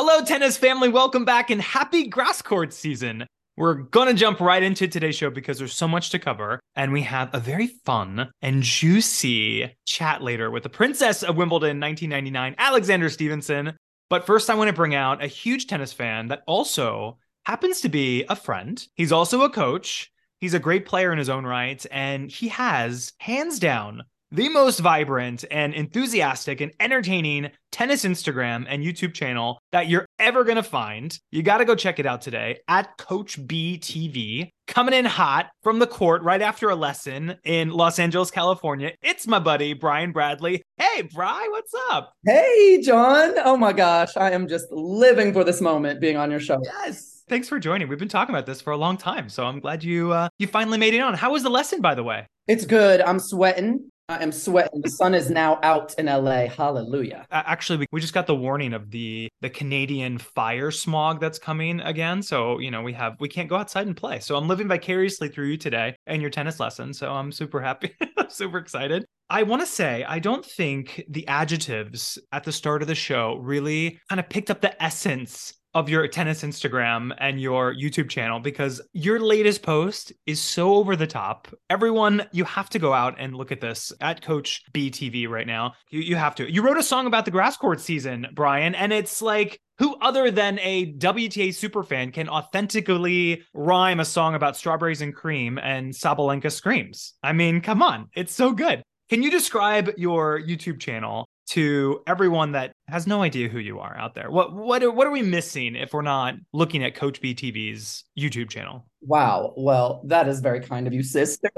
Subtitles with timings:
[0.00, 0.88] Hello, tennis family.
[0.88, 3.26] Welcome back and happy grass court season.
[3.56, 6.60] We're going to jump right into today's show because there's so much to cover.
[6.76, 11.80] And we have a very fun and juicy chat later with the princess of Wimbledon
[11.80, 13.72] 1999, Alexandra Stevenson.
[14.08, 17.88] But first, I want to bring out a huge tennis fan that also happens to
[17.88, 18.80] be a friend.
[18.94, 20.12] He's also a coach.
[20.38, 21.84] He's a great player in his own right.
[21.90, 28.82] And he has, hands down, the most vibrant and enthusiastic and entertaining tennis Instagram and
[28.82, 31.18] YouTube channel that you're ever going to find.
[31.30, 34.50] You got to go check it out today at Coach B TV.
[34.66, 38.92] Coming in hot from the court right after a lesson in Los Angeles, California.
[39.02, 40.62] It's my buddy, Brian Bradley.
[40.76, 42.12] Hey, Bry, what's up?
[42.26, 43.34] Hey, John.
[43.44, 44.16] Oh my gosh.
[44.16, 46.60] I am just living for this moment being on your show.
[46.62, 47.22] Yes.
[47.28, 47.88] Thanks for joining.
[47.88, 50.46] We've been talking about this for a long time, so I'm glad you uh, you
[50.46, 51.14] finally made it on.
[51.14, 52.26] How was the lesson, by the way?
[52.46, 53.02] It's good.
[53.02, 53.90] I'm sweating.
[54.10, 54.80] I am sweating.
[54.80, 56.46] The sun is now out in LA.
[56.46, 57.26] Hallelujah.
[57.30, 62.22] Actually, we just got the warning of the the Canadian fire smog that's coming again.
[62.22, 64.18] So, you know, we have we can't go outside and play.
[64.20, 66.94] So I'm living vicariously through you today and your tennis lesson.
[66.94, 67.94] So I'm super happy.
[68.28, 69.04] super excited.
[69.28, 73.36] I want to say, I don't think the adjectives at the start of the show
[73.42, 78.40] really kind of picked up the essence of your tennis Instagram and your YouTube channel
[78.40, 81.46] because your latest post is so over the top.
[81.70, 85.74] Everyone, you have to go out and look at this at Coach BTV right now.
[85.90, 86.52] You, you have to.
[86.52, 90.32] You wrote a song about the grass court season, Brian, and it's like, who other
[90.32, 96.50] than a WTA superfan can authentically rhyme a song about strawberries and cream and Sabalenka
[96.50, 97.14] screams?
[97.22, 98.82] I mean, come on, it's so good.
[99.08, 103.96] Can you describe your YouTube channel to everyone that has no idea who you are
[103.96, 104.30] out there.
[104.30, 108.50] What what are, what are we missing if we're not looking at Coach BTV's YouTube
[108.50, 108.86] channel?
[109.00, 109.54] Wow.
[109.56, 111.48] Well, that is very kind of you, sister.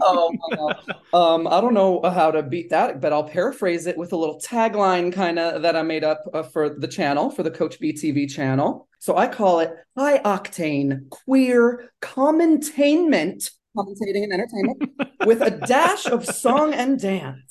[0.00, 0.32] oh,
[1.12, 4.40] um, I don't know how to beat that, but I'll paraphrase it with a little
[4.40, 8.30] tagline kind of that I made up uh, for the channel, for the Coach BTV
[8.30, 8.88] channel.
[9.00, 14.82] So I call it high octane queer commentainment, commentating and entertainment
[15.26, 17.49] with a dash of song and dance.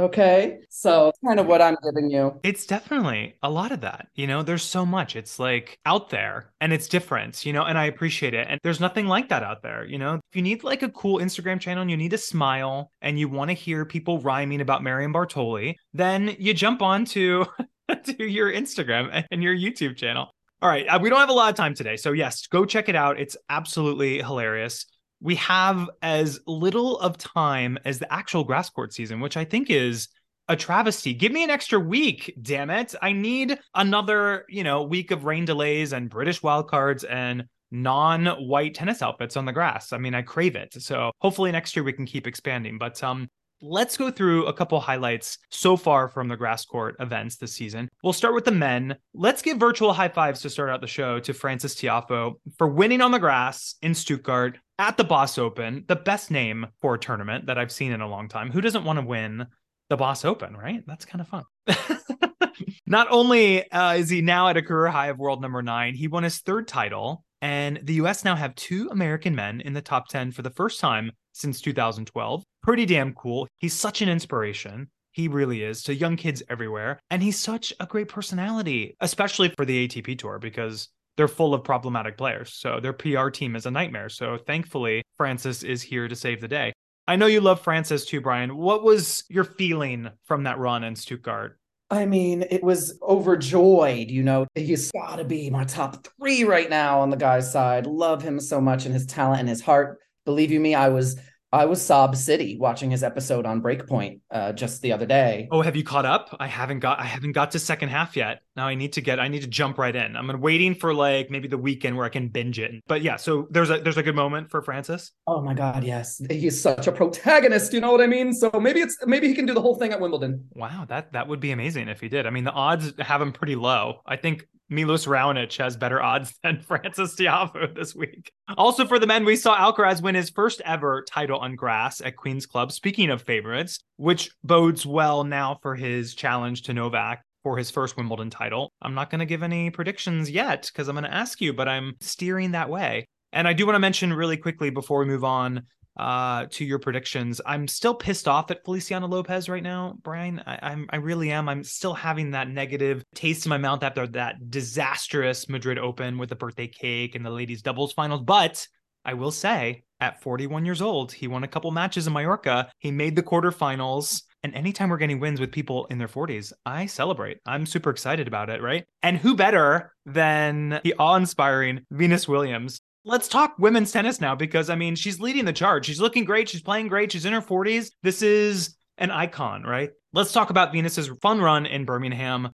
[0.00, 0.60] Okay.
[0.70, 2.40] So kind of what I'm giving you.
[2.42, 4.08] It's definitely a lot of that.
[4.14, 5.14] You know, there's so much.
[5.14, 8.46] It's like out there and it's different, you know, and I appreciate it.
[8.48, 9.84] And there's nothing like that out there.
[9.84, 12.90] You know, if you need like a cool Instagram channel and you need a smile
[13.02, 17.44] and you want to hear people rhyming about Marion Bartoli, then you jump on to,
[18.04, 20.30] to your Instagram and your YouTube channel.
[20.62, 20.86] All right.
[20.86, 21.96] Uh, we don't have a lot of time today.
[21.96, 23.20] So, yes, go check it out.
[23.20, 24.86] It's absolutely hilarious
[25.20, 29.70] we have as little of time as the actual grass court season, which I think
[29.70, 30.08] is
[30.48, 31.14] a travesty.
[31.14, 32.94] Give me an extra week, damn it.
[33.00, 39.00] I need another, you know, week of rain delays and British wildcards and non-white tennis
[39.00, 39.92] outfits on the grass.
[39.92, 40.74] I mean, I crave it.
[40.82, 42.78] So hopefully next year we can keep expanding.
[42.78, 43.28] But um
[43.62, 47.90] Let's go through a couple highlights so far from the grass court events this season.
[48.02, 48.96] We'll start with the men.
[49.12, 53.02] Let's give virtual high fives to start out the show to Frances Tiafoe for winning
[53.02, 57.46] on the grass in Stuttgart at the Boss Open, the best name for a tournament
[57.46, 58.50] that I've seen in a long time.
[58.50, 59.46] Who doesn't want to win
[59.90, 60.82] the Boss Open, right?
[60.86, 61.44] That's kind of fun.
[62.86, 66.08] Not only uh, is he now at a career high of world number nine, he
[66.08, 67.24] won his third title.
[67.42, 70.80] And the US now have two American men in the top 10 for the first
[70.80, 72.42] time since 2012.
[72.62, 73.48] Pretty damn cool.
[73.58, 74.88] He's such an inspiration.
[75.12, 77.00] He really is to young kids everywhere.
[77.10, 81.64] And he's such a great personality, especially for the ATP tour, because they're full of
[81.64, 82.54] problematic players.
[82.54, 84.08] So their PR team is a nightmare.
[84.08, 86.72] So thankfully, Frances is here to save the day.
[87.06, 88.56] I know you love Frances too, Brian.
[88.56, 91.58] What was your feeling from that run in Stuttgart?
[91.90, 94.10] I mean, it was overjoyed.
[94.10, 97.86] You know, he's got to be my top three right now on the guy's side.
[97.86, 99.98] Love him so much and his talent and his heart.
[100.24, 101.18] Believe you me, I was
[101.52, 105.48] I was Sob City watching his episode on Breakpoint uh, just the other day.
[105.50, 106.36] Oh, have you caught up?
[106.38, 108.42] I haven't got I haven't got to second half yet.
[108.54, 110.16] Now I need to get I need to jump right in.
[110.16, 112.82] I'm waiting for like maybe the weekend where I can binge it.
[112.86, 115.10] But yeah, so there's a there's a good moment for Frances.
[115.26, 116.22] Oh my god, yes.
[116.30, 118.32] He's such a protagonist, you know what I mean?
[118.32, 120.46] So maybe it's maybe he can do the whole thing at Wimbledon.
[120.54, 122.26] Wow, that that would be amazing if he did.
[122.26, 124.02] I mean, the odds have him pretty low.
[124.06, 128.32] I think Milos Raonic has better odds than Frances Tiafoe this week.
[128.56, 132.16] Also for the men, we saw Alcaraz win his first ever title on grass at
[132.16, 132.72] Queen's Club.
[132.72, 137.96] Speaking of favorites, which bodes well now for his challenge to Novak for his first
[137.96, 138.72] Wimbledon title.
[138.82, 141.68] I'm not going to give any predictions yet because I'm going to ask you, but
[141.68, 143.06] I'm steering that way.
[143.32, 145.66] And I do want to mention really quickly before we move on
[145.98, 147.40] uh, to your predictions.
[147.44, 150.42] I'm still pissed off at Feliciano Lopez right now, Brian.
[150.46, 151.48] I, am I really am.
[151.48, 156.28] I'm still having that negative taste in my mouth after that disastrous Madrid Open with
[156.28, 158.22] the birthday cake and the ladies doubles finals.
[158.22, 158.66] But
[159.04, 162.70] I will say, at 41 years old, he won a couple matches in Mallorca.
[162.78, 166.86] He made the quarterfinals And anytime we're getting wins with people in their 40s, I
[166.86, 167.38] celebrate.
[167.44, 168.86] I'm super excited about it, right?
[169.02, 172.80] And who better than the awe inspiring Venus Williams?
[173.04, 175.86] Let's talk women's tennis now because I mean, she's leading the charge.
[175.86, 176.48] She's looking great.
[176.48, 177.12] She's playing great.
[177.12, 177.90] She's in her 40s.
[178.02, 179.90] This is an icon, right?
[180.12, 182.50] Let's talk about Venus's fun run in Birmingham.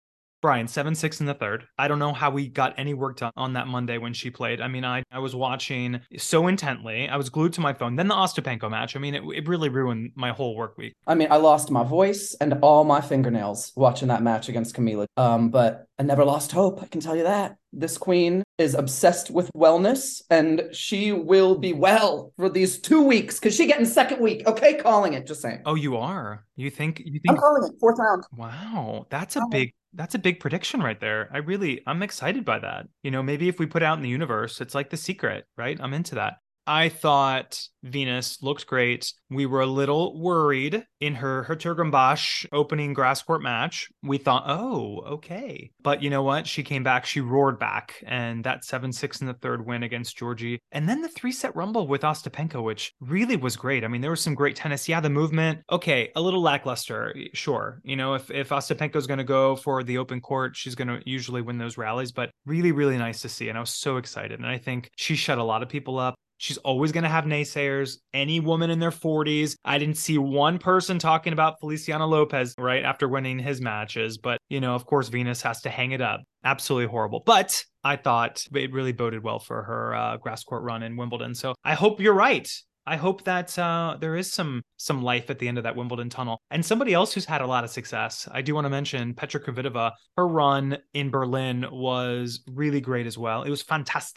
[0.45, 1.65] Brian, 7 6 in the third.
[1.79, 4.61] I don't know how we got any work done on that Monday when she played.
[4.61, 7.09] I mean, I, I was watching so intently.
[7.09, 7.95] I was glued to my phone.
[7.95, 8.95] Then the Ostapenko match.
[8.95, 10.93] I mean, it, it really ruined my whole work week.
[11.07, 15.07] I mean, I lost my voice and all my fingernails watching that match against Camila.
[15.17, 16.83] Um, but I never lost hope.
[16.83, 17.55] I can tell you that.
[17.77, 23.37] This queen is obsessed with wellness and she will be well for these two weeks
[23.37, 24.47] because she getting second week.
[24.47, 25.27] Okay, calling it.
[25.27, 25.61] Just saying.
[25.65, 26.45] Oh, you are.
[26.55, 28.23] You think you think I'm calling it fourth round.
[28.37, 29.49] Wow, that's a Oh.
[29.49, 31.29] big that's a big prediction right there.
[31.33, 32.87] I really I'm excited by that.
[33.03, 35.77] You know, maybe if we put out in the universe, it's like the secret, right?
[35.81, 36.35] I'm into that.
[36.65, 39.13] I thought Venus looked great.
[39.29, 43.89] We were a little worried in her her Hertogenbosch opening grass court match.
[44.03, 45.71] We thought, oh, okay.
[45.81, 46.47] But you know what?
[46.47, 50.57] She came back, she roared back, and that 7-6 in the third win against Giorgi.
[50.71, 53.83] And then the three-set rumble with Ostapenko, which really was great.
[53.83, 54.87] I mean, there was some great tennis.
[54.87, 57.81] Yeah, the movement, okay, a little lackluster, sure.
[57.83, 61.57] You know, if if Ostapenko's gonna go for the open court, she's gonna usually win
[61.57, 63.49] those rallies, but really, really nice to see.
[63.49, 64.39] And I was so excited.
[64.39, 66.15] And I think she shut a lot of people up.
[66.37, 67.97] She's always going to have naysayers.
[68.13, 69.55] Any woman in their 40s.
[69.63, 74.17] I didn't see one person talking about Feliciano Lopez right after winning his matches.
[74.17, 76.21] But, you know, of course, Venus has to hang it up.
[76.43, 77.23] Absolutely horrible.
[77.25, 81.35] But I thought it really boded well for her uh, grass court run in Wimbledon.
[81.35, 82.49] So I hope you're right.
[82.87, 86.09] I hope that uh, there is some some life at the end of that Wimbledon
[86.09, 86.39] tunnel.
[86.51, 89.41] And somebody else who's had a lot of success, I do want to mention Petra
[89.41, 89.91] Kvitova.
[90.17, 93.43] Her run in Berlin was really great as well.
[93.43, 94.15] It was fantastic.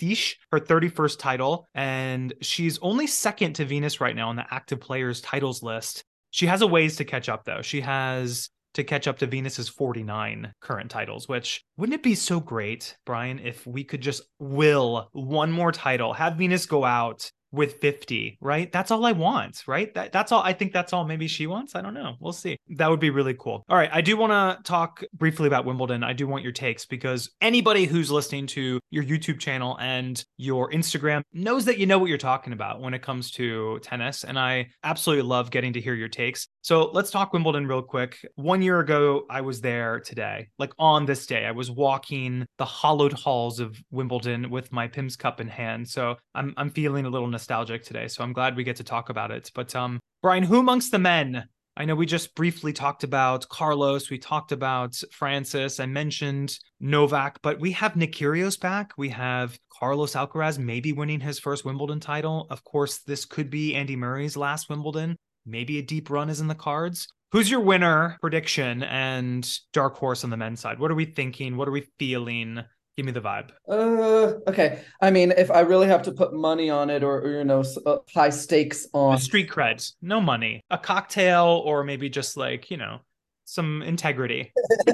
[0.53, 5.20] Her 31st title, and she's only second to Venus right now on the active players
[5.20, 6.05] titles list.
[6.31, 7.62] She has a ways to catch up though.
[7.62, 12.38] She has to catch up to Venus's 49 current titles, which wouldn't it be so
[12.38, 17.74] great, Brian, if we could just will one more title, have Venus go out with
[17.80, 18.70] 50, right?
[18.70, 19.92] That's all I want, right?
[19.94, 20.42] That, that's all.
[20.42, 21.74] I think that's all maybe she wants.
[21.74, 22.14] I don't know.
[22.20, 22.58] We'll see.
[22.70, 23.64] That would be really cool.
[23.68, 23.90] All right.
[23.92, 26.02] I do want to talk briefly about Wimbledon.
[26.02, 30.70] I do want your takes because anybody who's listening to your YouTube channel and your
[30.70, 34.24] Instagram knows that you know what you're talking about when it comes to tennis.
[34.24, 36.48] And I absolutely love getting to hear your takes.
[36.62, 38.18] So let's talk Wimbledon real quick.
[38.34, 40.48] One year ago, I was there today.
[40.58, 45.16] Like on this day, I was walking the hollowed halls of Wimbledon with my Pimm's
[45.16, 45.88] cup in hand.
[45.88, 48.08] So I'm I'm feeling a little nostalgic today.
[48.08, 49.52] So I'm glad we get to talk about it.
[49.55, 51.44] But um, Brian, who amongst the men?
[51.76, 54.11] I know we just briefly talked about Carlos.
[54.11, 55.79] We talked about Frances.
[55.79, 58.93] I mentioned Novak, but we have Nick Kyrgios back.
[58.99, 62.49] We have Carlos Alcaraz maybe winning his first Wimbledon title.
[62.50, 65.14] Of course, this could be Andy Murray's last Wimbledon.
[65.46, 67.06] Maybe a deep run is in the cards.
[67.31, 70.81] Who's your winner prediction and dark horse on the men's side?
[70.81, 71.56] What are we thinking?
[71.56, 72.64] What are we feeling?
[72.98, 73.50] Give me the vibe.
[73.68, 74.80] Uh, okay.
[75.00, 77.62] I mean, if I really have to put money on it, or, or you know,
[77.86, 82.76] uh, high stakes on, Street creds, no money, a cocktail, or maybe just like, you
[82.76, 82.98] know,
[83.44, 84.52] some integrity.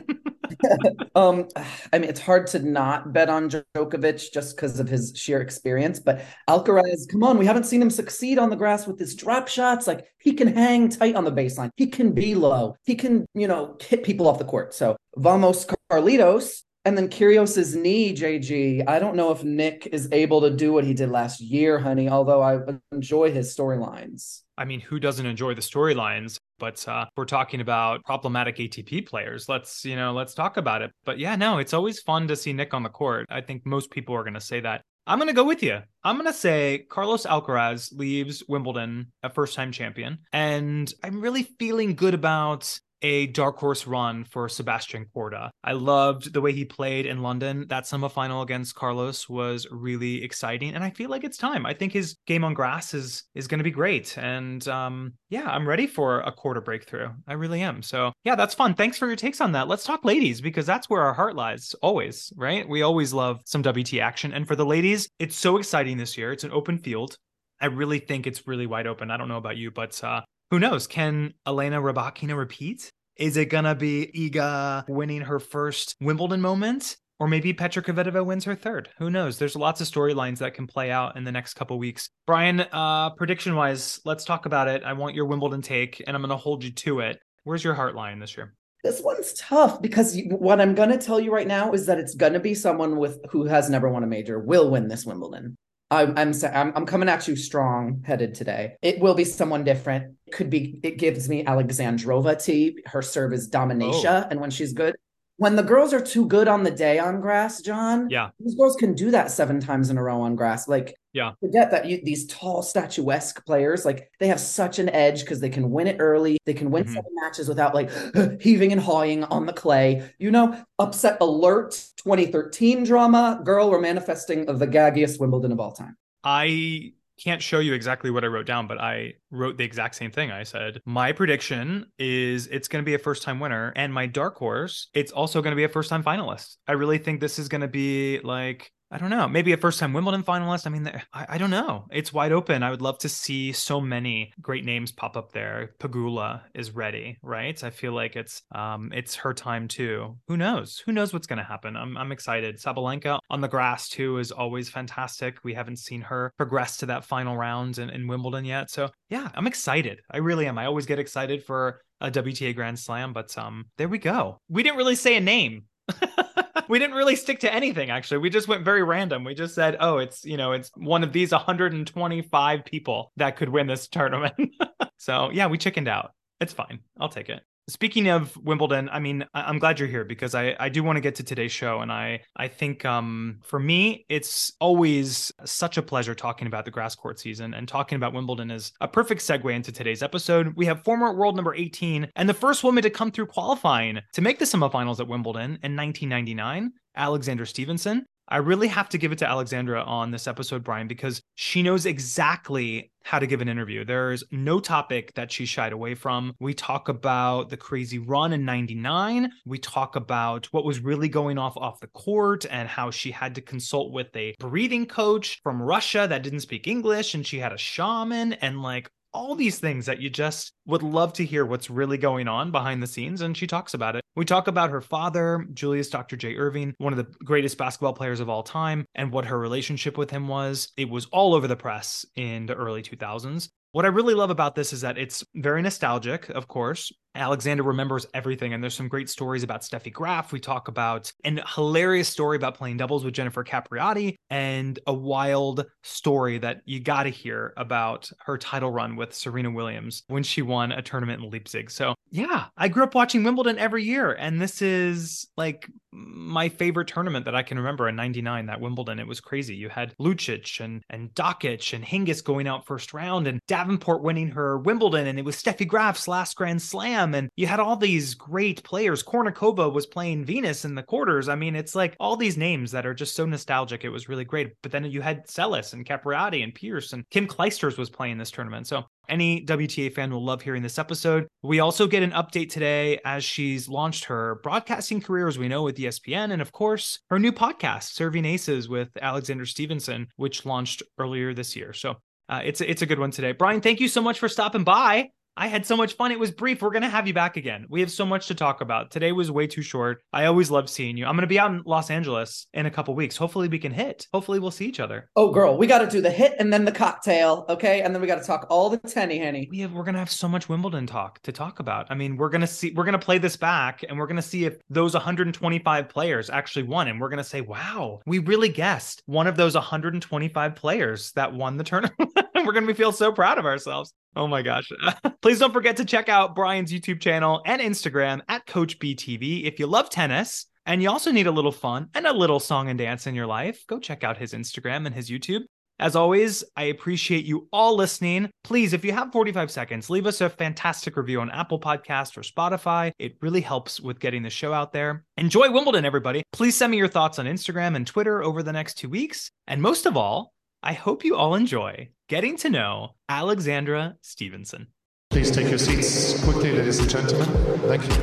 [1.14, 1.48] um,
[1.94, 5.98] I mean, it's hard to not bet on Djokovic just because of his sheer experience.
[5.98, 9.48] But Alcaraz, come on, we haven't seen him succeed on the grass with his drop
[9.48, 9.86] shots.
[9.86, 11.70] Like he can hang tight on the baseline.
[11.76, 12.76] He can be low.
[12.84, 14.74] He can, you know, hit people off the court.
[14.74, 16.64] So vamos Carlitos.
[16.84, 18.84] And then Kyrgios's knee, JG.
[18.86, 22.09] I don't know if Nick is able to do what he did last year, honey.
[22.11, 22.59] Although I
[22.92, 24.42] enjoy his storylines.
[24.56, 26.38] I mean, who doesn't enjoy the storylines?
[26.59, 29.49] But uh, we're talking about problematic ATP players.
[29.49, 30.92] Let's, you know, let's talk about it.
[31.04, 33.26] But yeah, no, it's always fun to see Nick on the court.
[33.30, 34.82] I think most people are going to say that.
[35.06, 35.80] I'm going to go with you.
[36.02, 40.18] I'm going to say Carlos Alcaraz leaves Wimbledon a first time champion.
[40.32, 45.50] And I'm really feeling good about a dark horse run for Sebastian Korda.
[45.62, 47.66] I loved the way he played in London.
[47.68, 51.66] That semifinal against Carlos was really exciting, and I feel like it's time.
[51.66, 55.44] I think his game on grass is is going to be great, and um, yeah,
[55.46, 57.11] I'm ready for a quarter breakthrough.
[57.28, 57.82] I really am.
[57.82, 58.73] So yeah, that's fun.
[58.73, 59.68] Thanks for your takes on that.
[59.68, 61.75] Let's talk ladies because that's where our heart lies.
[61.82, 62.66] Always, right?
[62.66, 66.32] We always love some WT action, and for the ladies, it's so exciting this year.
[66.32, 67.18] It's an open field.
[67.61, 69.11] I really think it's really wide open.
[69.11, 70.23] I don't know about you, but uh,
[70.54, 70.87] who knows?
[70.87, 72.88] Can Elena Rybakina repeat?
[73.16, 76.96] Is it gonna be Iga winning her first Wimbledon moment?
[77.18, 78.88] Or maybe Petra Kvitova wins her third.
[78.99, 79.37] Who knows?
[79.37, 82.08] There's lots of storylines that can play out in the next couple weeks.
[82.25, 84.84] Brian, uh, prediction wise, let's talk about it.
[84.84, 87.18] I want your Wimbledon take, and I'm going to hold you to it.
[87.42, 88.54] Where's your heart lying this year?
[88.84, 92.14] This one's tough because what I'm going to tell you right now is that it's
[92.14, 95.56] going to be someone with who has never won a major will win this Wimbledon.
[95.94, 98.76] I'm I'm I'm, I'm coming at you strong headed today.
[98.82, 100.16] It will be someone different.
[100.26, 100.80] It could be.
[100.82, 102.78] It gives me Alexandrova T.
[102.86, 104.28] Her serve is dominatia, oh.
[104.30, 104.96] and when she's good,
[105.36, 108.76] when the girls are too good on the day on grass, John, yeah, these girls
[108.76, 110.68] can do that seven times in a row on grass.
[110.68, 115.21] Like, yeah, forget that you, these tall, statuesque players, like they have such an edge
[115.21, 116.38] because they can win it early.
[116.44, 116.92] They can win mm-hmm.
[116.92, 117.90] seven matches without like
[118.42, 120.11] heaving and hawing on the clay.
[120.18, 123.40] You know, upset alert 2013 drama.
[123.44, 125.97] Girl, we're manifesting the gaggiest Wimbledon of all time.
[126.25, 130.11] I can't show you exactly what I wrote down, but I wrote the exact same
[130.11, 130.33] thing.
[130.33, 133.73] I said, My prediction is it's going to be a first time winner.
[133.76, 136.56] And my dark horse, it's also going to be a first time finalist.
[136.66, 139.26] I really think this is going to be like I don't know.
[139.26, 140.68] Maybe a first time Wimbledon finalist.
[140.68, 141.86] I mean, I, I, don't know.
[141.90, 142.62] It's wide open.
[142.62, 145.74] I would love to see so many great names pop up there.
[145.80, 147.62] Pegula is ready, right?
[147.64, 150.16] I feel like it's um it's her time too.
[150.28, 150.80] Who knows?
[150.86, 151.76] Who knows what's going to happen?
[151.76, 152.60] I'm I'm excited.
[152.60, 155.42] Sabalenka on the grass too is always fantastic.
[155.42, 158.70] We haven't seen her progress to that final round in, in Wimbledon yet.
[158.70, 160.02] So yeah, I'm excited.
[160.08, 160.56] I really am.
[160.56, 164.38] I always get excited for a WTA Grand Slam, but um there we go.
[164.48, 165.64] We didn't really say a name.
[166.68, 168.18] we didn't really stick to anything actually.
[168.18, 169.25] We just went very random.
[169.25, 173.49] We just said, "Oh, it's, you know, it's one of these 125 people that could
[173.49, 174.34] win this tournament."
[174.99, 176.12] so, yeah, we chickened out.
[176.40, 176.80] It's fine.
[176.99, 177.42] I'll take it.
[177.66, 181.00] Speaking of Wimbledon, I mean, I'm glad you're here because I, I do want to
[181.00, 181.80] get to today's show.
[181.80, 186.71] And I, I think um, for me, it's always such a pleasure talking about the
[186.71, 190.52] grass court season and talking about Wimbledon is a perfect segue into today's episode.
[190.56, 194.21] We have former world number 18 and the first woman to come through qualifying to
[194.21, 198.04] make the semifinals at Wimbledon in 1999, Alexandra Stevenson.
[198.28, 201.85] I really have to give it to Alexandra on this episode, Brian, because she knows
[201.85, 203.85] exactly how to give an interview.
[203.85, 206.35] There's no topic that she shied away from.
[206.40, 209.31] We talk about the crazy run in 99.
[209.45, 213.35] We talk about what was really going off off the court and how she had
[213.35, 217.52] to consult with a breathing coach from Russia that didn't speak English and she had
[217.52, 221.71] a shaman and like all these things that you just would love to hear what's
[221.71, 223.23] really going on behind the scenes.
[223.23, 224.04] And she talks about it.
[224.16, 226.16] We talk about her father, Julius Dr.
[226.16, 226.35] J.
[226.35, 230.11] Erving, one of the greatest basketball players of all time, and what her relationship with
[230.11, 230.73] him was.
[230.76, 233.49] It was all over the press in the early 2000s.
[233.73, 236.92] What I really love about this is that it's very nostalgic, of course.
[237.14, 240.33] Alexandra remembers everything, and there's some great stories about Steffi Graf.
[240.33, 245.66] We talk about an hilarious story about playing doubles with Jennifer Capriati, and a wild
[245.83, 250.42] story that you got to hear about her title run with Serena Williams when she
[250.42, 251.71] won a tournament in Leipzig.
[251.71, 256.88] So, yeah, I grew up watching Wimbledon every year, and this is like my favorite
[256.88, 258.99] tournament that I can remember in 99, that Wimbledon.
[258.99, 259.54] It was crazy.
[259.54, 264.30] You had Lucic and, and Dokic and Hingis going out first round, and Davenport winning
[264.30, 267.03] her Wimbledon, and it was Steffi Graf's last Grand Slam.
[267.12, 269.02] And you had all these great players.
[269.02, 271.28] Kournikova was playing Venus in the quarters.
[271.28, 273.84] I mean, it's like all these names that are just so nostalgic.
[273.84, 274.52] It was really great.
[274.62, 278.30] But then you had Seles and Capriati and Pierce, and Kim Clijsters was playing this
[278.30, 278.68] tournament.
[278.68, 281.26] So any WTA fan will love hearing this episode.
[281.42, 285.62] We also get an update today as she's launched her broadcasting career, as we know,
[285.62, 290.82] with ESPN, and of course, her new podcast, Serving Aces with Alexandra Stevenson, which launched
[290.99, 291.73] earlier this year.
[291.73, 291.96] So
[292.28, 293.32] uh, it's it's a good one today.
[293.32, 295.11] Brian, thank you so much for stopping by.
[295.37, 296.12] I had so much fun.
[296.12, 296.62] It was brief.
[296.62, 297.67] We're going to have you back again.
[297.69, 298.93] We have so much to talk about.
[298.93, 300.05] Today was way too short.
[300.12, 301.07] I always love seeing you.
[301.07, 303.17] I'm going to be out in Los Angeles in a couple weeks.
[303.17, 304.07] Hopefully, we can hit.
[304.12, 305.11] Hopefully, we'll see each other.
[305.17, 307.47] Oh, girl, we got to do the hit and then the cocktail.
[307.49, 307.83] Okay.
[307.83, 309.49] And then we got to talk all the tenny, henny.
[309.50, 311.87] We have, we're going to have so much Wimbledon talk to talk about.
[311.91, 314.17] I mean, we're going to see, we're going to play this back and we're going
[314.17, 316.87] to see if those 125 players actually won.
[316.87, 321.35] And we're going to say, wow, we really guessed one of those 125 players that
[321.35, 322.19] won the tournament.
[322.44, 323.92] we're going to feel so proud of ourselves.
[324.16, 324.70] Oh my gosh.
[325.22, 329.44] Please don't forget to check out Brian's YouTube channel and Instagram at Coach BTV.
[329.44, 332.68] If you love tennis and you also need a little fun and a little song
[332.68, 335.42] and dance in your life, go check out his Instagram and his YouTube.
[335.80, 338.30] As always, I appreciate you all listening.
[338.44, 342.20] Please, if you have 45 seconds, leave us a fantastic review on Apple Podcast or
[342.20, 342.92] Spotify.
[343.00, 345.04] It really helps with getting the show out there.
[345.16, 346.22] Enjoy Wimbledon, everybody.
[346.32, 349.32] Please send me your thoughts on Instagram and Twitter over the next two weeks.
[349.48, 350.32] And most of all,
[350.66, 354.68] I hope you all enjoy getting to know Alexandra Stevenson.
[355.11, 357.28] Please take your seats quickly, ladies and gentlemen.
[357.68, 357.94] Thank you.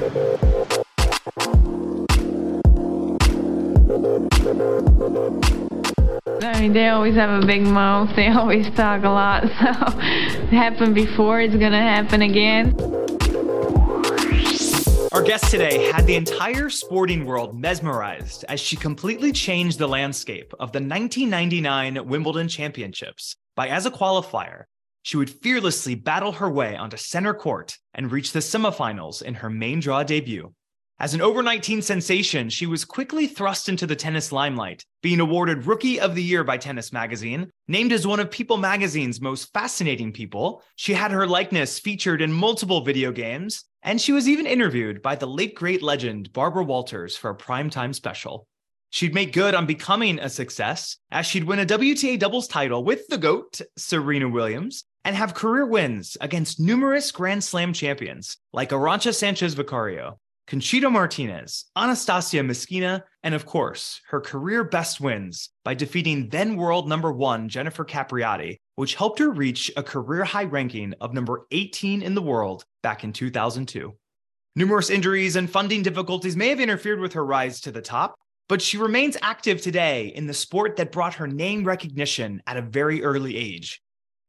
[6.44, 8.15] I mean, they always have a big mouth.
[8.15, 9.41] They always talk a lot.
[9.41, 11.41] So, it happened before.
[11.41, 12.77] It's gonna happen again.
[15.12, 20.53] Our guest today had the entire sporting world mesmerized as she completely changed the landscape
[20.53, 24.63] of the 1999 Wimbledon Championships by, as a qualifier,
[25.03, 29.50] she would fearlessly battle her way onto center court and reach the semifinals in her
[29.50, 30.53] main draw debut.
[31.01, 35.65] As an over 19 sensation, she was quickly thrust into the tennis limelight, being awarded
[35.65, 40.13] Rookie of the Year by Tennis Magazine, named as one of People Magazine's most fascinating
[40.13, 40.62] people.
[40.75, 45.15] She had her likeness featured in multiple video games, and she was even interviewed by
[45.15, 48.46] the late great legend Barbara Walters for a primetime special.
[48.91, 53.08] She'd make good on becoming a success as she'd win a WTA doubles title with
[53.08, 59.15] the GOAT, Serena Williams, and have career wins against numerous Grand Slam champions like Arantxa
[59.15, 60.20] Sanchez Vicario,
[60.51, 66.89] Conchita Martinez, Anastasia Myskina, and of course, her career best wins by defeating then world
[66.89, 72.01] number one Jennifer Capriati, which helped her reach a career high ranking of number 18
[72.01, 73.96] in the world back in 2002.
[74.58, 78.15] Numerous injuries and funding difficulties may have interfered with her rise to the top,
[78.50, 82.62] but she remains active today in the sport that brought her name recognition at a
[82.62, 83.81] very early age.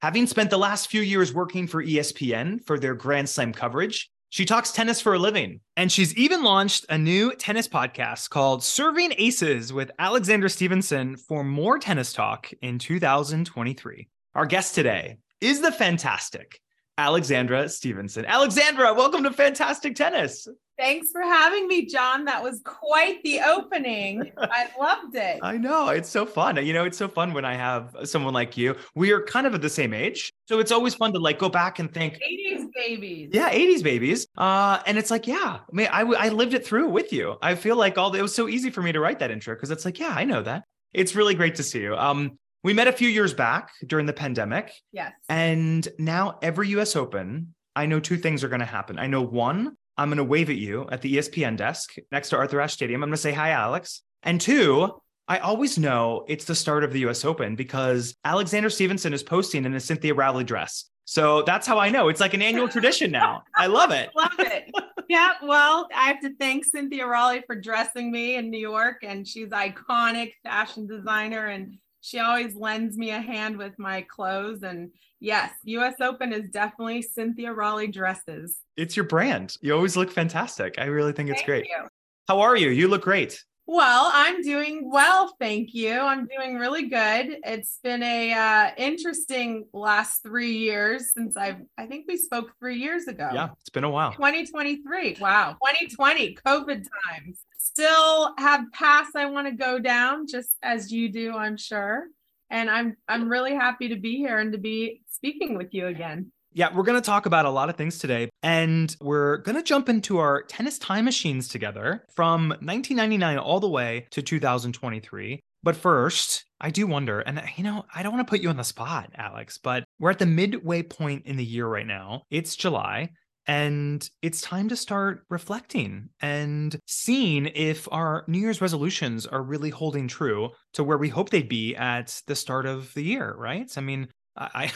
[0.02, 4.47] Having spent the last few years working for ESPN for their Grand Slam coverage, she
[4.47, 5.61] talks tennis for a living.
[5.77, 11.45] And she's even launched a new tennis podcast called Serving Aces with Alexandra Stevenson for
[11.45, 14.09] more tennis talk in 2023.
[14.35, 16.59] Our guest today is the fantastic
[16.97, 18.25] Alexandra Stevenson.
[18.25, 20.49] Alexandra, welcome to Fantastic Tennis.
[20.83, 22.25] Thanks for having me, John.
[22.25, 24.33] That was quite the opening.
[24.37, 25.39] I loved it.
[25.41, 25.91] I know.
[25.91, 26.57] It's so fun.
[26.67, 28.75] You know, it's so fun when I have someone like you.
[28.97, 30.33] We are kind of at the same age.
[30.49, 33.31] So it's always fun to like go back and think 80s babies.
[33.33, 34.27] Yeah, 80s babies.
[34.37, 37.37] Uh, and it's like, yeah, I mean, I, I lived it through with you.
[37.41, 39.55] I feel like all the, it was so easy for me to write that intro
[39.55, 40.65] because it's like, yeah, I know that.
[40.93, 41.95] It's really great to see you.
[41.95, 44.73] Um, we met a few years back during the pandemic.
[44.91, 45.12] Yes.
[45.29, 48.99] And now every US Open, I know two things are going to happen.
[48.99, 52.37] I know one, I'm going to wave at you at the ESPN desk next to
[52.37, 53.03] Arthur Ashe Stadium.
[53.03, 54.03] I'm going to say, hi, Alex.
[54.23, 54.91] And two,
[55.29, 59.65] I always know it's the start of the US Open because Alexandra Stevenson is posting
[59.65, 60.87] in a Cynthia Rowley dress.
[61.05, 62.09] So that's how I know.
[62.09, 63.43] It's like an annual tradition now.
[63.57, 64.11] I love it.
[64.17, 64.71] love it.
[65.09, 65.33] Yeah.
[65.43, 69.49] Well, I have to thank Cynthia Rowley for dressing me in New York, and she's
[69.49, 74.63] iconic fashion designer, and she always lends me a hand with my clothes.
[74.63, 74.91] And
[75.23, 78.59] yes, US Open is definitely Cynthia Rowley dresses.
[78.76, 79.57] It's your brand.
[79.61, 80.75] You always look fantastic.
[80.79, 81.67] I really think it's Thank great.
[81.67, 81.88] you.
[82.29, 82.71] How are you?
[82.71, 83.43] You look great.
[83.67, 85.93] Well, I'm doing well, thank you.
[85.93, 87.38] I'm doing really good.
[87.45, 91.61] It's been a uh, interesting last three years since I've.
[91.79, 93.31] I think we spoke three years ago.
[93.33, 94.12] Yeah, it's been a while.
[94.12, 95.18] 2023.
[95.20, 97.38] Wow, 2020, COVID times.
[97.57, 102.09] Still have paths I want to go down, just as you do, I'm sure.
[102.53, 106.31] And I'm I'm really happy to be here and to be speaking with you again.
[106.55, 108.29] Yeah, we're going to talk about a lot of things today.
[108.43, 113.71] And we're going to jump into our tennis time machines together from 1999 all the
[113.71, 115.41] way to 2023.
[115.62, 118.57] But first, I do wonder, and you know, I don't want to put you on
[118.57, 122.23] the spot, Alex, but we're at the midway point in the year right now.
[122.31, 123.11] It's July.
[123.46, 129.70] And it's time to start reflecting and seeing if our New Year's resolutions are really
[129.70, 133.70] holding true to where we hope they'd be at the start of the year, right?
[133.76, 134.72] I mean, I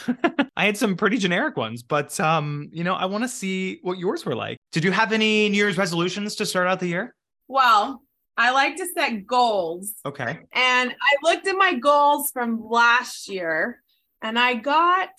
[0.55, 3.97] I had some pretty generic ones, but um, you know, I want to see what
[3.97, 4.57] yours were like.
[4.71, 7.15] Did you have any New Year's resolutions to start out the year?
[7.47, 8.01] Well,
[8.37, 9.93] I like to set goals.
[10.05, 10.39] Okay.
[10.53, 13.81] And I looked at my goals from last year
[14.21, 15.09] and I got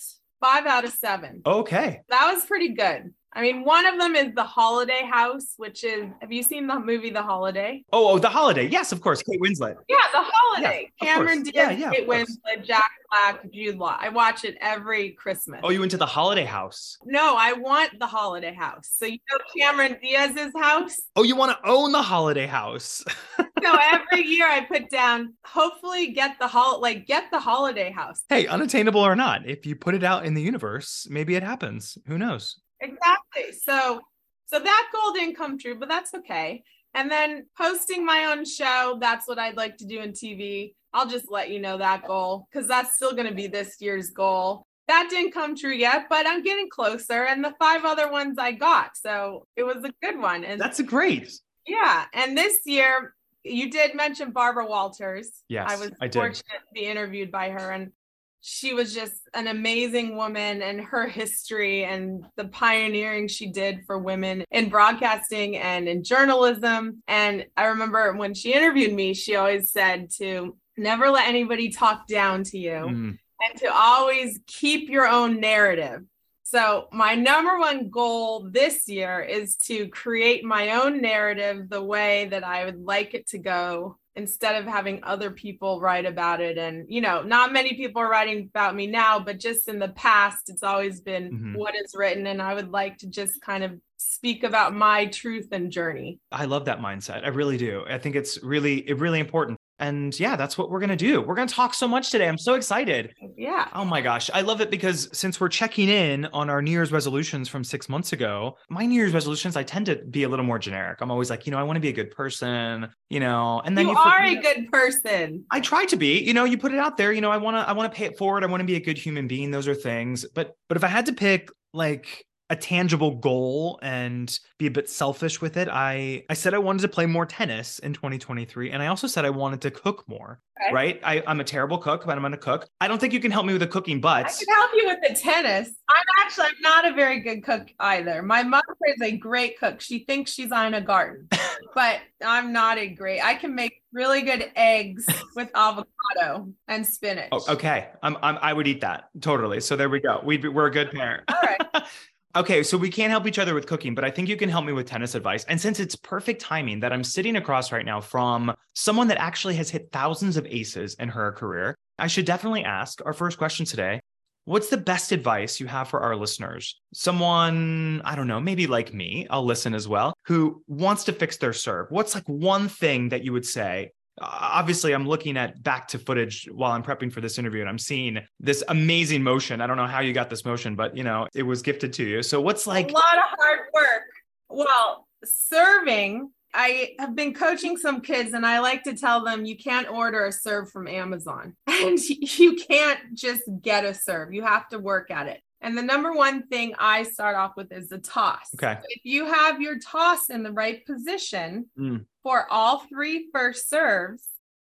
[0.41, 1.43] five out of seven.
[1.45, 2.03] Okay.
[2.09, 3.13] That was pretty good.
[3.35, 6.81] I mean, one of them is the Holiday House, which is have you seen the
[6.81, 7.85] movie The Holiday?
[7.93, 8.67] Oh, oh, the holiday.
[8.67, 9.23] Yes, of course.
[9.23, 9.77] Kate Winslet.
[9.89, 10.91] Yeah, The Holiday.
[11.01, 11.43] Yeah, Cameron.
[11.43, 12.09] Diaz, Yeah, yeah, Kate.
[12.09, 13.97] Winslet, Jack Black, Jude Law.
[14.01, 15.61] I watch it every Christmas.
[15.63, 16.97] Oh, you went to the holiday house.
[17.05, 18.89] No, I want the Holiday House.
[18.93, 20.97] So you know Cameron Diaz's house.
[21.15, 23.05] Oh, you want to own the holiday house.
[23.61, 28.23] So every year I put down, hopefully get the hol like get the Holiday House.
[28.29, 31.99] hey, unattainable or not, if you put it out in the universe, maybe it happens.
[32.07, 32.57] Who knows?
[32.81, 33.53] Exactly.
[33.65, 34.01] So
[34.47, 36.63] so that goal didn't come true, but that's okay.
[36.95, 40.73] And then posting my own show, that's what I'd like to do in TV.
[40.95, 44.09] I'll just let you know that goal because that's still going to be this year's
[44.11, 44.65] goal.
[44.87, 47.25] That didn't come true yet, but I'm getting closer.
[47.27, 48.97] And the five other ones I got.
[48.97, 50.45] So it was a good one.
[50.45, 51.31] And That's a great.
[51.67, 52.07] yeah.
[52.15, 53.15] And this year,
[53.45, 55.31] you did mention Barbara Walters.
[55.49, 56.15] Yes, I was I did.
[56.19, 57.71] fortunate to be interviewed by her.
[57.71, 57.93] And
[58.41, 63.99] she was just an amazing woman and her history and the pioneering she did for
[63.99, 67.03] women in broadcasting and in journalism.
[67.09, 72.07] And I remember when she interviewed me, she always said to never let anybody talk
[72.07, 76.03] down to you Mm, and to always keep your own narrative.
[76.43, 82.29] So, my number one goal this year is to create my own narrative the way
[82.31, 86.59] that I would like it to go instead of having other people write about it
[86.59, 89.89] and you know not many people are writing about me now but just in the
[89.91, 91.57] past it's always been Mhm.
[91.57, 95.49] what is written and i would like to just kind of speak about my truth
[95.53, 97.25] and journey I love that mindset.
[97.25, 97.85] I really do.
[97.89, 99.58] I think it's really, it really important.
[99.79, 101.21] And yeah, that's what we're going to do.
[101.21, 102.29] We're going to talk so much today.
[102.29, 103.15] I'm so excited.
[103.37, 104.31] yeah Oh my gosh.
[104.35, 107.89] I love it because since we're checking in on our New Year's resolutions from six
[107.89, 111.01] months ago, my New Year's resolutions, I tend to be a little more generic.
[111.01, 113.77] I'm always like, you know, I want to be a good person, you know, and
[113.79, 116.59] then you you, are forget- a good person I try to be, you know, you
[116.59, 118.45] put it out there, you know, I want to I want to pay it forward.
[118.45, 119.51] I want to be a good human being.
[119.51, 120.27] Those are things.
[120.35, 124.89] But but if I had to pick like a tangible goal and be a bit
[124.89, 128.83] selfish with it, I I said I wanted to play more tennis in 2023 and
[128.83, 130.41] I also said I wanted to cook more.
[130.61, 130.75] Okay.
[130.75, 131.01] Right?
[131.05, 132.69] I I'm a terrible cook, but I'm to cook.
[132.81, 134.87] I don't think you can help me with the cooking, but I can help you
[134.87, 135.71] with the tennis.
[135.91, 138.23] I'm actually I'm not a very good cook either.
[138.23, 139.81] My mother is a great cook.
[139.81, 141.29] She thinks she's Ina Garten,
[141.75, 143.21] but I'm not a great.
[143.21, 145.07] I can make really good eggs
[145.37, 147.29] with avocado and spinach.
[147.33, 147.89] Oh, okay.
[148.03, 149.11] I'm, I'm I would eat that.
[149.21, 149.61] Totally.
[149.61, 150.21] So there we go.
[150.25, 151.25] We'd be, we're a good pair.
[151.29, 151.85] All right.
[152.39, 154.65] Okay, so we can't help each other with cooking, but I think you can help
[154.65, 155.43] me with tennis advice.
[155.47, 159.57] And since it's perfect timing that I'm sitting across right now from someone that actually
[159.57, 163.67] has hit thousands of aces in her career, I should definitely ask our first question
[163.67, 163.99] today.
[164.45, 166.81] What's the best advice you have for our listeners?
[166.95, 171.39] Someone, I don't know, maybe like me, I'll listen as well, who wants to fix
[171.39, 171.89] their serve.
[171.91, 173.91] What's like one thing that you would say?
[174.21, 177.79] Obviously, I'm looking at back to footage while I'm prepping for this interview and I'm
[177.79, 179.61] seeing this amazing motion.
[179.61, 182.05] I don't know how you got this motion, but you know, it was gifted to
[182.05, 182.23] you.
[182.23, 184.03] So what's like a lot of hard work.
[184.49, 189.57] Well, serving, I have been coaching some kids and I like to tell them you
[189.57, 194.33] can't order a serve from Amazon and you can't just get a serve.
[194.33, 195.41] You have to work at it.
[195.61, 198.49] And the number one thing I start off with is the toss.
[198.55, 198.79] Okay.
[198.89, 202.05] If you have your toss in the right position Mm.
[202.23, 204.25] for all three first serves,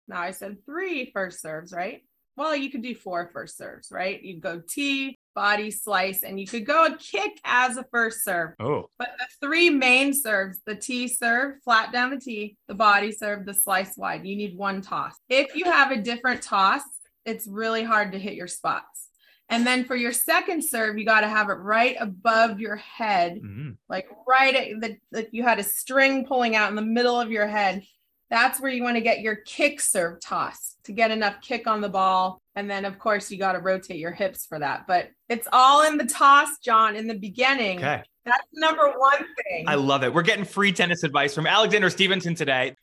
[0.08, 2.04] now I said three first serves, right?
[2.38, 4.24] Well, you could do four first serves, right?
[4.24, 8.52] You go tee, body, slice, and you could go a kick as a first serve.
[8.62, 13.12] Oh, But the three main serves, the T serve, flat down the T, the body
[13.12, 15.16] serve, the slice wide, you need one toss.
[15.28, 16.82] If you have a different toss,
[17.26, 19.09] it's really hard to hit your spots.
[19.50, 23.42] And then for your second serve, you got to have it right above your head,
[23.42, 23.78] mhm.
[23.90, 27.32] like right at the, like you had a string pulling out in the middle of
[27.32, 27.84] your head.
[28.30, 31.82] That's where you want to get your kick serve toss to get enough kick on
[31.82, 32.40] the ball.
[32.56, 34.86] And then, of course, you got to rotate your hips for that.
[34.86, 37.80] But it's all in the toss, John, in the beginning.
[37.80, 38.04] okay.
[38.30, 39.66] That's number one thing.
[39.68, 40.14] I love it.
[40.14, 42.76] We're getting free tennis advice from Alexandra Stevenson today.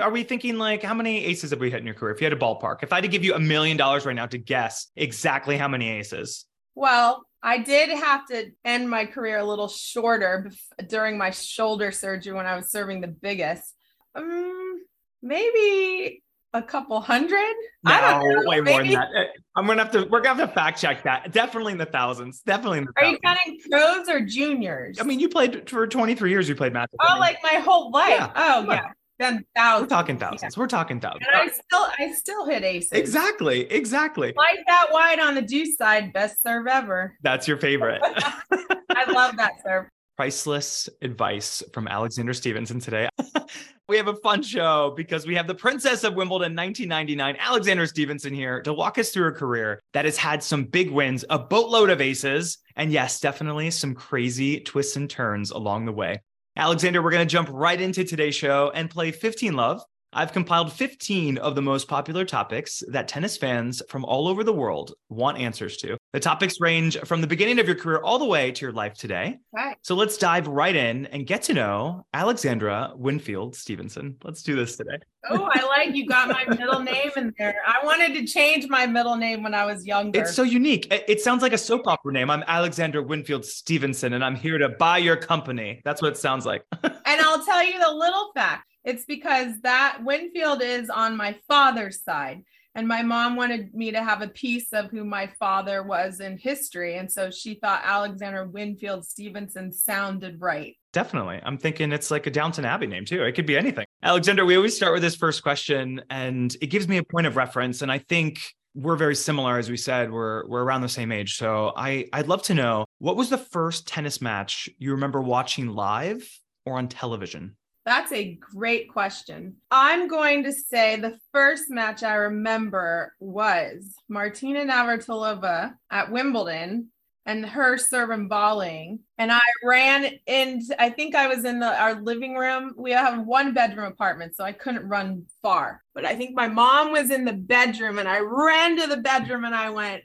[0.00, 2.14] Are we thinking like how many aces have we hit in your career?
[2.14, 4.16] If you had a ballpark, if I had to give you a million dollars right
[4.16, 9.38] now to guess exactly how many aces, well, I did have to end my career
[9.38, 10.50] a little shorter
[10.88, 13.74] during my shoulder surgery when I was serving the biggest.
[14.14, 14.82] Um,
[15.22, 16.22] maybe
[16.54, 17.54] a couple hundred.
[17.84, 18.48] I don't know.
[18.48, 19.08] way more than that.
[19.14, 19.24] Eh,
[19.56, 20.04] I'm gonna have to.
[20.04, 21.32] We're gonna have to fact check that.
[21.32, 22.40] Definitely in the thousands.
[22.40, 24.98] Definitely in the Are you counting pros or juniors?
[25.00, 26.48] I mean, you played for 23 years.
[26.48, 26.96] You played matches.
[27.00, 28.10] I oh, like my whole life.
[28.10, 28.32] Yeah.
[28.34, 28.74] Oh, Yeah.
[28.74, 28.82] yeah.
[29.18, 29.88] Then we're thousands.
[29.90, 30.56] talking thousands.
[30.56, 31.26] We're talking thousands.
[31.32, 32.92] And I still, I still hit aces.
[32.92, 33.62] Exactly.
[33.70, 34.32] Exactly.
[34.36, 37.16] Like that wide on the deuce side, best serve ever.
[37.22, 38.00] That's your favorite.
[38.52, 39.86] I love that serve.
[40.18, 43.08] Priceless advice from Alexandra Stevenson today.
[43.88, 48.34] we have a fun show because we have the Princess of Wimbledon 1999, Alexandra Stevenson
[48.34, 51.88] here to walk us through a career that has had some big wins, a boatload
[51.88, 56.20] of aces, and yes, definitely some crazy twists and turns along the way.
[56.56, 59.80] Alexandra, we're going to jump right into today's show and play 15 Love.
[60.12, 64.52] I've compiled 15 of the most popular topics that tennis fans from all over the
[64.52, 65.98] world want answers to.
[66.14, 68.94] The topics range from the beginning of your career all the way to your life
[68.94, 69.38] today.
[69.52, 69.76] Right.
[69.82, 74.16] So let's dive right in and get to know Alexandra Winfield Stevenson.
[74.24, 74.98] Let's do this today.
[75.28, 77.56] Oh, I like you got my middle name in there.
[77.66, 80.22] I wanted to change my middle name when I was younger.
[80.22, 80.90] It's so unique.
[80.90, 82.30] It, it sounds like a soap opera name.
[82.30, 85.82] I'm Alexandra Winfield Stevenson, and I'm here to buy your company.
[85.84, 86.64] That's what it sounds like.
[86.82, 88.67] and I'll tell you the little fact.
[88.88, 92.42] It's because that Winfield is on my father's side.
[92.74, 96.38] And my mom wanted me to have a piece of who my father was in
[96.38, 96.96] history.
[96.96, 100.74] And so she thought Alexandra Winfield Stevenson sounded right.
[100.94, 101.38] Definitely.
[101.44, 103.24] I'm thinking it's like a Downton Abbey name too.
[103.24, 103.84] It could be anything.
[104.02, 107.36] Alexandra, we always start with this first question, and it gives me a point of
[107.36, 107.82] reference.
[107.82, 108.40] And I think
[108.74, 111.36] we're very similar, as we said, we're we're around the same age.
[111.36, 115.68] So I I'd love to know what was the first tennis match you remember watching
[115.68, 116.26] live
[116.64, 117.56] or on television?
[117.88, 119.56] That's a great question.
[119.70, 126.90] I'm going to say the first match I remember was Martina Navratilova at Wimbledon.
[127.24, 128.98] and her serving volleying.
[129.16, 132.74] And I ran into, I think I was in the our living room.
[132.76, 135.82] We have one bedroom apartment, so I couldn't run far.
[135.94, 139.44] But I think my mom was in the bedroom and I ran to the bedroom
[139.44, 140.02] and I went,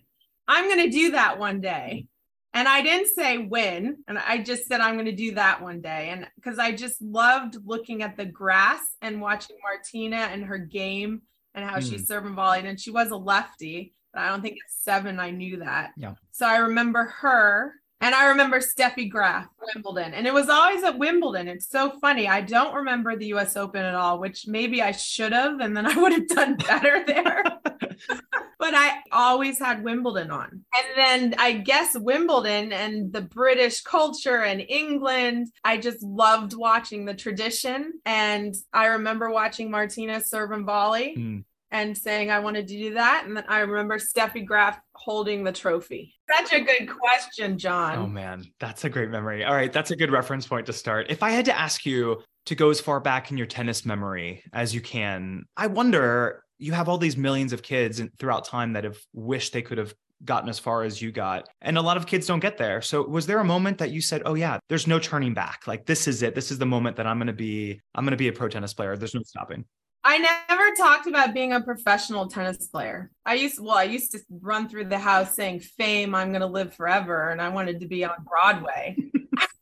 [0.48, 2.08] I'm gonna do that one day.
[2.54, 5.82] And I didn't say when, and I just said I'm going to do that one
[5.82, 6.10] day.
[6.10, 11.24] And because I just loved looking at the grass and watching Martina and her game
[11.56, 11.90] and how mm.
[11.90, 12.60] she's serving volley.
[12.60, 15.94] And she was a lefty, but I don't think at seven I knew that.
[15.98, 16.14] Yeah.
[16.32, 20.14] So I remember her and I remember Steffi Graf, Wimbledon.
[20.14, 21.48] And it was always at Wimbledon.
[21.48, 22.28] It's so funny.
[22.28, 25.86] I don't remember the US Open at all, which maybe I should have, and then
[25.86, 27.44] I would have done better there.
[28.64, 30.50] but I always had Wimbledon on.
[30.50, 37.04] And then I guess Wimbledon and the British culture and England, I just loved watching
[37.04, 37.92] the tradition.
[38.06, 41.14] And I remember watching Martina serve and volley.
[41.18, 43.24] Mm and saying I wanted to do that.
[43.26, 46.14] And then I remember Steffi Graf holding the trophy.
[46.32, 47.98] Such a good question, John.
[47.98, 49.44] Oh man, that's a great memory.
[49.44, 51.08] All right, that's a good reference point to start.
[51.10, 54.44] If I had to ask you to go as far back in your tennis memory
[54.54, 58.84] as you can, I wonder you have all these millions of kids throughout time that
[58.84, 59.94] have wished they could have
[60.26, 61.50] gotten as far as you got.
[61.62, 62.82] And a lot of kids don't get there.
[62.82, 65.68] So was there a moment that you said, "Oh yeah, there's no turning back.
[65.68, 66.36] Like this is it.
[66.36, 68.50] This is the moment that I'm going to be I'm going to be a pro
[68.50, 68.96] tennis player.
[68.96, 69.66] There's no stopping."
[70.06, 73.10] I never talked about being a professional tennis player.
[73.26, 76.74] I used well, I used to run through the house saying fame, I'm gonna live
[76.74, 78.98] forever, and I wanted to be on Broadway.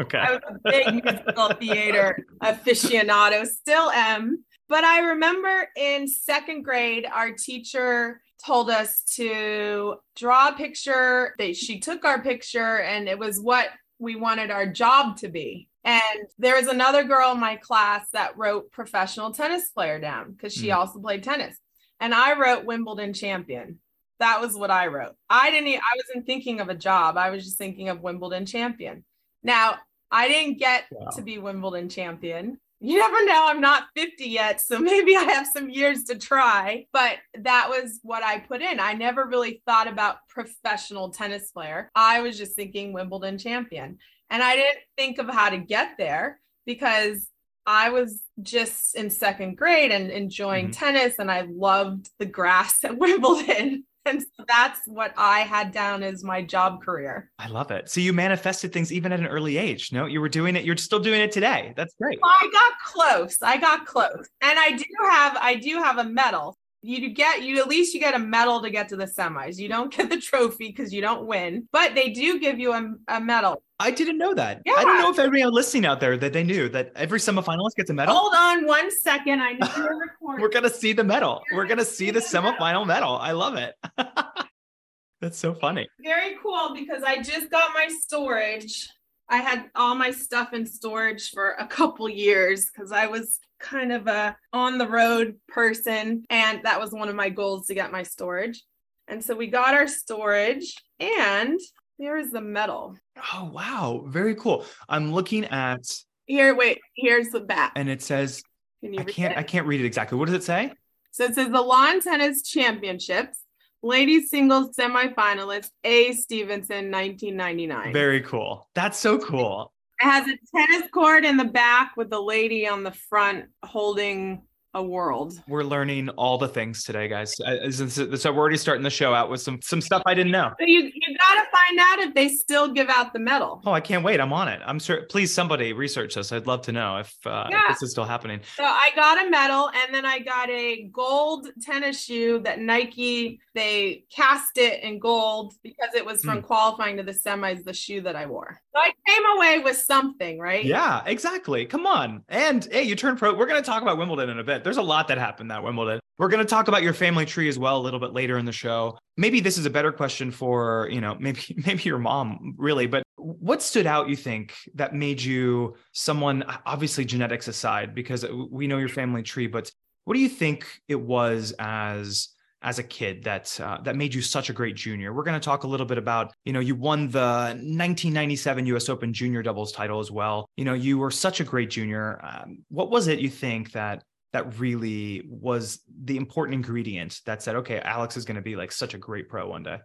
[0.00, 0.18] okay.
[0.18, 4.44] I was a big musical theater aficionado, still am.
[4.70, 11.34] But I remember in second grade, our teacher told us to draw a picture.
[11.38, 15.68] They, she took our picture, and it was what we wanted our job to be.
[15.82, 20.54] And there was another girl in my class that wrote professional tennis player down because
[20.54, 20.76] she mm.
[20.76, 21.58] also played tennis.
[21.98, 23.80] And I wrote Wimbledon champion.
[24.20, 25.16] That was what I wrote.
[25.28, 27.16] I didn't, I wasn't thinking of a job.
[27.16, 29.04] I was just thinking of Wimbledon champion.
[29.42, 29.78] Now,
[30.12, 31.10] I didn't get wow.
[31.16, 32.60] to be Wimbledon champion.
[32.80, 33.46] You never know.
[33.46, 34.60] I'm not 50 yet.
[34.60, 36.86] So maybe I have some years to try.
[36.92, 38.80] But that was what I put in.
[38.80, 41.90] I never really thought about professional tennis player.
[41.94, 43.98] I was just thinking Wimbledon champion.
[44.30, 47.28] And I didn't think of how to get there because
[47.66, 50.84] I was just in second grade and enjoying mm-hmm.
[50.84, 53.84] tennis, and I loved the grass at Wimbledon.
[54.06, 57.30] And so that's what I had down as my job career.
[57.38, 57.90] I love it.
[57.90, 59.92] So you manifested things even at an early age.
[59.92, 60.64] No, you were doing it.
[60.64, 61.74] You're still doing it today.
[61.76, 62.18] That's great.
[62.24, 63.38] I got close.
[63.42, 64.28] I got close.
[64.40, 68.00] And I do have I do have a medal you get you at least you
[68.00, 69.58] get a medal to get to the semis.
[69.58, 72.94] You don't get the trophy because you don't win, but they do give you a,
[73.08, 73.62] a medal.
[73.78, 74.60] I didn't know that.
[74.66, 74.74] Yeah.
[74.76, 77.88] I don't know if everyone listening out there that they knew that every semifinalist gets
[77.88, 78.14] a medal.
[78.14, 79.40] Hold on one second.
[79.40, 80.10] I need to record.
[80.40, 81.42] We're gonna see the medal.
[81.52, 83.16] We're gonna see the semifinal medal.
[83.16, 83.74] I love it.
[85.20, 85.86] That's so funny.
[86.02, 88.88] Very cool because I just got my storage.
[89.30, 93.92] I had all my stuff in storage for a couple years because I was kind
[93.92, 97.92] of a on the road person and that was one of my goals to get
[97.92, 98.64] my storage.
[99.06, 101.60] And so we got our storage and
[101.98, 102.96] there is the medal
[103.34, 104.04] oh wow.
[104.08, 104.64] Very cool.
[104.88, 105.84] I'm looking at
[106.26, 107.72] here wait here's the back.
[107.76, 108.42] And it says
[108.82, 109.38] Can you i can't it?
[109.38, 110.18] i can't read it exactly.
[110.18, 110.72] What does it say?
[111.12, 113.38] So it says the lawn tennis championships
[113.82, 116.12] ladies singles semifinalist a.
[116.12, 118.68] Stevenson 1999 very cool.
[118.74, 119.72] That's so cool.
[120.00, 124.42] It has a tennis court in the back with the lady on the front holding
[124.74, 125.34] a world.
[125.48, 127.34] We're learning all the things today, guys.
[127.34, 130.52] So we're already starting the show out with some some stuff I didn't know.
[130.60, 133.62] So you you got to find out if they still give out the medal.
[133.66, 134.20] Oh, I can't wait!
[134.20, 134.60] I'm on it.
[134.64, 135.02] I'm sure.
[135.02, 136.32] Please, somebody research this.
[136.32, 137.62] I'd love to know if, uh, yeah.
[137.62, 138.40] if this is still happening.
[138.56, 143.40] So I got a medal, and then I got a gold tennis shoe that Nike
[143.54, 146.44] they cast it in gold because it was from mm.
[146.44, 147.64] qualifying to the semis.
[147.64, 148.60] The shoe that I wore.
[148.72, 150.64] So I came away with something, right?
[150.64, 151.66] Yeah, exactly.
[151.66, 152.22] Come on.
[152.28, 153.34] And hey, you turned pro.
[153.34, 154.59] We're going to talk about Wimbledon in a bit.
[154.64, 156.00] There's a lot that happened at Wimbledon.
[156.18, 158.44] We're going to talk about your family tree as well a little bit later in
[158.44, 158.98] the show.
[159.16, 163.02] Maybe this is a better question for, you know, maybe maybe your mom really, but
[163.16, 168.78] what stood out you think that made you someone obviously genetics aside because we know
[168.78, 169.70] your family tree, but
[170.04, 172.28] what do you think it was as
[172.62, 175.14] as a kid that uh, that made you such a great junior.
[175.14, 178.88] We're going to talk a little bit about, you know, you won the 1997 US
[178.88, 180.48] Open junior doubles title as well.
[180.56, 182.20] You know, you were such a great junior.
[182.22, 187.56] Um, what was it you think that that really was the important ingredient that said,
[187.56, 189.78] okay, Alex is going to be like such a great pro one day?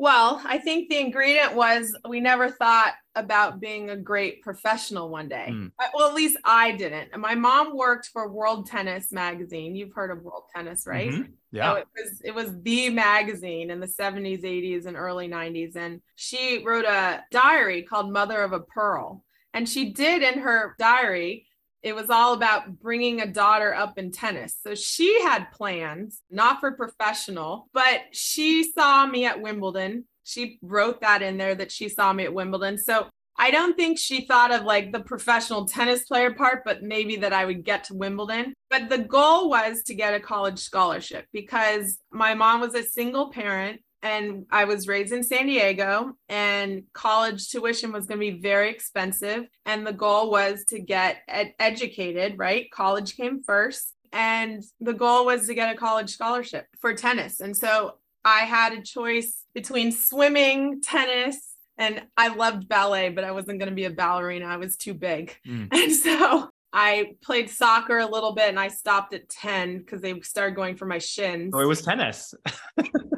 [0.00, 5.28] Well, I think the ingredient was we never thought about being a great professional one
[5.28, 5.48] day.
[5.50, 5.72] Mm.
[5.92, 7.18] Well, at least I didn't.
[7.18, 9.74] My mom worked for World Tennis magazine.
[9.74, 11.10] You've heard of World Tennis, right?
[11.10, 11.24] Mhm.
[11.24, 11.74] So Yeah.
[11.78, 15.74] it was it was the magazine in the 70s, 80s, and early 90s.
[15.74, 19.24] And she wrote a diary called Mother of a Pearl.
[19.52, 21.47] And she did in her diary,
[21.82, 24.56] it was all about bringing a daughter up in tennis.
[24.62, 30.04] So she had plans, not for professional, but she saw me at Wimbledon.
[30.24, 32.78] She wrote that in there that she saw me at Wimbledon.
[32.78, 33.08] So
[33.40, 37.32] I don't think she thought of like the professional tennis player part, but maybe that
[37.32, 38.52] I would get to Wimbledon.
[38.68, 43.30] But the goal was to get a college scholarship because my mom was a single
[43.30, 48.38] parent and I was raised in San Diego and college tuition was going to be
[48.38, 49.46] very expensive.
[49.66, 52.70] And the goal was to get ed- educated, right?
[52.70, 53.94] College came first.
[54.12, 57.40] And the goal was to get a college scholarship for tennis.
[57.40, 61.36] And so I had a choice between swimming, tennis,
[61.76, 64.46] and I loved ballet, but I wasn't going to be a ballerina.
[64.46, 65.36] I was too big.
[65.46, 65.68] Mm.
[65.72, 70.20] And so I played soccer a little bit and I stopped at 10 because they
[70.20, 71.52] started going for my shins.
[71.54, 72.34] Oh, it was tennis.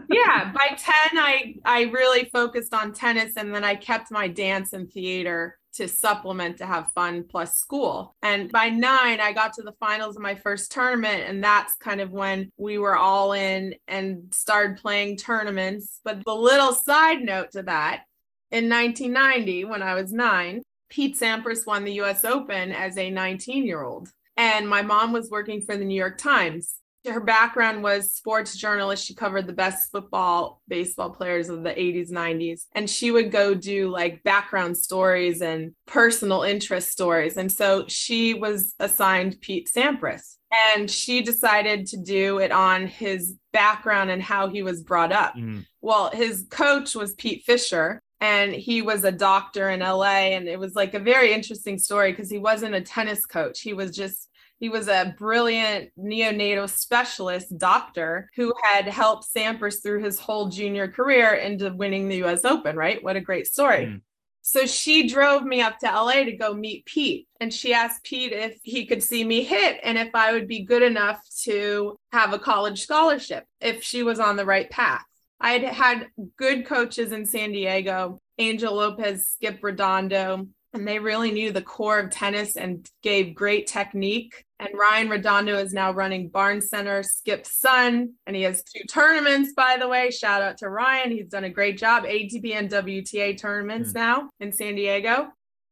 [0.08, 4.72] yeah, by 10 I I really focused on tennis and then I kept my dance
[4.72, 8.14] and theater to supplement to have fun plus school.
[8.22, 12.00] And by 9 I got to the finals of my first tournament and that's kind
[12.00, 16.00] of when we were all in and started playing tournaments.
[16.04, 18.04] But the little side note to that,
[18.50, 23.64] in 1990 when I was 9, Pete Sampras won the US Open as a 19
[23.64, 24.10] year old.
[24.36, 26.76] And my mom was working for the New York Times.
[27.06, 29.06] Her background was sports journalist.
[29.06, 32.66] She covered the best football, baseball players of the 80s, 90s.
[32.74, 37.38] And she would go do like background stories and personal interest stories.
[37.38, 40.36] And so she was assigned Pete Sampras.
[40.52, 45.34] And she decided to do it on his background and how he was brought up.
[45.36, 45.64] Mm.
[45.80, 50.32] Well, his coach was Pete Fischer, and he was a doctor in LA.
[50.34, 53.60] And it was like a very interesting story because he wasn't a tennis coach.
[53.60, 54.28] He was just,
[54.58, 60.86] he was a brilliant neonatal specialist doctor who had helped Sampras through his whole junior
[60.88, 63.02] career into winning the US Open, right?
[63.02, 63.86] What a great story.
[63.86, 64.00] Mm.
[64.42, 67.28] So she drove me up to LA to go meet Pete.
[67.40, 70.64] And she asked Pete if he could see me hit and if I would be
[70.64, 75.04] good enough to have a college scholarship if she was on the right path.
[75.40, 81.32] I had had good coaches in San Diego, Angel Lopez, Skip Redondo, and they really
[81.32, 84.44] knew the core of tennis and gave great technique.
[84.60, 89.52] And Ryan Redondo is now running Barn Center, Skip's son, and he has two tournaments,
[89.56, 90.10] by the way.
[90.10, 91.10] Shout out to Ryan.
[91.10, 93.94] He's done a great job, ATP and WTA tournaments Mm.
[93.94, 95.28] now in San Diego.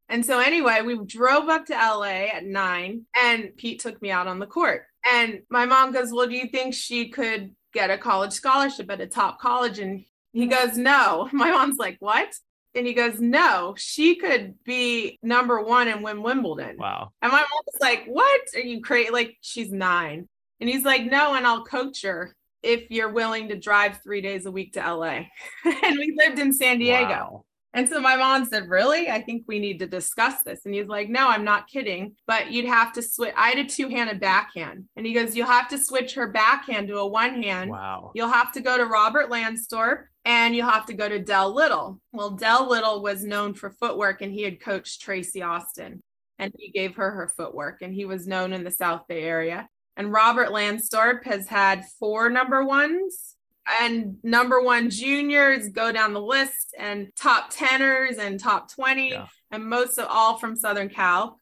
[0.08, 4.26] And so, anyway, we drove up to LA at nine, and Pete took me out
[4.26, 4.84] on the court.
[5.04, 9.00] And my mom goes, Well, do you think she could get a college scholarship at
[9.00, 9.78] a top college?
[9.78, 11.28] And he goes, No.
[11.32, 12.34] My mom's like, What?
[12.74, 16.76] And he goes, No, she could be number one and win Wimbledon.
[16.78, 17.12] Wow.
[17.22, 18.40] And my mom's like, What?
[18.54, 19.10] Are you crazy?
[19.10, 20.28] Like, she's nine.
[20.60, 24.46] And he's like, No, and I'll coach her if you're willing to drive three days
[24.46, 25.24] a week to LA.
[25.64, 27.08] and we lived in San Diego.
[27.08, 27.44] Wow.
[27.78, 29.08] And so my mom said, Really?
[29.08, 30.62] I think we need to discuss this.
[30.64, 32.16] And he's like, No, I'm not kidding.
[32.26, 33.32] But you'd have to switch.
[33.36, 34.86] I had a two handed backhand.
[34.96, 37.70] And he goes, You'll have to switch her backhand to a one hand.
[37.70, 38.10] Wow.
[38.16, 42.00] You'll have to go to Robert Lansdorp and you'll have to go to Del Little.
[42.12, 46.02] Well, Del Little was known for footwork and he had coached Tracy Austin
[46.36, 49.68] and he gave her her footwork and he was known in the South Bay area.
[49.96, 53.36] And Robert Lansdorp has had four number ones
[53.80, 59.26] and number one juniors go down the list and top tenors and top 20 Yeah.
[59.50, 61.38] and most of all from Southern Cal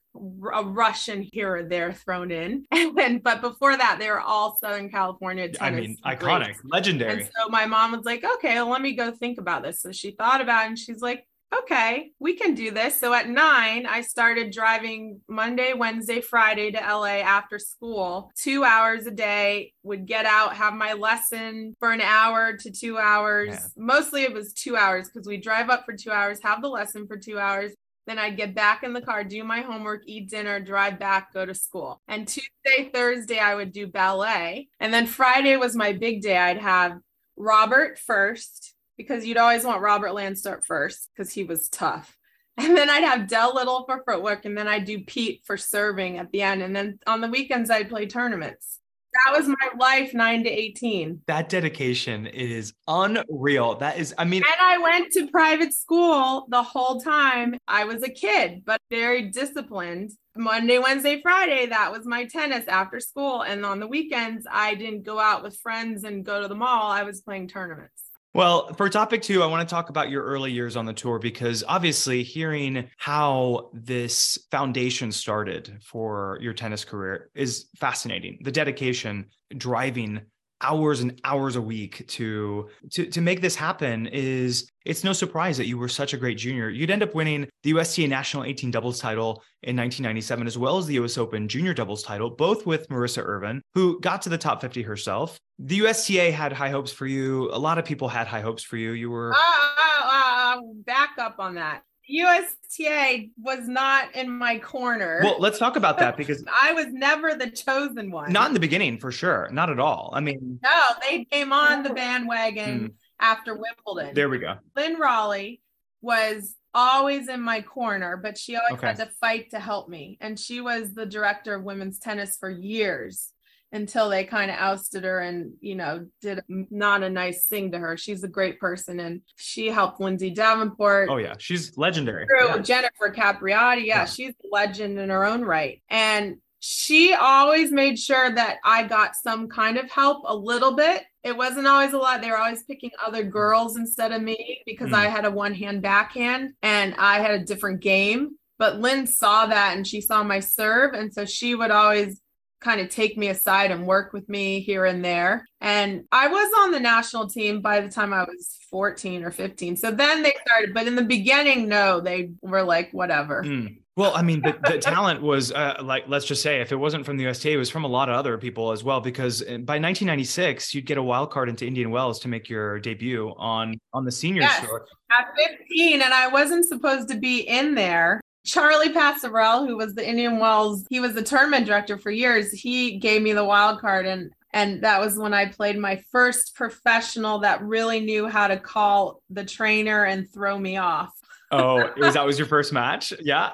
[0.55, 2.65] a Russian here or there thrown in.
[2.73, 6.23] And then, but before that, they were all Southern California I mean, greats.
[6.23, 7.13] iconic, legendary.
[7.23, 9.83] And so my mom was like, okay, well, let me go think about this.
[9.83, 12.99] So she thought about it and she's like, okay, we can do this.
[12.99, 19.07] So at nine, I started driving Monday, Wednesday, Friday to LA after school, two hours
[19.07, 23.51] a day, would get out, have my lesson for an hour to two hours.
[23.51, 23.67] Yeah.
[23.77, 27.07] Mostly it was two hours because we drive up for two hours, have the lesson
[27.07, 27.73] for two hours.
[28.07, 31.45] Then I'd get back in the car, do my homework, eat dinner, drive back, go
[31.45, 32.01] to school.
[32.07, 34.69] And Tuesday, Thursday, I would do ballet.
[34.79, 36.39] And then Friday was my big day.
[36.39, 36.99] I'd have
[37.37, 42.17] Robert first because you'd always want Robert Lansdorp first because he was tough.
[42.59, 46.17] And then I'd have Del Little for footwork, and then I'd do Pete for serving
[46.17, 46.63] at the end.
[46.63, 48.81] And then on the weekends, I'd play tournaments.
[49.27, 51.23] That was my life, nine to 18.
[51.27, 53.77] that dedication is unreal.
[53.77, 57.57] That is, I mean, And I went to private school the whole time.
[57.67, 60.13] I was a kid, but very disciplined.
[60.37, 63.43] Monday, Wednesday, Friday, that was my tennis after school.
[63.43, 66.91] And on the weekends, I didn't go out with friends and go to the mall.
[66.91, 68.06] I was playing tournaments.
[68.37, 71.19] Well, for topic two, I want to talk about your early years on the tour
[71.19, 78.41] because obviously, hearing how this foundation started for your tennis career is fascinating.
[78.43, 80.21] The dedication, driving
[80.63, 85.57] hours and hours a week to to to make this happen is it's no surprise
[85.57, 86.69] that you were such a great junior.
[86.69, 90.87] You'd end up winning the USTA National 18 doubles title in 1997 as well as
[90.87, 94.61] the US Open junior doubles title both with Marissa Irvin who got to the top
[94.61, 95.39] 50 herself.
[95.59, 97.51] The USTA had high hopes for you.
[97.53, 98.93] A lot of people had high hopes for you.
[98.93, 101.83] You were uh, uh, uh, back up on that.
[102.09, 105.21] USTA was not in my corner.
[105.23, 108.33] Well, let's talk about that because I was never the chosen one.
[108.33, 109.49] Not in the beginning, for sure.
[109.53, 110.11] Not at all.
[110.15, 112.87] I mean, no, they came on the bandwagon hmm.
[113.21, 114.15] after Wimbledon.
[114.15, 114.57] There we go.
[114.77, 115.61] Lynne Rolley
[116.01, 118.89] was always in my corner, but she always okay.
[118.89, 120.19] had to fight to help me.
[120.21, 123.33] And she was the director of women's tennis for years
[123.73, 127.79] until they kind of ousted her and you know did not a nice thing to
[127.79, 132.59] her she's a great person and she helped lindsay davenport oh yeah she's legendary yeah.
[132.59, 136.37] jennifer capriati yeah, yeah she's a legend in her own right and
[136.69, 141.05] she always made sure that I got some kind of help a little bit.
[141.23, 142.21] It wasn't always a lot.
[142.21, 144.95] They were always picking other girls instead of me because mm.
[144.95, 148.31] I had a one hand backhand and I had a different game.
[148.59, 150.95] But Lynn saw that and she saw my serve.
[150.95, 152.21] And so she would always
[152.67, 155.47] kind of take me aside and work with me here and there.
[155.61, 159.77] And I was on the national team by the time I was 14 or 15.
[159.77, 163.45] So then they started, but in the beginning, no, they were like, whatever.
[163.45, 163.79] Mm.
[163.95, 167.07] Well, I mean, the, the talent was uh, like, let's just say, if it wasn't
[167.07, 169.01] from the USTA, it was from a lot of other people as well.
[169.01, 172.79] Because uh, by 1996, you'd get a wild card into Indian Wells to make your
[172.81, 174.85] debut on on the senior yes, tour
[175.19, 178.21] at 15, and I wasn't supposed to be in there.
[178.47, 182.53] Charlie Pasarell, who was the Indian Wells, he was the tournament director for years.
[182.53, 186.55] He gave me the wild card and and that was when I played my first
[186.55, 191.13] professional that really knew how to call the trainer and throw me off.
[191.51, 193.13] oh, was that was your first match?
[193.21, 193.51] Yeah.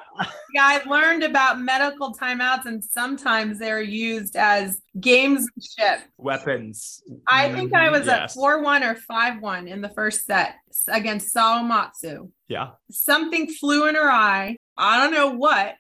[0.55, 6.03] Yeah, I learned about medical timeouts and sometimes they're used as gamesmanship.
[6.19, 7.03] Weapons.
[7.27, 8.37] I think I was yes.
[8.37, 10.55] at 4-1 or 5-1 in the first set
[10.87, 12.31] against Sawamatsu.
[12.47, 12.71] Yeah.
[12.91, 14.57] Something flew in her eye.
[14.77, 15.77] I don't know what.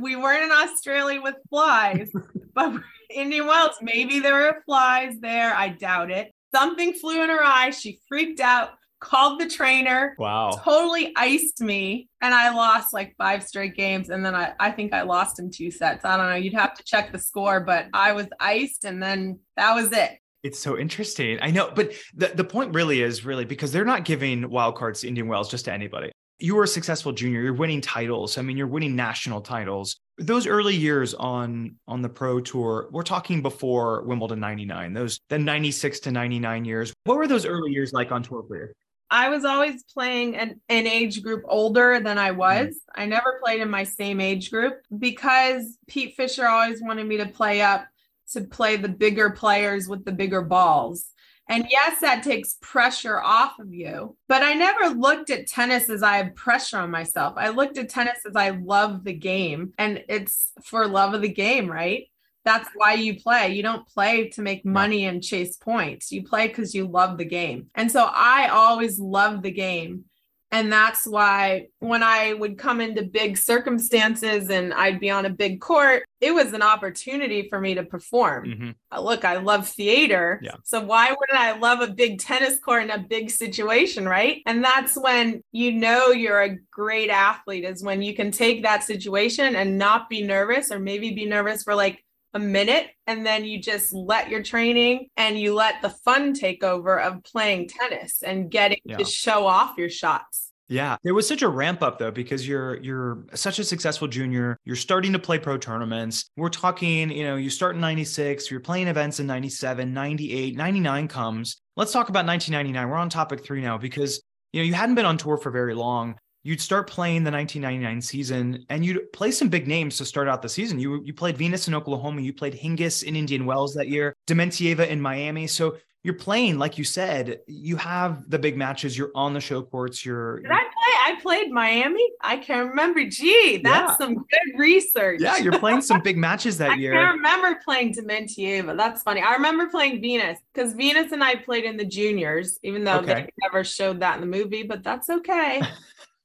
[0.00, 2.10] we weren't in Australia with flies,
[2.54, 2.80] but
[3.10, 5.54] Indian Wells, maybe there were flies there.
[5.54, 6.32] I doubt it.
[6.54, 7.70] Something flew in her eye.
[7.70, 8.70] She freaked out,
[9.00, 10.14] called the trainer.
[10.18, 10.60] Wow.
[10.64, 12.08] Totally iced me.
[12.20, 14.08] And I lost like five straight games.
[14.08, 16.04] And then I, I think I lost in two sets.
[16.04, 16.36] I don't know.
[16.36, 20.18] You'd have to check the score, but I was iced and then that was it.
[20.42, 21.38] It's so interesting.
[21.42, 25.00] I know, but the, the point really is really because they're not giving wild cards
[25.00, 28.42] to Indian Wells just to anybody you were a successful junior you're winning titles i
[28.42, 33.42] mean you're winning national titles those early years on on the pro tour we're talking
[33.42, 38.12] before wimbledon 99 those the 96 to 99 years what were those early years like
[38.12, 38.68] on tour for you
[39.10, 42.68] I was always playing an, an age group older than I was.
[42.68, 43.00] Mm-hmm.
[43.00, 47.26] I never played in my same age group because Pete Fischer always wanted me to
[47.26, 47.86] play up
[48.32, 51.06] to play the bigger players with the bigger balls.
[51.48, 54.16] And yes, that takes pressure off of you.
[54.28, 57.34] But I never looked at tennis as I have pressure on myself.
[57.36, 61.28] I looked at tennis as I love the game and it's for love of the
[61.28, 62.04] game, right?
[62.44, 63.54] That's why you play.
[63.54, 66.12] You don't play to make money and chase points.
[66.12, 67.66] You play because you love the game.
[67.74, 70.04] And so I always loved the game.
[70.50, 75.30] And that's why when I would come into big circumstances and I'd be on a
[75.30, 78.46] big court, it was an opportunity for me to perform.
[78.46, 78.70] Mm-hmm.
[78.90, 80.40] Uh, look, I love theater.
[80.42, 80.56] Yeah.
[80.64, 84.42] So why wouldn't I love a big tennis court in a big situation, right?
[84.46, 88.82] And that's when you know you're a great athlete is when you can take that
[88.82, 92.02] situation and not be nervous or maybe be nervous for like
[92.34, 96.62] a minute and then you just let your training and you let the fun take
[96.62, 98.98] over of playing tennis and getting yeah.
[98.98, 100.52] to show off your shots.
[100.70, 104.58] Yeah, there was such a ramp up though because you're you're such a successful junior.
[104.66, 106.28] You're starting to play pro tournaments.
[106.36, 111.08] We're talking, you know, you start in 96, you're playing events in 97, 98, 99
[111.08, 111.62] comes.
[111.76, 112.90] Let's talk about 1999.
[112.90, 114.22] We're on topic 3 now because
[114.52, 116.16] you know, you hadn't been on tour for very long
[116.48, 120.40] you'd start playing the 1999 season and you'd play some big names to start out
[120.40, 120.78] the season.
[120.78, 124.88] You you played Venus in Oklahoma, you played Hingis in Indian Wells that year, Dementieva
[124.88, 125.46] in Miami.
[125.46, 128.96] So you're playing, like you said, you have the big matches.
[128.96, 130.06] You're on the show courts.
[130.06, 130.40] You're.
[130.40, 130.94] Did I play?
[131.04, 132.08] I played Miami.
[132.22, 133.04] I can't remember.
[133.04, 133.96] Gee, that's yeah.
[133.98, 135.20] some good research.
[135.20, 136.98] Yeah, you're playing some big matches that I year.
[136.98, 138.74] I remember playing Dementieva.
[138.74, 139.20] That's funny.
[139.20, 143.06] I remember playing Venus because Venus and I played in the juniors, even though okay.
[143.06, 144.62] they never showed that in the movie.
[144.62, 145.60] But that's okay.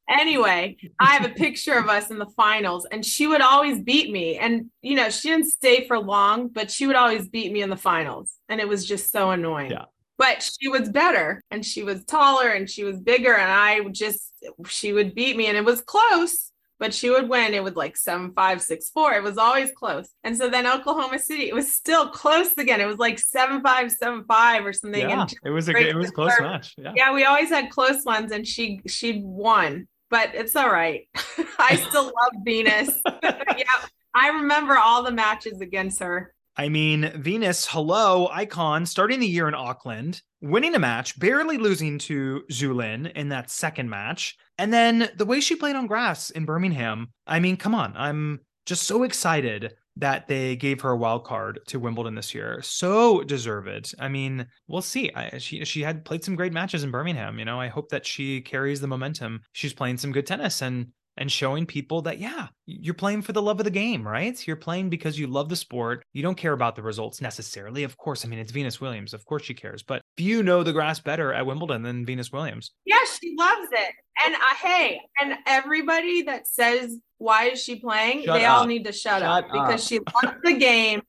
[0.09, 4.11] Anyway, I have a picture of us in the finals, and she would always beat
[4.11, 4.37] me.
[4.37, 7.69] And, you know, she didn't stay for long, but she would always beat me in
[7.69, 8.35] the finals.
[8.49, 9.71] And it was just so annoying.
[9.71, 9.85] Yeah.
[10.17, 14.31] but she was better and she was taller and she was bigger and I just
[14.67, 16.51] she would beat me and it was close
[16.83, 17.53] but she would win.
[17.53, 19.13] It was like seven five, six four.
[19.13, 20.09] It was always close.
[20.25, 22.81] And so then Oklahoma City, it was still close again.
[22.81, 24.99] It was like seven five, seven five or something.
[25.09, 26.73] Yeah, it was a it was close match.
[26.77, 26.91] Yeah.
[26.93, 29.87] yeah, we always had close ones, and she she won.
[30.13, 31.07] But it's all right.
[31.57, 33.01] I still love Venus.
[33.23, 33.79] yeah,
[34.13, 36.35] I remember all the matches against her.
[36.55, 41.97] I mean, Venus, hello, icon, starting the year in Auckland, winning a match, barely losing
[41.97, 44.37] to Zhu Lin in that second match.
[44.59, 47.93] And then the way she played on grass in Birmingham, I mean, come on.
[47.97, 52.61] I'm just so excited that they gave her a wild card to Wimbledon this year.
[52.63, 53.93] So deserved.
[53.99, 55.11] I mean, we'll see.
[55.15, 57.39] I, she she had played some great matches in Birmingham.
[57.39, 59.41] You know, I hope that she carries the momentum.
[59.51, 60.87] She's playing some good tennis, and
[61.17, 64.55] and showing people that yeah you're playing for the love of the game right you're
[64.55, 68.25] playing because you love the sport you don't care about the results necessarily of course
[68.25, 71.33] i mean it's venus williams of course she cares but you know the grass better
[71.33, 73.93] at wimbledon than venus williams yeah she loves it
[74.25, 78.59] and uh, hey and everybody that says why is she playing shut they up.
[78.59, 81.01] all need to shut, shut up, up because she loves the game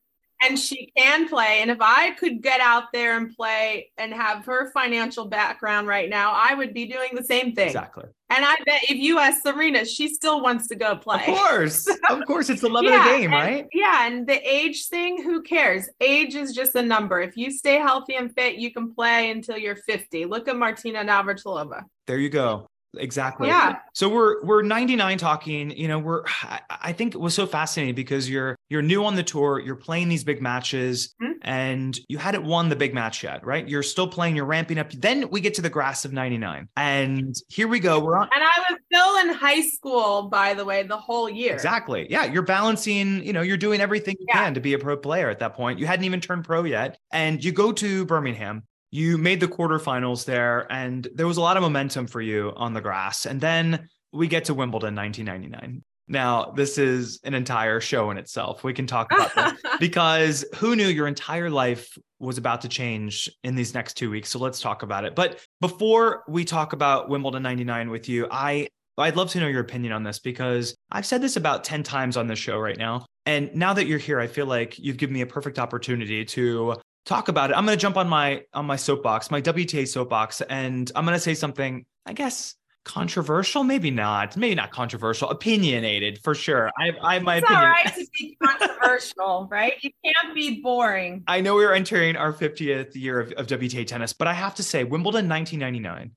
[0.42, 1.60] and she can play.
[1.60, 6.08] And if I could get out there and play and have her financial background right
[6.08, 7.68] now, I would be doing the same thing.
[7.68, 8.04] Exactly.
[8.30, 11.24] And I bet if you ask Serena, she still wants to go play.
[11.26, 11.88] Of course.
[12.10, 12.50] of course.
[12.50, 13.66] It's the love yeah, of the game, and, right?
[13.72, 14.06] Yeah.
[14.06, 15.88] And the age thing, who cares?
[16.00, 17.20] Age is just a number.
[17.20, 20.26] If you stay healthy and fit, you can play until you're 50.
[20.26, 21.84] Look at Martina Navratilova.
[22.06, 22.68] There you go
[22.98, 23.48] exactly.
[23.48, 23.76] Yeah.
[23.92, 26.24] So we're we're 99 talking you know we're
[26.70, 30.08] i think it was so fascinating because you're you're new on the tour you're playing
[30.08, 31.32] these big matches mm-hmm.
[31.42, 33.68] and you hadn't won the big match yet right?
[33.68, 34.90] You're still playing you're ramping up.
[34.92, 38.00] Then we get to the grass of 99 and here we go.
[38.00, 41.54] We're on and i was still in high school by the way the whole year.
[41.54, 42.06] Exactly.
[42.10, 44.44] Yeah you're balancing you know you're doing everything you yeah.
[44.44, 45.78] can to be a pro player at that point.
[45.78, 48.64] You hadn't even turned pro yet and you go to birmingham
[48.94, 52.74] you made the quarterfinals there, and there was a lot of momentum for you on
[52.74, 53.26] the grass.
[53.26, 55.82] And then we get to Wimbledon 1999.
[56.06, 58.62] Now, this is an entire show in itself.
[58.62, 63.28] We can talk about this because who knew your entire life was about to change
[63.42, 64.28] in these next two weeks?
[64.28, 65.16] So let's talk about it.
[65.16, 69.62] But before we talk about Wimbledon 99 with you, I I'd love to know your
[69.62, 73.06] opinion on this because I've said this about 10 times on the show right now.
[73.26, 76.76] And now that you're here, I feel like you've given me a perfect opportunity to
[77.04, 77.56] talk about it.
[77.56, 81.16] I'm going to jump on my on my soapbox, my WTA soapbox, and I'm going
[81.16, 81.84] to say something.
[82.06, 86.70] I guess controversial, maybe not, maybe not controversial, opinionated for sure.
[86.78, 87.64] I, I my it's opinion.
[87.64, 89.72] all right to be controversial, right?
[89.82, 91.24] You can't be boring.
[91.26, 94.54] I know we are entering our 50th year of, of WTA tennis, but I have
[94.56, 96.12] to say, Wimbledon 1999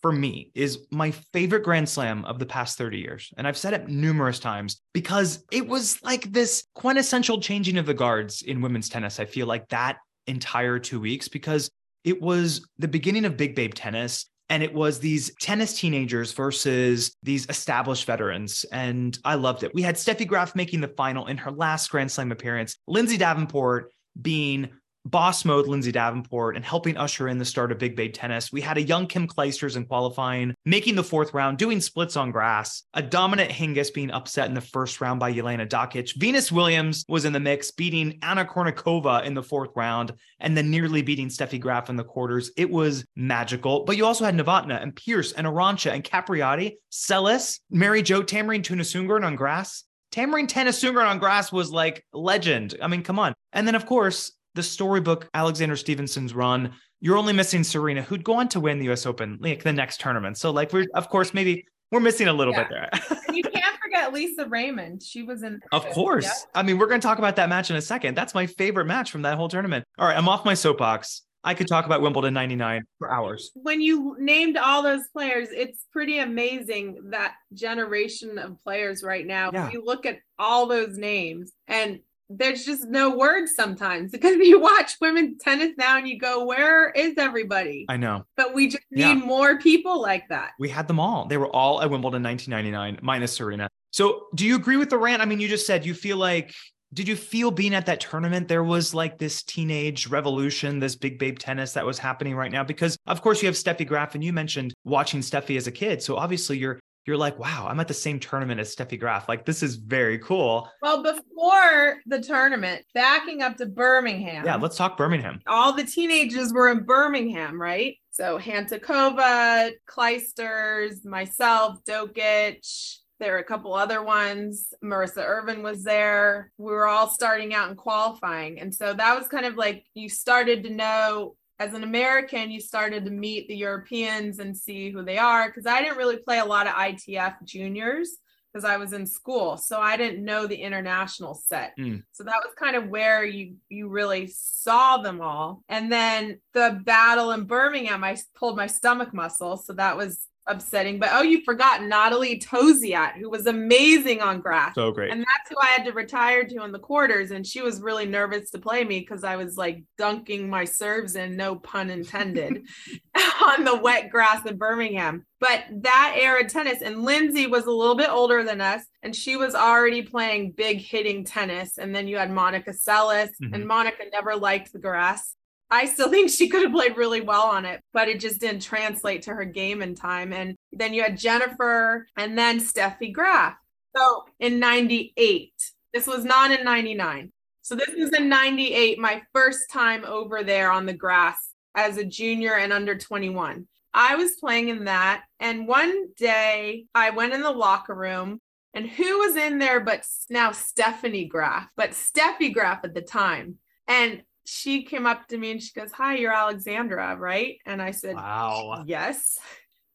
[0.00, 3.32] for me is my favorite Grand Slam of the past 30 years.
[3.36, 7.94] And I've said it numerous times because it was like this quintessential changing of the
[7.94, 9.20] guards in women's tennis.
[9.20, 11.70] I feel like that entire two weeks because
[12.04, 14.26] it was the beginning of Big Babe tennis.
[14.50, 18.66] And it was these tennis teenagers versus these established veterans.
[18.70, 19.72] And I loved it.
[19.74, 23.92] We had Steffi Graf making the final in her last Grand Slam appearance, Lindsay Davenport
[24.20, 24.68] being
[25.04, 28.52] boss mode Lindsay Davenport and helping usher in the start of Big Babe tennis.
[28.52, 32.30] We had a young Kim Clijsters in qualifying, making the fourth round, doing splits on
[32.30, 32.84] grass.
[32.94, 36.16] A dominant Hingis being upset in the first round by Jelena Dokic.
[36.16, 40.70] Venus Williams was in the mix, beating Anna Kournikova in the fourth round, and then
[40.70, 42.50] nearly beating Steffi Graf in the quarters.
[42.56, 43.84] It was magical.
[43.84, 48.62] But you also had Novotna and Pierce and Arantxa and Capriati, Seles, Mary Jo, Tamarine
[48.62, 49.84] Tanasugarn on grass.
[50.12, 52.76] Tamarine Tanasugarn on grass was like legend.
[52.82, 53.32] I mean, come on.
[53.52, 58.34] And then, of course, the storybook Alexandra Stevenson's run, you're only missing Serena, who'd go
[58.34, 60.38] on to win the US Open, like the next tournament.
[60.38, 62.68] So, like, we're, of course, maybe we're missing a little yeah.
[62.68, 63.18] bit there.
[63.34, 65.02] you can't forget Lisa Raymond.
[65.02, 65.60] She was in.
[65.72, 66.24] Of course.
[66.24, 66.34] Yep.
[66.54, 68.16] I mean, we're going to talk about that match in a second.
[68.16, 69.84] That's my favorite match from that whole tournament.
[69.98, 71.22] All right, I'm off my soapbox.
[71.44, 73.50] I could talk about Wimbledon 99 for hours.
[73.54, 79.50] When you named all those players, it's pretty amazing that generation of players right now.
[79.52, 79.70] Yeah.
[79.72, 81.98] You look at all those names and
[82.28, 86.90] there's just no words sometimes because you watch women's tennis now and you go, where
[86.90, 87.86] is everybody?
[87.88, 88.24] I know.
[88.36, 89.14] But we just need yeah.
[89.14, 90.52] more people like that.
[90.58, 91.26] We had them all.
[91.26, 93.68] They were all at Wimbledon 1999, minus Serena.
[93.90, 95.22] So do you agree with the rant?
[95.22, 96.54] I mean, you just said you feel like,
[96.94, 101.18] did you feel being at that tournament, there was like this teenage revolution, this big
[101.18, 102.64] babe tennis that was happening right now?
[102.64, 106.02] Because of course you have Steffi Graf and you mentioned watching Steffi as a kid.
[106.02, 109.28] So obviously you're you're like, wow, I'm at the same tournament as Steffi Graf.
[109.28, 110.68] Like, this is very cool.
[110.82, 114.44] Well, before the tournament, backing up to Birmingham.
[114.44, 115.40] Yeah, let's talk Birmingham.
[115.46, 117.96] All the teenagers were in Birmingham, right?
[118.10, 122.98] So Hantuchova, Clijsters, myself, Dokic.
[123.18, 124.72] There were a couple other ones.
[124.82, 126.52] Marissa Irvin was there.
[126.58, 128.60] We were all starting out in qualifying.
[128.60, 132.60] And so that was kind of like you started to know as an American, you
[132.60, 135.48] started to meet the Europeans and see who they are.
[135.48, 138.18] Because I didn't really play a lot of ITF juniors
[138.52, 141.72] because I was in school, so I didn't know the international set.
[141.78, 142.02] Mm.
[142.12, 145.62] So that was kind of where you you really saw them all.
[145.68, 150.98] And then the battle in Birmingham, I pulled my stomach muscle, so that was upsetting.
[150.98, 154.74] But oh, you forgot Nathalie Tauziat, who was amazing on grass.
[154.74, 155.10] So great.
[155.10, 157.30] And that's who I had to retire to in the quarters.
[157.30, 161.16] And she was really nervous to play me because I was like dunking my serves
[161.16, 162.66] in, no pun intended,
[163.42, 165.24] on the wet grass in Birmingham.
[165.40, 169.14] But that era of tennis, and Lindsay was a little bit older than us, and
[169.14, 171.78] she was already playing big hitting tennis.
[171.78, 173.54] And then you had Monica Seles, Mhm.
[173.54, 175.34] and Monica never liked the grass.
[175.72, 178.62] I still think she could have played really well on it, but it just didn't
[178.62, 180.32] translate to her game in time.
[180.32, 183.56] And then you had Jennifer and then Steffi Graf.
[183.96, 185.52] So in 98,
[185.92, 187.32] this was not in 99.
[187.62, 192.04] So this was in 98, my first time over there on the grass as a
[192.04, 193.66] junior and under 21.
[193.94, 195.24] I was playing in that.
[195.38, 198.40] And one day I went in the locker room
[198.74, 203.58] and who was in there but now Stephanie Graf, but Steffi Graf at the time.
[203.86, 207.58] And she came up to me and she goes, Hi, you're Alexandra, right?
[207.66, 208.84] And I said, Wow.
[208.86, 209.38] Yes.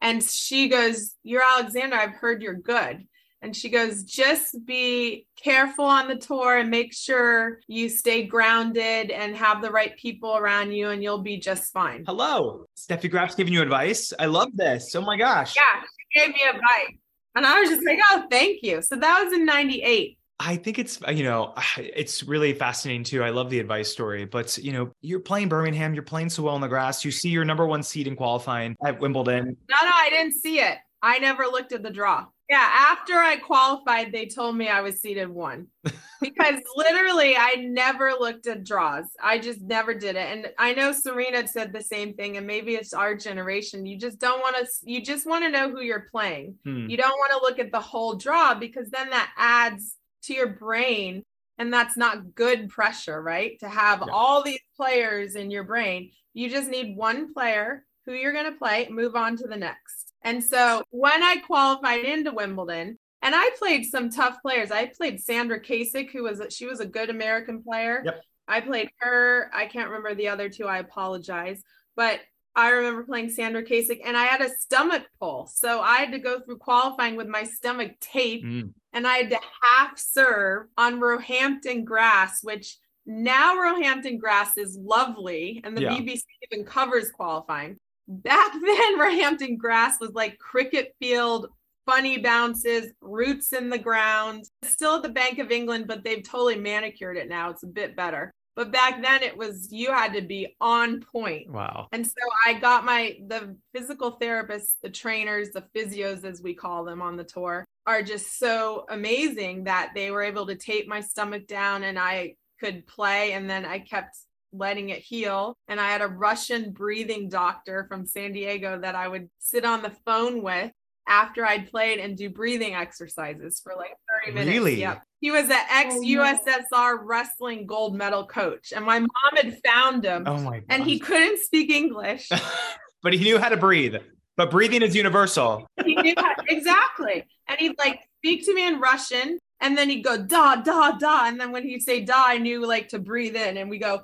[0.02, 2.00] And she goes, You're Alexandra.
[2.00, 3.06] I've heard you're good.
[3.42, 9.12] And she goes, Just be careful on the tour and make sure you stay grounded
[9.12, 12.04] and have the right people around you, and you'll be just fine.
[12.06, 12.66] Hello.
[12.78, 14.14] Steffi Graf's giving you advice.
[14.20, 14.96] I love this.
[14.96, 15.56] Oh my gosh.
[15.56, 16.98] Yeah, she gave me advice.
[17.36, 18.82] And I was just like, Oh, thank you.
[18.82, 20.17] So that was in 98.
[20.40, 23.24] I think it's you know it's really fascinating too.
[23.24, 26.56] I love the advice story, but you know you're playing Birmingham, you're playing so well
[26.56, 27.04] on the grass.
[27.04, 29.58] You see your number one seed in qualifying at Wimbledon.
[29.70, 30.78] No, no, I didn't see it.
[31.02, 32.26] I never looked at the draw.
[32.50, 35.68] Yeah, after I qualified, they told me I was seated one
[36.22, 39.04] because literally I never looked at draws.
[39.22, 40.30] I just never did it.
[40.32, 43.86] And I know Serena said the same thing, and maybe it's our generation.
[43.86, 46.56] You just don't want to, you just want to know who you're playing.
[46.64, 46.88] Hmm.
[46.88, 49.97] You don't want to look at the whole draw because then that adds
[50.28, 51.24] to your brain.
[51.58, 53.60] And that's not good pressure, right?
[53.60, 54.14] To have Yeah.
[54.14, 56.12] all these players in your brain.
[56.34, 60.14] You just need one player who you're going to play, move on to the next.
[60.22, 64.72] And so when I qualified into Wimbledon, and I played some tough players.
[64.72, 68.04] I played Sandra Cacic, who was she was a good American player.
[68.06, 68.22] Yep.
[68.48, 69.50] I played her.
[69.54, 70.66] I can't remember the other two.
[70.68, 71.64] I apologize,
[71.96, 72.20] but
[72.58, 76.20] I remember playing Sandra Cacic, and I had a stomach pull, so I had to
[76.20, 78.74] go through qualifying with my stomach taped, Mm.
[78.94, 85.62] and I had to half serve on Roehampton grass, which now Roehampton grass is lovely,
[85.64, 85.98] and the Yeah.
[85.98, 87.78] BBC even covers qualifying.
[88.08, 91.50] Back then, Roehampton grass was like cricket field,
[91.86, 94.46] funny bounces, roots in the ground.
[94.64, 97.52] It's still at the Bank of England, but they've totally manicured it now.
[97.52, 98.34] It's a bit better.
[98.58, 101.52] But back then, it was you had to be on point.
[101.52, 101.88] Wow.
[101.92, 106.84] And so I got my the physical therapists, the trainers, the physios as we call
[106.84, 111.02] them on the tour are just so amazing that they were able to tape my
[111.02, 114.18] stomach down and I could play and then I kept
[114.52, 119.08] letting it heal and I had a Russian breathing doctor from San Diego that I
[119.08, 120.72] would sit on the phone with
[121.08, 123.94] after I'd played and do breathing exercises for like
[124.26, 124.58] 30 minutes.
[124.58, 124.80] Really?
[124.80, 125.04] Yep.
[125.20, 130.24] He was an ex USSR wrestling gold medal coach and my mom had found him
[130.26, 130.66] Oh my god.
[130.70, 132.30] and he couldn't speak English.
[133.04, 133.96] but he knew how to breathe.
[134.36, 135.66] But breathing is universal.
[135.84, 137.26] he knew how, exactly.
[137.48, 141.26] And he'd like speak to me in Russian and then he'd go da da da.
[141.28, 144.04] And then when he'd say da, I knew like to breathe in and we go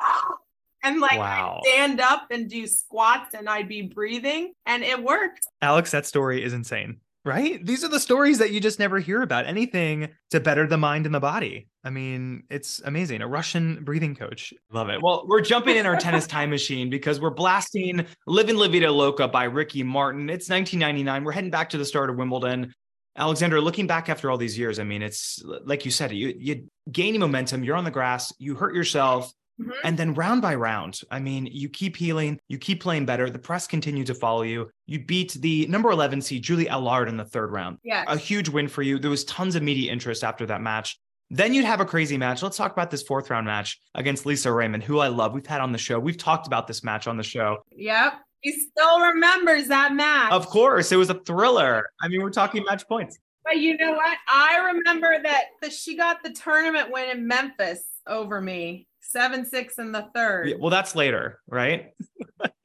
[0.00, 0.34] "Ah."
[0.82, 1.60] and like Wow.
[1.64, 5.46] Stand up and do squats and I'd be breathing and it worked.
[5.62, 6.98] Alex, that story is insane.
[7.28, 7.62] Right?
[7.64, 9.44] These are the stories that you just never hear about.
[9.44, 11.68] Anything to better the mind and the body.
[11.84, 13.20] I mean, it's amazing.
[13.20, 14.54] A Russian breathing coach.
[14.72, 15.02] Love it.
[15.02, 19.28] Well, we're jumping in our tennis time machine because we're blasting Livin' La Vida Loca
[19.28, 20.30] by Ricky Martin.
[20.30, 21.22] It's 1999.
[21.22, 22.72] We're heading back to the start of Wimbledon.
[23.14, 26.66] Alexandra, looking back after all these years, I mean, it's like you said, you you
[26.90, 29.30] gaining momentum, you're on the grass, you hurt yourself,
[29.60, 29.72] Mhm.
[29.84, 33.28] and then round by round, I mean, you keep healing, you keep playing better.
[33.28, 34.70] The press continue to follow you.
[34.86, 37.78] You beat the number 11 seed, Julie Halard, in the third round.
[37.82, 38.04] Yeah.
[38.06, 38.98] A huge win for you.
[38.98, 40.96] There was tons of media interest after that match.
[41.30, 42.42] Then you'd have a crazy match.
[42.42, 45.34] Let's talk about this fourth round match against Lisa Raymond, who I love.
[45.34, 45.98] We've had on the show.
[45.98, 47.58] We've talked about this match on the show.
[47.72, 48.14] Yep.
[48.40, 50.32] He still remembers that match.
[50.32, 51.84] Of course, it was a thriller.
[52.00, 53.18] I mean, we're talking match points.
[53.44, 54.16] But you know what?
[54.28, 58.86] I remember that the, she got the tournament win in Memphis over me.
[59.08, 60.50] Seven six in the third.
[60.50, 61.92] Yeah, well, that's later, right?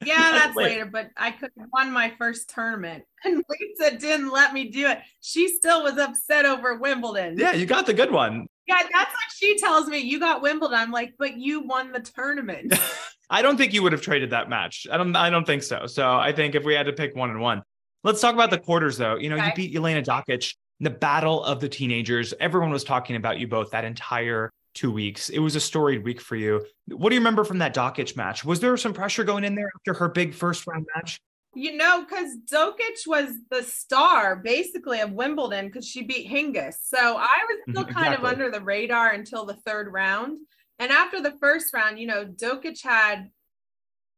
[0.04, 3.04] Yeah, that's later, but I could have won my first tournament.
[3.24, 4.98] And Lisa didn't let me do it.
[5.22, 7.38] She still was upset over Wimbledon.
[7.38, 8.46] Yeah, you got the good one.
[8.66, 9.96] Yeah, that's what she tells me.
[10.00, 10.78] You got Wimbledon.
[10.78, 12.74] I'm like, but you won the tournament.
[13.30, 14.86] I don't think you would have traded that match.
[14.92, 15.86] I don't I don't think so.
[15.86, 17.62] So I think if we had to pick one and one.
[18.02, 19.16] Let's talk about the quarters though.
[19.16, 19.46] You know, Okay.
[19.46, 22.34] you beat Jelena Dokic, the battle of the teenagers.
[22.38, 25.30] Everyone was talking about you both that entire two weeks.
[25.30, 26.64] It was a storied week for you.
[26.88, 28.44] What do you remember from that Dokic match?
[28.44, 31.20] Was there some pressure going in there after her big first round match?
[31.54, 36.74] You know, because Dokic was the star basically of Wimbledon because she beat Hingis.
[36.82, 38.14] So I was still Mhm, kind exactly.
[38.16, 40.38] of under the radar until the third round.
[40.80, 43.30] And after the first round, you know, Dokic had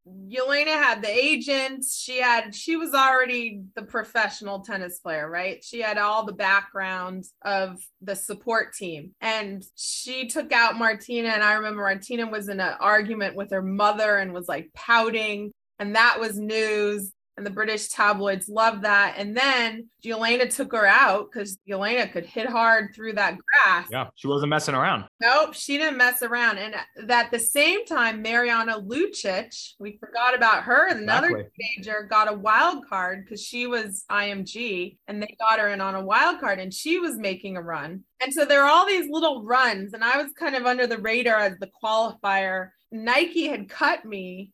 [0.07, 1.85] Jelena had the agent.
[1.85, 5.63] She had she was already the professional tennis player, right?
[5.65, 9.13] She had all the background of the support team.
[9.21, 11.29] And she took out Martina.
[11.31, 15.51] And I remember Martina was in an argument with her mother and was like pouting.
[15.79, 17.13] And that was news.
[17.37, 19.17] And the British tabloids loved that.
[19.19, 23.89] And then Jelena took her out because Jelena could hit hard through that grass.
[23.91, 25.05] Yeah, she wasn't messing around.
[25.21, 26.57] Nope, she didn't mess around.
[26.57, 26.75] And
[27.11, 31.51] at the same time, Mirjana Lucic, we forgot about her, another Exactly.
[31.61, 35.95] teenager, got a wild card because she was IMG and they got her in on
[35.95, 38.03] a wild card and she was making a run.
[38.23, 40.97] And so there are all these little runs, and I was kind of under the
[40.97, 42.71] radar as the qualifier.
[42.91, 44.53] Nike had cut me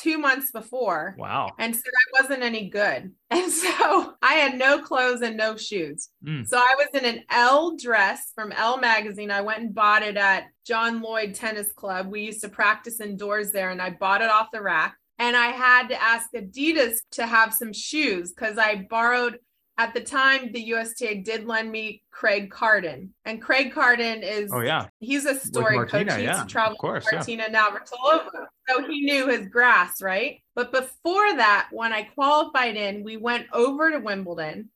[0.00, 1.50] two months before Wow.
[1.58, 3.12] and said I wasn't any good.
[3.30, 6.08] And so I had no clothes and no shoes.
[6.26, 6.46] Mm.
[6.48, 9.30] So I was in an Elle dress from Elle magazine.
[9.30, 12.06] I went and bought it at John Lloyd Tennis Club.
[12.10, 14.96] We used to practice indoors there and I bought it off the rack.
[15.18, 19.38] And I had to ask Adidas to have some shoes because I borrowed
[19.78, 23.10] at the time the USTA did lend me Craig Kardon.
[23.24, 24.88] And Craig Kardon is Oh yeah.
[24.98, 26.18] he's a story Martina, coach.
[26.18, 27.36] He used yeah, to travel of course, with yeah.
[27.36, 28.46] Martina Navratilova.
[28.68, 30.42] So he knew his grass, right?
[30.56, 34.70] But before that, when I qualified in, we went over to Wimbledon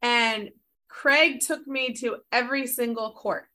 [0.00, 0.50] and
[0.88, 3.46] Craig took me to every single court.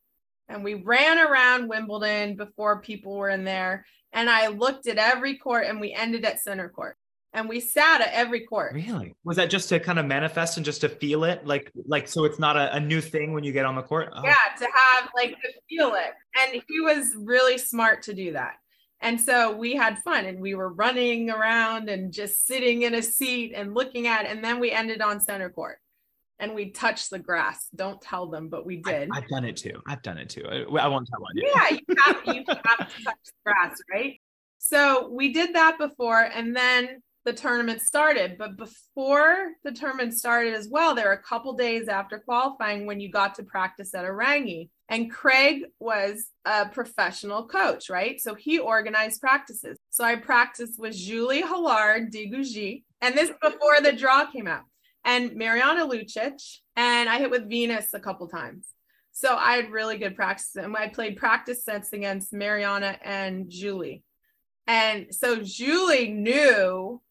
[0.49, 3.85] And we ran around Wimbledon before people were in there.
[4.11, 6.97] And I looked at every court and we ended at center court.
[7.31, 8.73] And we sat at every court.
[8.73, 9.13] Really?
[9.23, 11.45] Was that just to kind of manifest and just to feel it?
[11.45, 14.09] Like like so it's not a, a new thing when you get on the court?
[14.15, 18.33] Oh, yeah to have like to feel it and he was really smart to do
[18.33, 18.55] that
[19.01, 23.01] and so we had fun and we were running around and just sitting in a
[23.01, 25.77] seat and looking at it and then we ended on center court
[26.39, 29.81] and we touched the grass don't tell them but we did I've done it too.
[29.87, 30.45] I've done it too.
[30.49, 31.51] I, I won't tell on you.
[31.53, 34.19] yeah you have, you have to touch the grass right
[34.57, 38.37] so we did that before and then the tournament started.
[38.37, 42.99] But before the tournament started as well there were a couple days after qualifying when
[42.99, 48.19] you got to practice at Aorangi and Craig was a professional coach right?
[48.19, 49.77] So he organized practices.
[49.89, 52.83] So I practiced with Julie Halard-Decugis.
[53.01, 54.63] And this before the draw came out.
[55.05, 56.41] And Mirjana Lucic.
[56.75, 58.65] And I hit with Venus a couple times.
[59.11, 64.03] So I had really good practice and I played practice sets against Mirjana and Julie.
[64.65, 67.01] And so Julie knew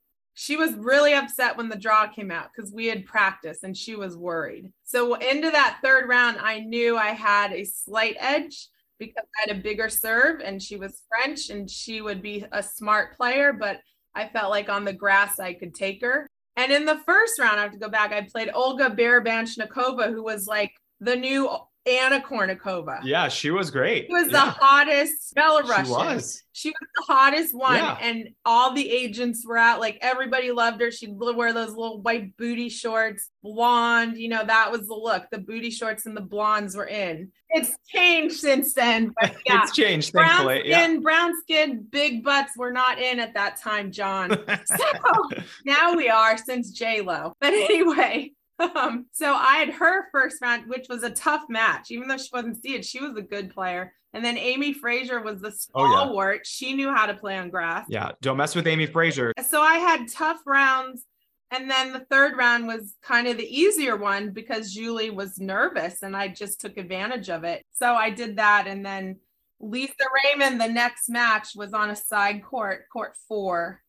[0.40, 3.96] she was really upset when the draw came out because we had practiced and she
[3.96, 4.70] was worried.
[4.84, 8.68] So into that third round, I knew I had a slight edge
[9.00, 12.62] because I had a bigger serve and she was French and she would be a
[12.62, 13.80] smart player, but
[14.14, 16.24] I felt like on the grass I could take her.
[16.54, 20.22] And in the first round, I have to go back, I played Olga Barabanschikova, who
[20.22, 20.70] was like
[21.00, 21.50] the new
[21.86, 23.00] Anna Kournikova.
[23.02, 24.06] Yeah, she was great.
[24.08, 25.84] She was the hottest Belarusian.
[25.86, 26.42] she was.
[26.52, 27.96] She was the hottest one, Yeah.
[28.00, 29.80] and all the agents were out.
[29.80, 30.90] Like everybody loved her.
[30.90, 34.18] She'd wear those little white booty shorts, blonde.
[34.18, 35.26] You know that was the look.
[35.30, 37.30] The booty shorts and the blondes were in.
[37.50, 39.62] It's changed since then, but yeah.
[39.62, 40.72] It's changed, brown thankfully.
[40.72, 44.30] skin, brown skin, big butts were not in at that time, John.
[44.66, 45.28] So
[45.64, 47.32] now we are since J Lo.
[47.40, 52.08] But anyway, um, so I had her first round, which was a tough match, even
[52.08, 52.84] though she wasn't seeded.
[52.84, 53.92] She was a good player.
[54.14, 55.90] And then Amy Frazier was the Oh, yeah.
[55.92, 56.46] stalwart.
[56.46, 57.86] She knew how to play on grass.
[57.88, 59.32] yeah, don't mess with Amy Frazier.
[59.48, 61.04] So I had tough rounds.
[61.50, 66.02] And then the third round was kind of the easier one because Julie was nervous
[66.02, 67.64] and I just took advantage of it.
[67.72, 68.66] So I did that.
[68.66, 69.16] And then
[69.60, 69.92] Lisa
[70.24, 73.80] Raymond, the next match was on a side court, court four.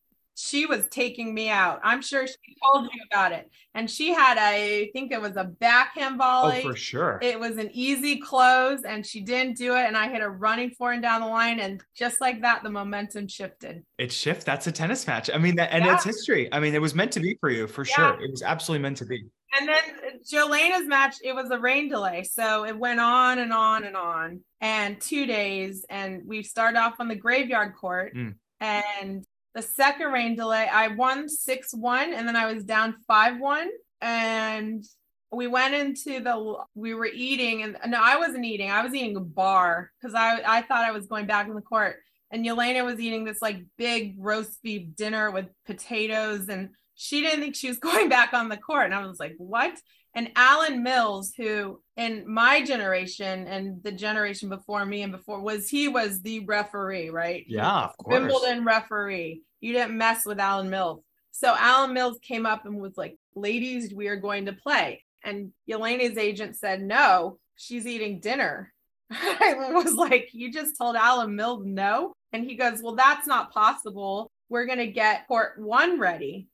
[0.42, 1.80] She was taking me out.
[1.84, 2.34] I'm sure she
[2.64, 3.50] told you about it.
[3.74, 6.58] And she had a, I think it was a backhand volley.
[6.58, 6.62] Oh, volley.
[6.62, 7.18] for sure.
[7.20, 9.84] It was an easy close and she didn't do it.
[9.86, 11.60] And I hit a running forehand down the line.
[11.60, 13.84] And just like that, the momentum shifted.
[13.98, 14.46] It shift.
[14.46, 15.28] That's a tennis match.
[15.32, 15.94] I mean, that, and Yeah.
[15.94, 16.48] it's history.
[16.52, 17.94] I mean, it was meant to be for you for Yeah.
[17.94, 18.20] sure.
[18.24, 19.22] It was absolutely meant to be.
[19.58, 22.22] And then Jelena's match, it was a rain delay.
[22.22, 25.84] So it went on and on and on and two days.
[25.90, 28.14] And we started off on the graveyard court.
[28.16, 28.36] Mm.
[28.60, 29.24] And
[29.54, 33.68] the second rain delay, I won 6 1 and then I was down 5 1.
[34.00, 34.84] And
[35.32, 38.70] we went into the, we were eating and no, I wasn't eating.
[38.70, 41.62] I was eating a bar because I, I thought I was going back in the
[41.62, 41.96] court.
[42.30, 47.40] and Jelena was eating this like big roast beef dinner with potatoes, and she didn't
[47.40, 48.86] think she was going back on the court.
[48.86, 49.76] And I was like, what?
[50.14, 55.68] And Alan Mills, who in my generation and the generation before me and before was
[55.68, 57.44] he was the referee, right?
[57.46, 58.20] Yeah, of course.
[58.20, 59.42] Wimbledon referee.
[59.60, 61.02] You didn't mess with Alan Mills.
[61.30, 65.04] So Alan Mills came up and was like, ladies, we are going to play.
[65.22, 68.72] And Jelena's agent said, no, she's eating dinner.
[69.10, 72.14] I was like, you just told Alan Mills no?
[72.32, 74.30] And he goes, well, that's not possible.
[74.48, 76.48] We're going to get court one ready.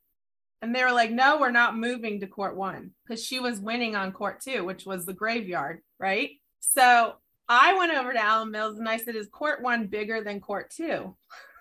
[0.63, 3.95] And they were like, no, we're not moving to court one because she was winning
[3.95, 6.31] on court two, which was the graveyard, right?
[6.61, 7.15] So
[7.49, 10.71] I went over to Alan Mills and I said, is court one bigger than court
[10.71, 11.17] two?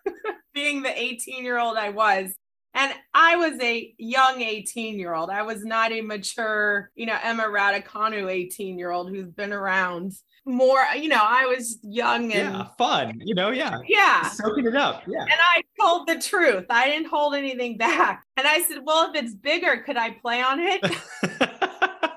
[0.54, 2.34] Being the 18 year old I was.
[2.74, 5.30] And I was a young 18 year old.
[5.30, 10.14] I was not a mature, you know, Emma Raducanu 18 year old who's been around
[10.46, 13.80] more, you know, I was young and yeah, fun, you know, yeah.
[13.88, 14.30] yeah.
[14.30, 15.04] Soaking it up.
[15.08, 15.22] Yeah.
[15.22, 16.66] And I told the truth.
[16.70, 18.24] I didn't hold anything back.
[18.38, 20.82] And I said, Well, if it's bigger, could I play on it?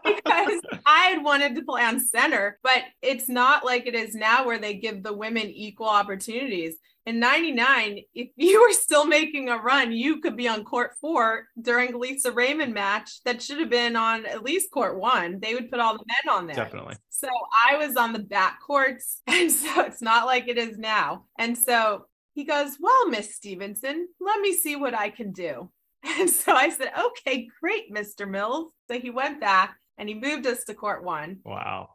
[0.05, 4.47] because I had wanted to play on center, but it's not like it is now
[4.47, 6.77] where they give the women equal opportunities.
[7.09, 11.47] In 99, if you were still making a run, you could be on court four
[11.59, 15.41] during Lisa Raymond match that should have been on at least court one.
[15.41, 16.57] They would put all the men on there.
[16.57, 16.97] Definitely.
[17.09, 17.29] So
[17.67, 19.23] I was on the back courts.
[19.27, 21.25] And so it's not like it is now.
[21.39, 22.05] And so
[22.35, 25.71] he goes, Well, Miss Stevenson, let me see what I can do.
[26.05, 28.29] And so I said, Okay, great, Mr.
[28.29, 28.71] Mills.
[28.91, 31.39] So he went back and he moved us to court one.
[31.43, 31.89] Wow.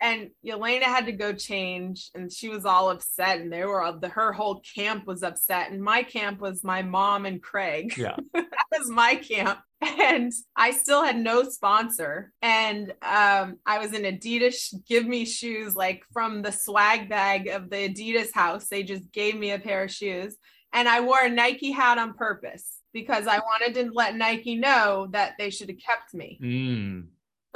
[0.00, 3.40] And Jelena had to go change, and she was all upset.
[3.40, 5.70] And they were all, the her whole camp was upset.
[5.70, 7.96] And my camp was my mom and Craig.
[7.96, 8.16] Yeah.
[8.34, 9.60] that was my camp.
[9.80, 12.32] And I still had no sponsor.
[12.42, 17.70] And um, I was in Adidas Give Me shoes, like from the swag bag of
[17.70, 18.68] the Adidas house.
[18.68, 20.36] They just gave me a pair of shoes.
[20.72, 25.08] And I wore a Nike hat on purpose because I wanted to let Nike know
[25.12, 26.38] that they should have kept me.
[26.42, 27.06] Mm.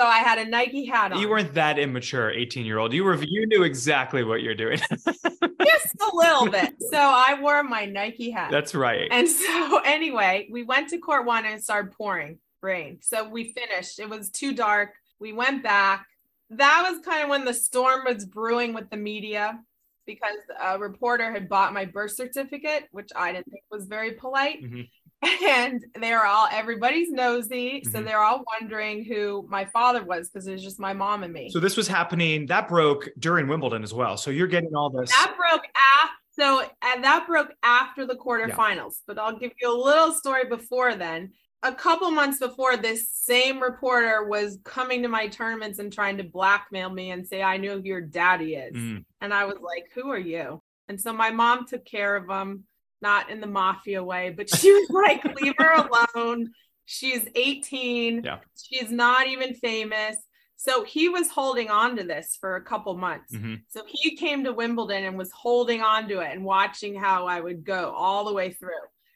[0.02, 1.20] So I had a Nike hat on.
[1.20, 2.92] You weren't that immature, 18 year old.
[2.92, 4.80] You were you knew exactly what you're doing.
[4.90, 6.74] just a little bit.
[6.90, 8.50] So I wore my Nike hat.
[8.50, 9.06] That's right.
[9.12, 12.98] And so anyway, we went to court one and it started pouring rain.
[13.00, 14.00] So we finished.
[14.00, 14.90] It was too dark.
[15.20, 16.04] We went back.
[16.50, 19.60] That was kind of when the storm was brewing with the media
[20.04, 24.64] because a reporter had bought my birth certificate, which I didn't think was very polite.
[24.64, 24.88] Mhm.
[25.22, 27.82] And they're all everybody's nosy.
[27.84, 28.04] So Mhm.
[28.04, 31.50] they're all wondering who my father was because it was just my mom and me.
[31.50, 32.46] So this was happening.
[32.46, 34.16] That broke during Wimbledon as well.
[34.16, 35.10] So you're getting all this.
[35.10, 36.16] That broke after.
[36.34, 39.02] So and that broke after the quarterfinals.
[39.06, 41.32] But I'll give you a little story before then.
[41.62, 46.24] A couple months before, this same reporter was coming to my tournaments and trying to
[46.24, 49.04] blackmail me and say, "I know who your daddy is," Mm.
[49.20, 52.64] and I was like, "Who are you?" And so my mom took care of him,
[53.02, 56.52] not in the mafia way, but she was like, "Leave her alone.
[56.84, 58.22] She's 18.
[58.24, 58.38] Yeah.
[58.56, 60.16] She's not even famous."
[60.56, 63.34] So he was holding on to this for a couple months.
[63.34, 63.62] Mhm.
[63.68, 67.40] So he came to Wimbledon and was holding on to it and watching how I
[67.40, 68.70] would go all the way through.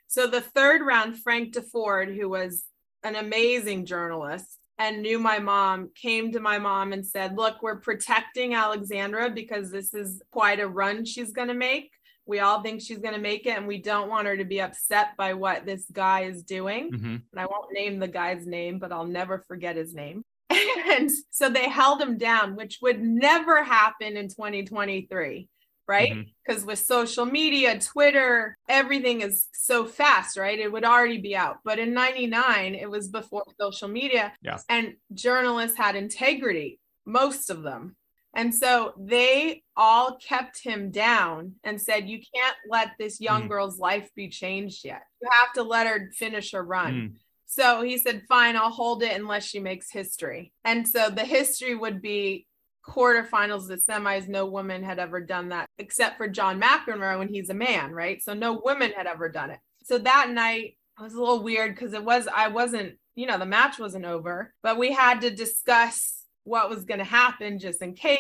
[0.09, 2.65] So the third round, Frank Deford, who was
[3.05, 7.81] an amazing journalist and knew my mom, came to my mom and said, Look, we're
[7.81, 11.93] protecting Alexandra because this is quite a run she's going to make.
[12.27, 14.61] We all think she's going to make it, and we don't want her to be
[14.61, 17.23] upset by what this guy is doing Mhm.
[17.33, 20.23] and I won't name the guy's name, but I'll never forget his name.
[20.97, 25.49] And so they held him down, which would never happen in 2023,
[25.89, 26.27] right?
[26.47, 30.59] Because with social media, Twitter, everything is so fast, right?
[30.59, 31.59] It would already be out.
[31.65, 34.33] But in 99, it was before social media.
[34.43, 34.59] Yeah.
[34.69, 37.97] And journalists had integrity, most of them.
[38.37, 43.49] And so they all kept him down and said, You can't let this young Mm.
[43.49, 45.03] girl's life be changed yet.
[45.21, 46.93] You have to let her finish her run.
[46.95, 47.13] Mm.
[47.47, 50.53] So he said, Fine, I'll hold it unless she makes history.
[50.65, 52.47] And so the history would be
[52.87, 54.29] quarterfinals, the semis.
[54.29, 58.23] No woman had ever done that except for John McEnroe when he's a man, right?
[58.23, 59.59] So no woman had ever done it.
[59.85, 63.47] So that night was a little weird because it was, I wasn't, you know, the
[63.47, 66.16] match wasn't over, but we had to discuss
[66.47, 68.19] what was going to happen just in case.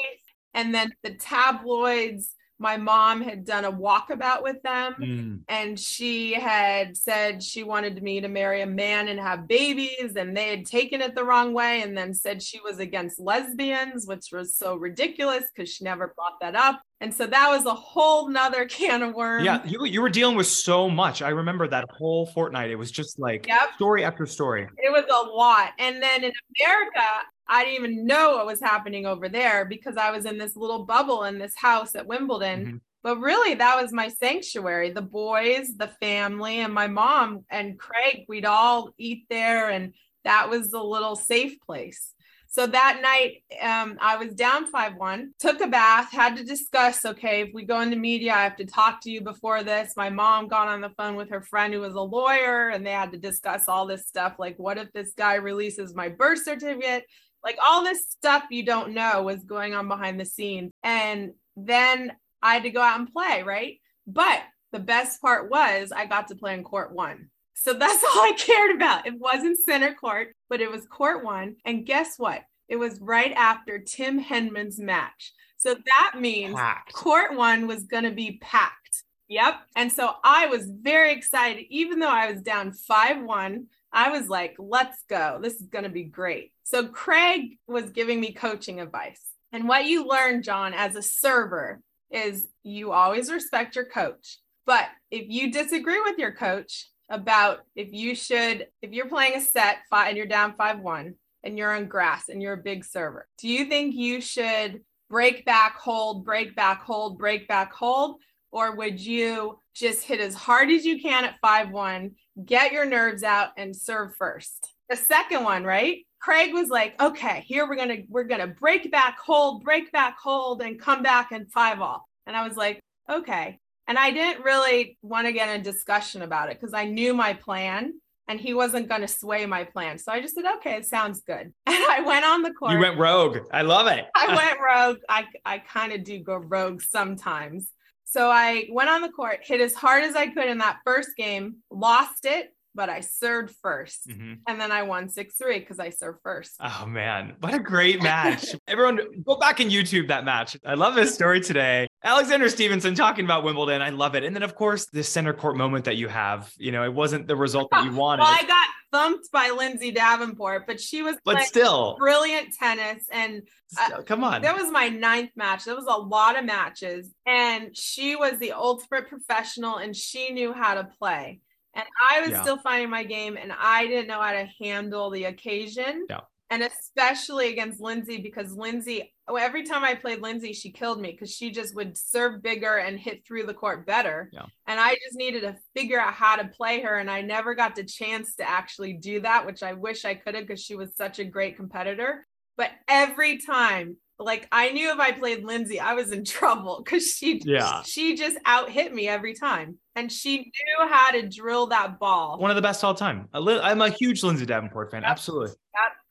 [0.54, 5.40] And then the tabloids, my mom had done a walkabout with them Mm.
[5.46, 10.34] and she had said she wanted me to marry a man and have babies and
[10.34, 14.28] they had taken it the wrong way and then said she was against lesbians which
[14.32, 18.30] was so ridiculous because she never brought that up and so that was a whole
[18.30, 21.20] nother can of worms Yeah, you you were dealing with so much.
[21.20, 22.70] I remember that whole fortnight.
[22.70, 23.74] It was just like Yep.
[23.74, 24.66] story after story.
[24.78, 27.06] it was a lot and then in america
[27.48, 30.84] i didn't even know what was happening over there because i was in this little
[30.84, 32.80] bubble in this house at wimbledon Mhm.
[33.02, 34.90] But really, that was my sanctuary.
[34.90, 39.70] The boys, the family, and my mom and Craig, we'd all eat there.
[39.70, 39.92] And
[40.24, 42.12] that was a little safe place.
[42.48, 47.04] So that night, um, I was down 5 1, took a bath, had to discuss
[47.04, 49.92] okay, if we go into media, I have to talk to you before this.
[49.96, 52.92] My mom got on the phone with her friend who was a lawyer, and they
[52.92, 57.04] had to discuss all this stuff like, what if this guy releases my birth certificate?
[57.46, 60.72] Like all this stuff you don't know was going on behind the scenes.
[60.82, 62.10] And then
[62.42, 63.78] I had to go out and play, right?
[64.04, 64.42] But
[64.72, 67.30] the best part was I got to play in court one.
[67.54, 69.06] So that's all I cared about.
[69.06, 71.54] It wasn't center court, but it was court one.
[71.64, 72.42] And guess what?
[72.68, 75.32] It was right after Tim Henman's match.
[75.56, 76.94] So that means Packed.
[76.94, 79.04] court one was going to be packed.
[79.28, 79.54] Yep.
[79.76, 83.66] And so I was very excited, even though I was down 5 1.
[83.96, 85.38] I was like, let's go.
[85.42, 86.52] This is going to be great.
[86.64, 89.22] So Craig was giving me coaching advice.
[89.52, 91.80] And what you learn, John, as a server
[92.10, 94.38] is you always respect your coach.
[94.66, 99.40] But if you disagree with your coach about if you should, if you're playing a
[99.40, 102.84] set five and you're down 5 1 and you're on grass and you're a big
[102.84, 108.20] server, do you think you should break back, hold, break back, hold, break back, hold?
[108.52, 112.10] Or would you just hit as hard as you can at 5 1,
[112.44, 114.72] get your nerves out and serve first?
[114.88, 115.98] The second one, right?
[116.20, 120.62] Craig was like, okay, here we're gonna we're gonna break back, hold, break back, hold,
[120.62, 122.08] and come back and five all.
[122.26, 123.58] And I was like, okay.
[123.86, 127.14] And I didn't really want to get in a discussion about it because I knew
[127.14, 127.92] my plan
[128.28, 129.98] and he wasn't going to sway my plan.
[129.98, 131.52] So I just said, okay, it sounds good.
[131.66, 132.72] And I went on the court.
[132.72, 133.38] You went rogue.
[133.52, 134.06] I love it.
[134.14, 134.98] I went rogue.
[135.08, 137.70] I, I kind of do go rogue sometimes.
[138.08, 141.16] So I went on the court, hit as hard as I could in that first
[141.16, 144.38] game, lost it, but I served 1st Mhm.
[144.46, 146.52] And then I won 6 3 because I served first.
[146.60, 148.54] Oh man, what a great match.
[148.68, 150.56] Everyone go back and YouTube that match.
[150.64, 151.88] I love this story today.
[152.04, 153.82] Alexandra Stevenson talking about Wimbledon.
[153.82, 154.22] I love it.
[154.22, 157.26] And then of course the center court moment that you have, you know, it wasn't
[157.26, 161.16] the result that you wanted, Well, I got thumped by Lindsay Davenport, but she was
[161.24, 163.04] but still, brilliant tennis.
[163.10, 164.42] And still, come on.
[164.42, 165.64] that was my ninth match.
[165.64, 167.12] That was a lot of matches.
[167.26, 171.40] And she was the ultimate professional and she knew how to play.
[171.76, 172.42] And I was Yeah.
[172.42, 176.06] still finding my game and I didn't know how to handle the occasion.
[176.08, 176.20] Yeah.
[176.48, 181.34] And especially against Lindsay, because Lindsay, every time I played Lindsay, she killed me because
[181.34, 184.30] she just would serve bigger and hit through the court better.
[184.32, 184.46] Yeah.
[184.68, 186.98] And I just needed to figure out how to play her.
[186.98, 190.36] And I never got the chance to actually do that, which I wish I could
[190.36, 192.26] have because she was such a great competitor.
[192.56, 197.06] But every time, like I knew if I played Lindsay, I was in trouble because
[197.14, 197.82] she Yeah.
[197.82, 199.78] she just out hit me every time.
[199.94, 202.38] And she knew how to drill that ball.
[202.38, 203.28] One of the best all time.
[203.32, 205.04] I'm a huge Lindsay Davenport fan.
[205.04, 205.54] Absolutely.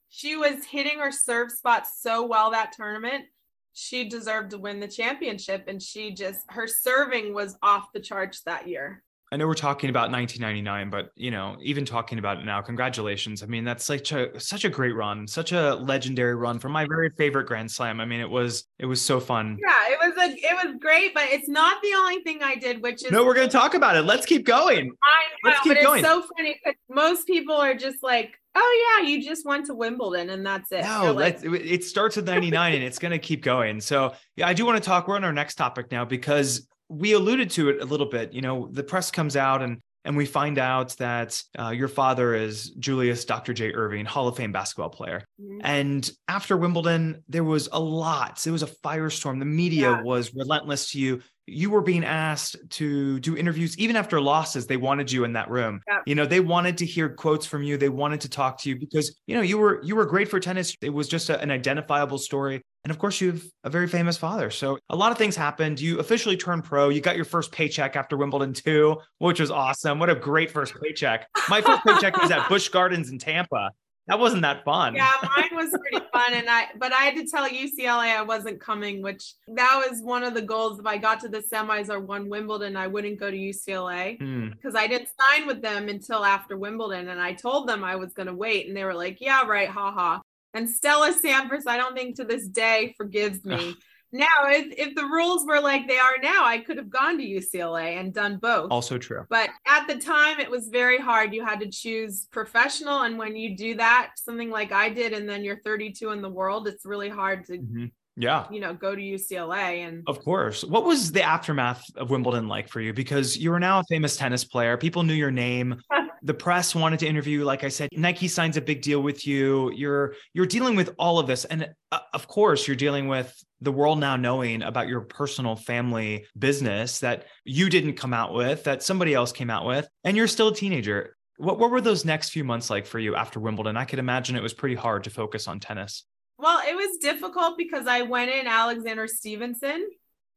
[0.10, 3.26] She was hitting her serve spots so well that tournament.
[3.74, 5.66] She deserved to win the championship.
[5.68, 9.04] And she just her serving was off the charts that year.
[9.36, 13.44] I know we're talking about 1999, but you know, even talking about it now, congratulations.
[13.44, 16.86] I mean, that's such a such a great run, such a legendary run from my
[16.86, 18.00] very favorite Grand Slam.
[18.00, 19.58] I mean, it was it was so fun.
[19.62, 22.82] Yeah, it was a it was great, but it's not the only thing I did,
[22.82, 24.04] which is No, we're gonna talk about it.
[24.04, 24.78] Let's keep going.
[24.78, 26.00] I know, Let's keep but going.
[26.00, 29.74] it's so funny because most people are just like, "Oh yeah, you just went to
[29.74, 33.20] Wimbledon and that's it." No, like, it it starts with 99 and it's going to
[33.20, 33.82] keep going.
[33.82, 35.10] So, yeah, I do want to talk.
[35.10, 38.34] We're on our next topic now because we alluded to it a little bit.
[38.34, 42.36] You know, the press comes out and and we find out that uh, your father
[42.36, 43.56] is Julius Dr.
[43.56, 43.72] J.
[43.74, 45.24] Erving, Hall of Fame basketball player.
[45.42, 45.62] Mhm.
[45.64, 48.40] And after Wimbledon, there was a lot.
[48.44, 49.40] There was a firestorm.
[49.40, 50.02] The media Yeah.
[50.04, 51.22] was relentless to you.
[51.48, 54.68] You were being asked to do interviews, even after losses.
[54.68, 55.82] They wanted you in that room.
[55.88, 56.02] Yeah.
[56.06, 57.76] You know, they wanted to hear quotes from you.
[57.76, 60.40] They wanted to talk to you because you know you were you were great for
[60.40, 60.76] tennis.
[60.84, 62.62] It was just a- an identifiable story.
[62.86, 64.52] And of course, you have a very famous father.
[64.52, 65.80] So a lot of things happened.
[65.82, 66.90] You officially turned pro.
[66.90, 69.98] You got your first paycheck after Wimbledon too, which was awesome.
[69.98, 71.28] What a great first paycheck.
[71.50, 73.72] My first paycheck was at Busch Gardens in Tampa.
[74.08, 74.94] That wasn't that fun.
[74.94, 78.62] Yeah, mine was pretty fun, and I but I had to tell UCLA I wasn't
[78.62, 80.78] coming, which that was one of the goals.
[80.80, 84.50] If I got to the semis or won Wimbledon, I wouldn't go to UCLA Hmm.
[84.50, 88.14] because I didn't sign with them until after Wimbledon, and I told them I was
[88.14, 90.20] going to wait, and they were like, "Yeah, right, haha."
[90.56, 93.76] And Stella Sampras, I don't think to this day forgives me.
[94.12, 97.24] now, if if the rules were like they are now, I could have gone to
[97.24, 98.72] UCLA and done both.
[98.72, 99.26] Also true.
[99.30, 101.34] But at the time, it was very hard.
[101.34, 103.02] You had to choose professional.
[103.02, 106.30] And when you do that, something like I did, and then you're 32 in the
[106.30, 107.92] world, it's really hard to, Mhm.
[108.18, 108.48] Yeah.
[108.50, 109.86] you know, go to UCLA.
[109.86, 110.64] And Of course.
[110.64, 112.94] What was the aftermath of Wimbledon like for you?
[112.94, 114.78] Because you are now a famous tennis player.
[114.78, 115.82] People knew your name.
[116.24, 117.46] The press wanted to interview you.
[117.46, 119.72] Like I said, Nike signs a big deal with you.
[119.74, 123.72] You're you're dealing with all of this, and uh, of course, you're dealing with the
[123.72, 128.82] world now knowing about your personal family business that you didn't come out with, that
[128.82, 131.16] somebody else came out with, and you're still a teenager.
[131.38, 133.78] What, what were those next few months like for you after Wimbledon?
[133.78, 136.06] I could imagine it was pretty hard to focus on tennis.
[136.38, 139.90] Well, it was difficult because I went in Alexandra Stevenson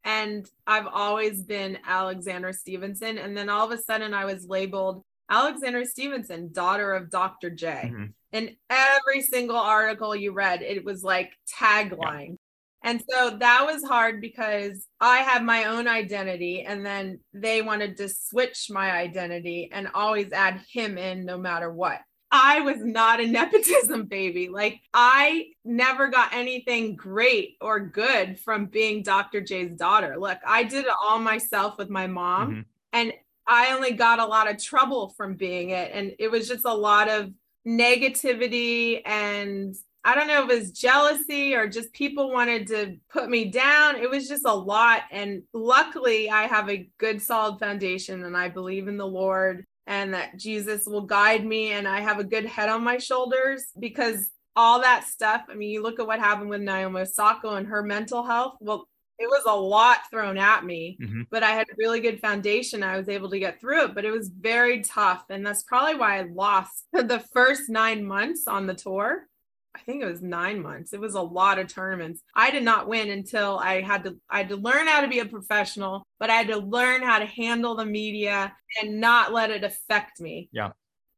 [0.05, 3.19] and I've always been Alexandra Stevenson.
[3.19, 7.51] And then all of a sudden I was labeled Alexandra Stevenson, daughter of Dr.
[7.51, 7.91] J.
[7.93, 8.13] Mhm.
[8.33, 12.37] In every single article you read, it was like tagline.
[12.85, 17.97] And so that was hard because I had my own identity and then they wanted
[17.97, 22.01] to switch my identity and always add him in no matter what.
[22.31, 24.49] I was not a nepotism baby.
[24.49, 29.41] Like I never got anything great or good from being Dr.
[29.41, 30.17] J's daughter.
[30.19, 32.65] Look, I did it all myself with my mom Mhm.
[32.93, 33.13] and
[33.47, 36.75] I only got a lot of trouble from being it and it was just a
[36.75, 37.33] lot of
[37.67, 39.75] negativity and
[40.05, 43.97] I don't know if it was jealousy or just people wanted to put me down.
[43.97, 45.03] It was just a lot.
[45.11, 50.15] And luckily, I have a good, solid foundation, and I believe in the Lord and
[50.15, 51.73] that Jesus will guide me.
[51.73, 55.43] And I have a good head on my shoulders because all that stuff.
[55.49, 58.57] I mean, you look at what happened with Naomi Osaka and her mental health.
[58.61, 58.87] Well,
[59.19, 61.27] it was a lot thrown at me, Mhm.
[61.31, 62.83] but I had a really good foundation.
[62.85, 65.25] I was able to get through it, but it was very tough.
[65.31, 69.27] And that's probably why I lost the first nine months on the tour.
[69.79, 70.93] I think it was nine months.
[70.93, 72.23] It was a lot of tournaments.
[72.35, 75.21] I did not win until I had to I had to learn how to be
[75.21, 79.51] a professional, but I had to learn how to handle the media and not let
[79.51, 80.49] it affect me.
[80.53, 80.71] Yeah.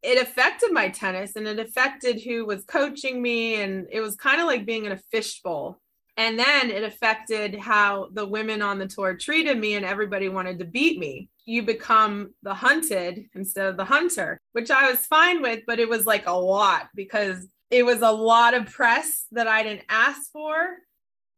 [0.02, 4.40] It affected my tennis and it affected who was coaching me and it was kind
[4.40, 5.80] of like being in a fishbowl.
[6.16, 10.58] And then it affected how the women on the tour treated me and everybody wanted
[10.58, 11.30] to beat me.
[11.46, 15.88] You become the hunted instead of the hunter, which I was fine with, but it
[15.88, 20.30] was like a lot because it was a lot of press that I didn't ask
[20.32, 20.76] for.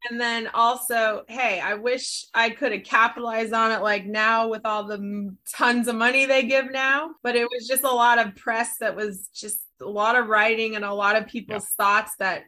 [0.09, 4.65] And then also, hey, I wish I could have capitalized on it like now with
[4.65, 7.11] all the m- tons of money they give now.
[7.23, 10.75] But it was just a lot of press that was just a lot of writing
[10.75, 12.43] and a lot of people's thoughts that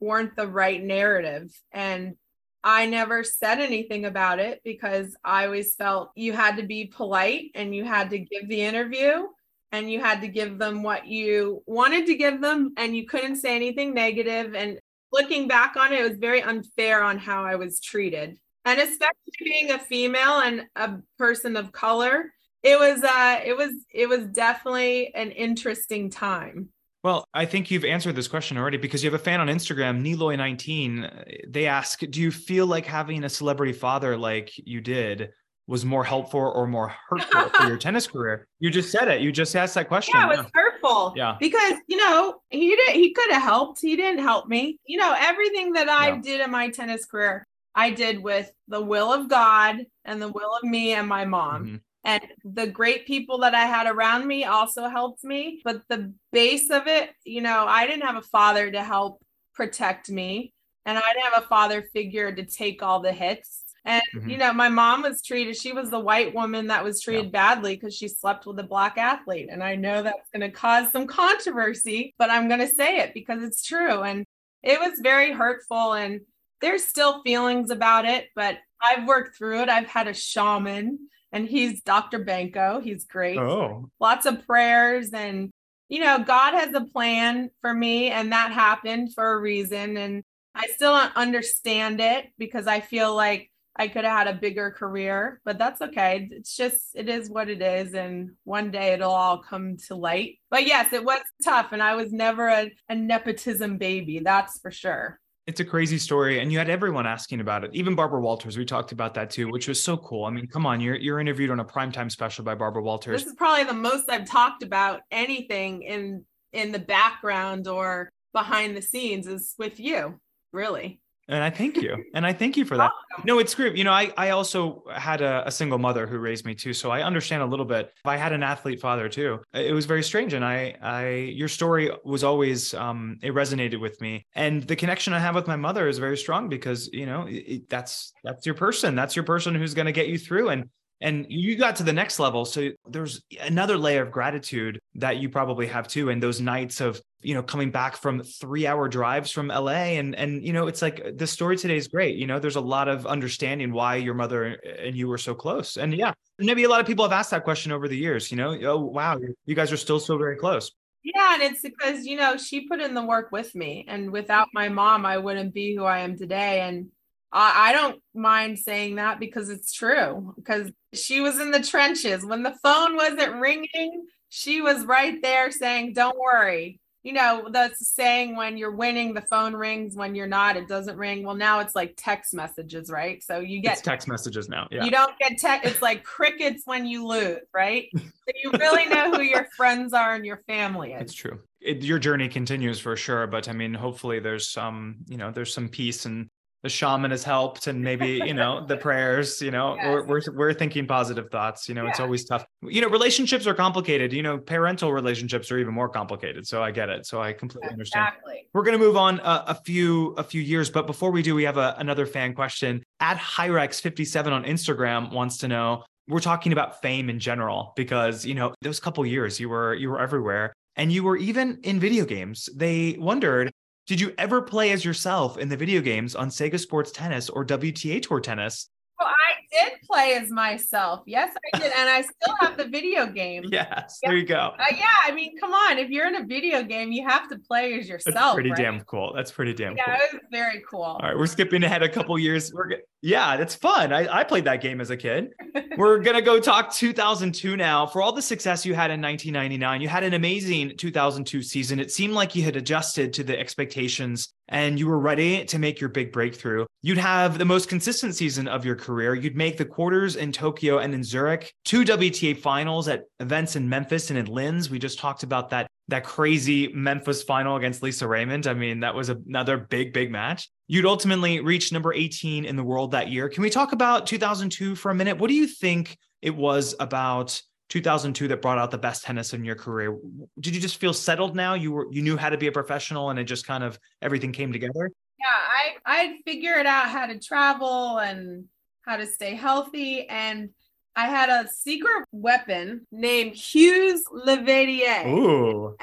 [0.00, 1.48] weren't the right narrative.
[1.72, 2.16] And
[2.64, 7.52] I never said anything about it because I always felt you had to be polite
[7.54, 9.28] and you had to give the interview
[9.72, 13.36] and you had to give them what you wanted to give them and you couldn't
[13.36, 14.78] say anything negative and
[15.12, 18.38] looking back on it it was very unfair on how i was treated.
[18.64, 19.14] And especially
[19.44, 24.26] being a female and a person of color it was uh it was it was
[24.26, 26.70] definitely an interesting time.
[27.04, 30.02] Well, I think you've answered this question already because you have a fan on Instagram,
[30.02, 31.52] Niloy19.
[31.52, 35.30] They ask, do you feel like having a celebrity father like you did
[35.68, 38.46] was more helpful or more hurtful for your tennis career?
[38.60, 39.20] You just said it.
[39.20, 40.14] You just asked that question.
[40.16, 41.36] yeah it was hurtful Yeah.
[41.40, 45.14] because you know he did he could have helped he didn't help me you know
[45.18, 46.20] everything that i Yeah.
[46.20, 47.44] did in my tennis career
[47.74, 51.60] i did with the will of god and the will of me and my mom
[51.66, 51.80] Mhm.
[52.04, 55.60] and the great people that I had around me also helped me.
[55.64, 56.00] But the
[56.30, 59.12] base of it, you know, I didn't have a father to help
[59.54, 60.52] protect me,
[60.86, 63.64] and I didn't have a father figure to take all the hits.
[63.86, 64.30] And Mhm.
[64.32, 65.56] you know, my mom was treated.
[65.56, 68.98] She was the white woman that was treated badly because she slept with a black
[68.98, 69.48] athlete.
[69.50, 73.14] And I know that's going to cause some controversy, but I'm going to say it
[73.14, 74.02] because it's true.
[74.02, 74.26] And
[74.62, 75.92] it was very hurtful.
[75.94, 76.20] And
[76.60, 79.68] there's still feelings about it, but I've worked through it.
[79.68, 82.24] I've had a shaman and he's Dr.
[82.24, 82.80] Banco.
[82.80, 83.38] He's great.
[83.38, 85.50] Oh, Lots of prayers and
[85.88, 90.24] you know, God has a plan for me and that happened for a reason and
[90.56, 94.70] I still don't understand it because I feel like I could have had a bigger
[94.70, 96.28] career, but that's okay.
[96.30, 100.38] It's just it is what it is and one day it'll all come to light.
[100.50, 104.70] But yes, it was tough and I was never a, a nepotism baby, that's for
[104.70, 105.20] sure.
[105.46, 106.40] it's a crazy story.
[106.40, 107.70] And you had everyone asking about it.
[107.72, 110.24] Even Barbara Walters, we talked about that too, which was so cool.
[110.24, 113.22] I mean, come on, you're, you're interviewed on a primetime special by Barbara Walters.
[113.22, 118.76] This is probably the most I've talked about anything in in the background or behind
[118.76, 120.18] the scenes is with you,
[120.52, 121.00] really.
[121.28, 122.04] And I thank you.
[122.14, 122.92] And I thank you for that.
[123.24, 123.76] No, it's great.
[123.76, 126.72] You know, I, I also had a, a single mother who raised me too.
[126.72, 127.92] So I understand a little bit.
[128.04, 129.40] I had an athlete father too.
[129.52, 130.34] It was very strange.
[130.34, 134.24] And I, I, your story was always, um, it resonated with me.
[134.34, 137.68] And the connection I have with my mother is very strong because, you know, it,
[137.68, 138.94] that's, that's your person.
[138.94, 140.50] That's your person who's going to get you through.
[140.50, 140.70] And,
[141.00, 142.44] and you got to the next level.
[142.44, 146.08] So there's another layer of gratitude that you probably have too.
[146.08, 149.98] And those nights of, you know, coming back from three hour drives from LA.
[149.98, 152.16] And, and, you know, it's like the story today is great.
[152.16, 154.44] You know, there's a lot of understanding why your mother
[154.78, 155.76] and you were so close.
[155.76, 158.38] And yeah, maybe a lot of people have asked that question over the years, you
[158.38, 160.72] know, oh, wow, you guys are still so very close.
[161.02, 163.84] Yeah, and it's because, you know, she put in the work with me.
[163.86, 166.62] And without my mom, I wouldn't be who I am today.
[166.62, 166.88] And
[167.32, 170.34] I, I don't mind saying that because it's true.
[170.36, 174.06] Because she was in the trenches when the phone wasn't ringing.
[174.28, 179.22] She was right there saying, "Don't worry." You know, that's saying when you're winning, the
[179.22, 179.94] phone rings.
[179.94, 181.24] When you're not, it doesn't ring.
[181.24, 183.22] Well, now it's like text messages, right?
[183.22, 184.66] So you get It's text messages now.
[184.72, 184.84] Yeah.
[184.84, 185.70] you don't get text.
[185.70, 187.88] It's like crickets when you lose, right?
[187.94, 188.02] so
[188.42, 191.38] you really know who your friends are and your family It's true.
[191.60, 195.54] It, your journey continues for sure, but I mean, hopefully there's some, you know, there's
[195.54, 196.28] some peace and
[196.66, 200.52] the shaman has helped and maybe, you know, the prayers, you know, we're, we're, we're
[200.52, 202.44] thinking positive thoughts, you know, it's always tough.
[202.60, 206.44] You know, relationships are complicated, you know, parental relationships are even more complicated.
[206.44, 207.06] So I get it.
[207.06, 208.14] So I completely understand.
[208.52, 211.36] We're going to move on a, a few a few years, but before we do,
[211.36, 212.82] we have a, another fan question.
[212.98, 215.84] At Hyrex57 on Instagram wants to know.
[216.08, 219.90] We're talking about fame in general because you know those couple years you were you
[219.90, 222.48] were everywhere and you were even in video games.
[222.54, 223.52] They wondered,
[223.86, 227.44] did you ever play as yourself in the video games on Sega Sports Tennis or
[227.46, 228.68] WTA Tour Tennis?
[228.98, 231.02] Well, I did play as myself.
[231.06, 233.44] Yes, I did, and I still have the video game.
[233.52, 234.54] Yes, there you go.
[234.58, 235.78] Uh, yeah, I mean, come on.
[235.78, 238.14] If you're in a video game, you have to play as yourself.
[238.14, 238.58] That's pretty right?
[238.58, 239.12] damn cool.
[239.14, 239.94] That's pretty damn Yeah, cool.
[239.94, 240.82] Yeah, it was very cool.
[240.82, 242.52] All right, we're skipping ahead a couple years.
[242.52, 243.92] We're yeah, that's fun.
[243.92, 245.32] I, I played that game as a kid.
[245.76, 247.86] we're gonna go talk 2002 now.
[247.86, 251.78] For all the success you had in 1999, you had an amazing 2002 season.
[251.78, 255.80] It seemed like you had adjusted to the expectations and you were ready to make
[255.80, 256.66] your big breakthrough.
[256.82, 259.14] You'd have the most consistent season of your career.
[259.14, 263.68] You'd make the quarters in Tokyo and in Zurich, two WTA finals at events in
[263.68, 264.68] Memphis and in Linz.
[264.68, 268.46] We just talked about that that crazy Memphis final against Lisa Raymond.
[268.46, 270.50] I mean, that was another big, big match.
[270.66, 273.28] You'd ultimately reach number 18 in the world that year.
[273.28, 275.18] Can we talk about 2002 for a minute?
[275.18, 279.44] What do you think it was about 2002 that brought out the best tennis in
[279.44, 279.96] your career?
[280.40, 281.54] Did you just feel settled now?
[281.54, 284.32] You were you knew how to be a professional and it just kind of everything
[284.32, 284.90] came together?
[285.18, 288.44] Yeah, I I'd figured out how to travel and
[288.82, 290.50] how to stay healthy, and
[290.96, 295.06] I had a secret weapon named Hughes Levadier.
[295.06, 295.76] Ooh.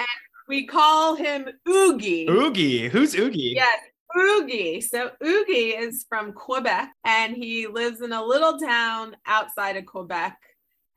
[0.48, 2.28] We call him Oogie.
[2.28, 2.90] Oogie.
[2.90, 3.54] Who's Oogie?
[3.56, 3.80] Yes,
[4.18, 4.82] Oogie.
[4.82, 10.36] So Oogie is from Quebec and he lives in a little town outside of Quebec.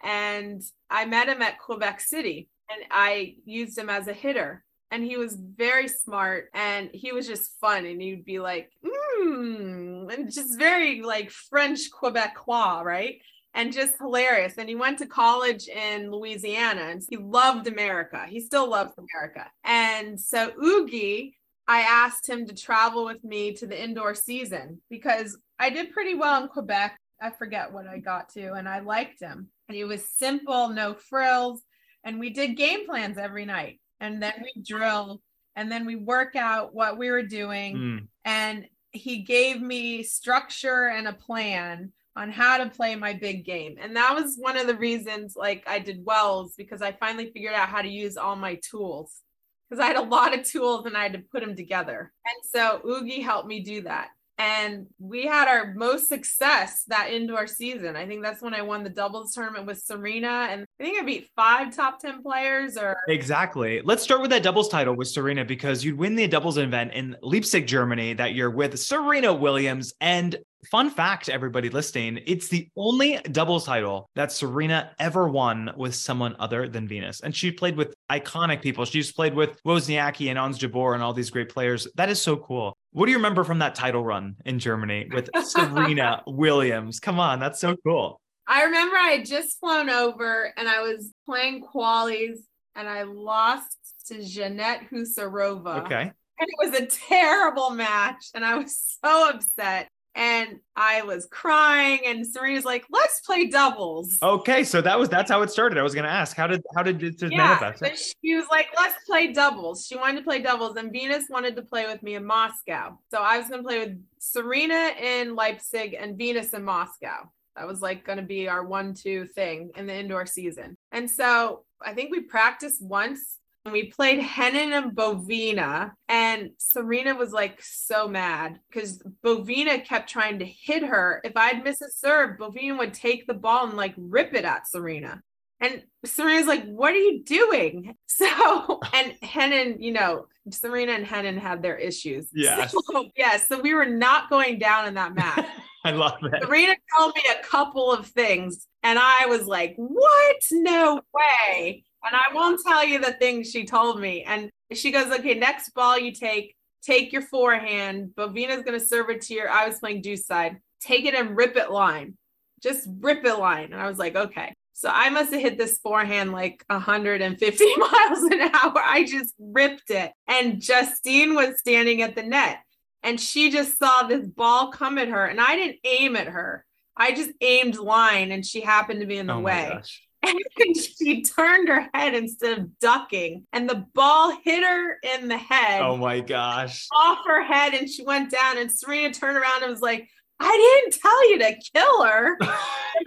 [0.02, 4.64] And I met him at Quebec City and I used him as a hitter.
[4.90, 7.84] And he was very smart and he was just fun.
[7.84, 13.20] And he'd be like, mmm, and just very like French Quebecois, right?
[13.56, 14.54] And just hilarious.
[14.58, 18.24] And he went to college in Louisiana and he loved America.
[18.28, 19.50] He still loves America.
[19.64, 21.36] And so Oogie
[21.68, 26.14] I asked him to travel with me to the indoor season because I did pretty
[26.14, 26.98] well in Quebec.
[27.20, 29.48] I forget what I got to, and I liked him.
[29.68, 31.62] And he was simple, no frills.
[32.04, 33.80] And we did game plans every night.
[34.00, 35.22] And then we drill,
[35.56, 37.76] and then we work out what we were doing.
[37.76, 38.08] Mm.
[38.24, 43.76] And he gave me structure and a plan on how to play my big game.
[43.80, 47.54] And that was one of the reasons like I did wells because I finally figured
[47.54, 49.20] out how to use all my tools
[49.68, 52.12] because I had a lot of tools and I had to put them together.
[52.24, 54.08] And so Oogie helped me do that.
[54.38, 57.96] And we had our most success that indoor season.
[57.96, 60.48] I think that's when I won the doubles tournament with Serena.
[60.50, 63.80] And I think I beat five top 10 players or Exactly.
[63.82, 67.16] Let's start with that doubles title with Serena because you'd win the doubles event in
[67.22, 69.94] Leipzig, Germany that year with Serena Williams.
[70.02, 70.36] And
[70.70, 76.36] fun fact, everybody listening, it's the only doubles title that Serena ever won with someone
[76.38, 77.20] other than Venus.
[77.20, 78.84] And she played with iconic people.
[78.84, 81.86] She's played with Wozniacki and Ons Jabeur and all these great players.
[81.96, 82.76] That is so cool.
[82.92, 87.00] What do you remember from that title run in Germany with Serena Williams?
[87.00, 88.20] Come on, that's so cool.
[88.46, 92.38] I remember I had just flown over and I was playing qualies
[92.76, 93.76] and I lost
[94.06, 95.84] to Janette Husarova.
[95.84, 96.12] Okay.
[96.38, 98.26] And it was a terrible match.
[98.34, 99.88] And I was so upset.
[100.16, 102.00] And I was crying.
[102.06, 104.16] And Serena's like, let's play doubles.
[104.22, 105.78] Okay, so that was that's how it started.
[105.78, 107.58] I was going to ask, how did how did it just yeah.
[107.60, 107.80] manifest?
[107.80, 109.86] But she was like, let's play doubles.
[109.86, 110.76] She wanted to play doubles.
[110.76, 112.98] And Venus wanted to play with me in Moscow.
[113.10, 117.30] So I was going to play with Serena in Leipzig and Venus in Moscow.
[117.56, 120.76] That was like going to be our one two thing in the indoor season.
[120.92, 123.38] And so I think we practiced once
[123.72, 125.92] we played Henin and Bovina.
[126.08, 131.20] And Serena was like so mad because Bovina kept trying to hit her.
[131.24, 134.68] If I'd miss a serve, Bovina would take the ball and like rip it at
[134.68, 135.22] Serena.
[135.60, 137.96] And Serena's like, what are you doing?
[138.08, 142.30] So, and Henin, you know, Serena and Henin had their issues.
[142.34, 142.72] Yes.
[142.72, 143.46] So, yes.
[143.46, 145.44] So we were not going down in that match.
[145.84, 146.42] I love it.
[146.42, 150.36] Serena told me a couple of things, and I was like, "What?
[150.50, 154.22] No way!" And I won't tell you the things she told me.
[154.22, 158.14] And she goes, "Okay, next ball you take, take your forehand.
[158.16, 160.58] Bovina's going to serve it to your, I was playing deuce side.
[160.80, 162.16] Take it and rip it line.
[162.62, 163.72] Just rip it line.
[163.72, 164.52] And I was like, okay.
[164.72, 168.74] So I must have hit this forehand like 150 miles an hour.
[168.76, 170.12] I just ripped it.
[170.28, 172.58] And Justine was standing at the net
[173.02, 175.24] and she just saw this ball come at her.
[175.24, 176.64] And I didn't aim at her.
[176.96, 179.68] I just aimed line and she happened to be in the Oh way.
[179.72, 180.02] gosh.
[180.26, 185.36] And she turned her head instead of ducking, and the ball hit her in the
[185.38, 186.86] head Oh my gosh.
[186.92, 188.58] off her head, and she went down.
[188.58, 190.08] And Serena turned around and was like,
[190.40, 192.38] I didn't tell you to kill her.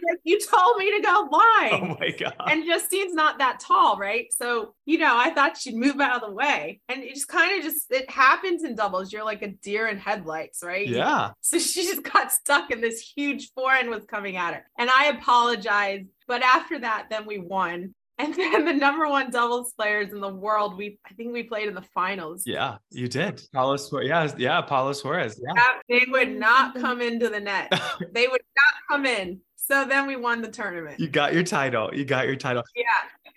[0.10, 2.34] Like, you told me to go Oh my god.
[2.48, 4.28] and Justine's not that tall, right?
[4.32, 6.82] So, you know, I thought she'd move out of the way.
[6.90, 9.12] And it just kind of just it happens in doubles.
[9.14, 10.88] You're like a deer in headlights, right?
[10.88, 11.32] yeah.
[11.42, 14.66] So she just got stuck and this huge forehand was coming at her.
[14.78, 16.06] And I apologized.
[16.28, 17.94] But after that, then we won.
[18.20, 21.68] And then the number one doubles players in the world, we I think we played
[21.70, 22.44] in the finals.
[22.46, 23.42] Yeah, you did.
[23.54, 24.08] Paola Suarez.
[24.08, 25.40] Yeah, yeah, Paola Suarez.
[25.42, 25.54] Yeah.
[25.56, 27.72] That- They would not come into the net.
[28.14, 29.40] They would not come in.
[29.70, 31.00] So then we won the tournament.
[31.00, 31.94] You got your title.
[31.94, 32.64] You got your title.
[32.76, 32.84] Yeah,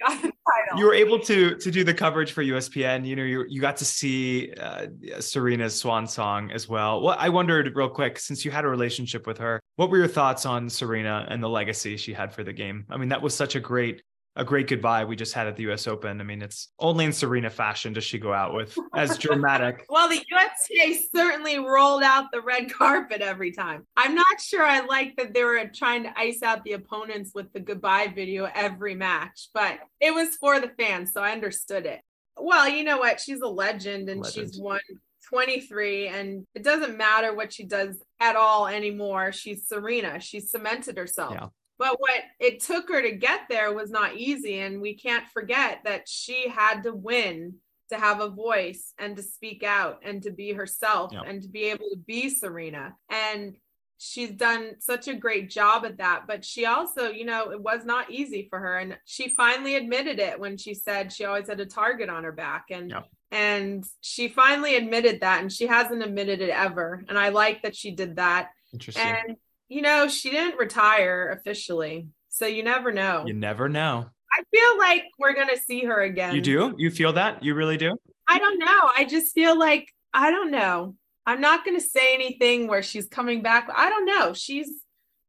[0.07, 0.79] got the title.
[0.79, 3.07] You were able to to do the coverage for ESPN.
[3.07, 4.87] You know, you you got to see uh,
[5.21, 7.03] Serena's swan song as well.
[7.03, 10.09] Well, I wondered real quick, since you had a relationship with her, what were your
[10.09, 12.87] thoughts on Serena and the legacy she had for the game?
[12.91, 14.03] I mean, that was such a great
[14.37, 16.21] a great goodbye we just had at the US Open.
[16.21, 19.85] I mean, it's only in Serena fashion does she go out with as dramatic.
[19.89, 23.87] Well, the USTA certainly rolled out the red carpet every time.
[23.97, 27.53] I'm not sure I like that they were trying to ice out the opponents with
[27.53, 32.01] the goodbye video every match, but it was for the fans, so I understood it.
[32.37, 33.21] Well, you know what?
[33.21, 34.49] She's a legend and Legend.
[34.49, 34.81] she's won
[35.29, 39.33] 23, and it doesn't matter what she does at all anymore.
[39.33, 41.33] She's Serena, she's cemented herself.
[41.35, 41.49] Yeah.
[41.83, 44.61] But what it took her to get there was not easy.
[44.61, 47.57] And we can't forget that she had to win
[47.91, 51.23] to have a voice and to speak out and to be herself Yeah.
[51.27, 52.95] and to be able to be Serena.
[53.11, 53.57] And
[53.99, 56.27] she's done such a great job at that.
[56.29, 58.79] But she also, you know, it was not easy for her.
[58.79, 62.33] And she finally admitted it when she said she always had a target on her
[62.33, 62.67] back.
[62.71, 63.03] And Yeah.
[63.33, 67.05] and she finally admitted that and she hasn't admitted it ever.
[67.09, 68.51] And I like that she did that.
[68.73, 69.03] Interesting.
[69.05, 69.37] And
[69.73, 72.07] you know, she didn't retire officially.
[72.29, 73.25] So you never know.
[73.27, 74.07] you never know.
[74.33, 76.35] I feel like we're gonna see her again.
[76.35, 76.75] You do?
[76.79, 77.43] You feel that?
[77.43, 77.97] You really do?
[78.29, 78.91] I don't know.
[78.97, 80.95] I just feel like I don't know.
[81.27, 83.69] I'm not gonna say anything where she's coming back.
[83.75, 84.33] I don't know.
[84.33, 84.69] She's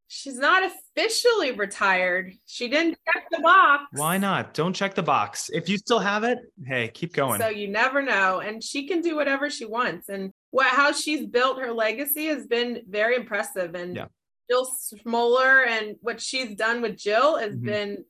[0.08, 2.32] she's not officially retired.
[2.46, 3.84] She didn't check the box.
[3.94, 4.54] Why not?
[4.54, 5.50] Don't check the box.
[5.52, 7.42] If you still have it, hey, keep going.
[7.42, 8.40] So you never know.
[8.40, 10.08] And she can do whatever she wants.
[10.10, 13.76] And what how she's built her legacy has been very impressive.
[13.76, 14.06] And Yeah.
[14.50, 17.64] Jill Smoller and what she's done with Jill has Mhm.
[17.66, 18.06] been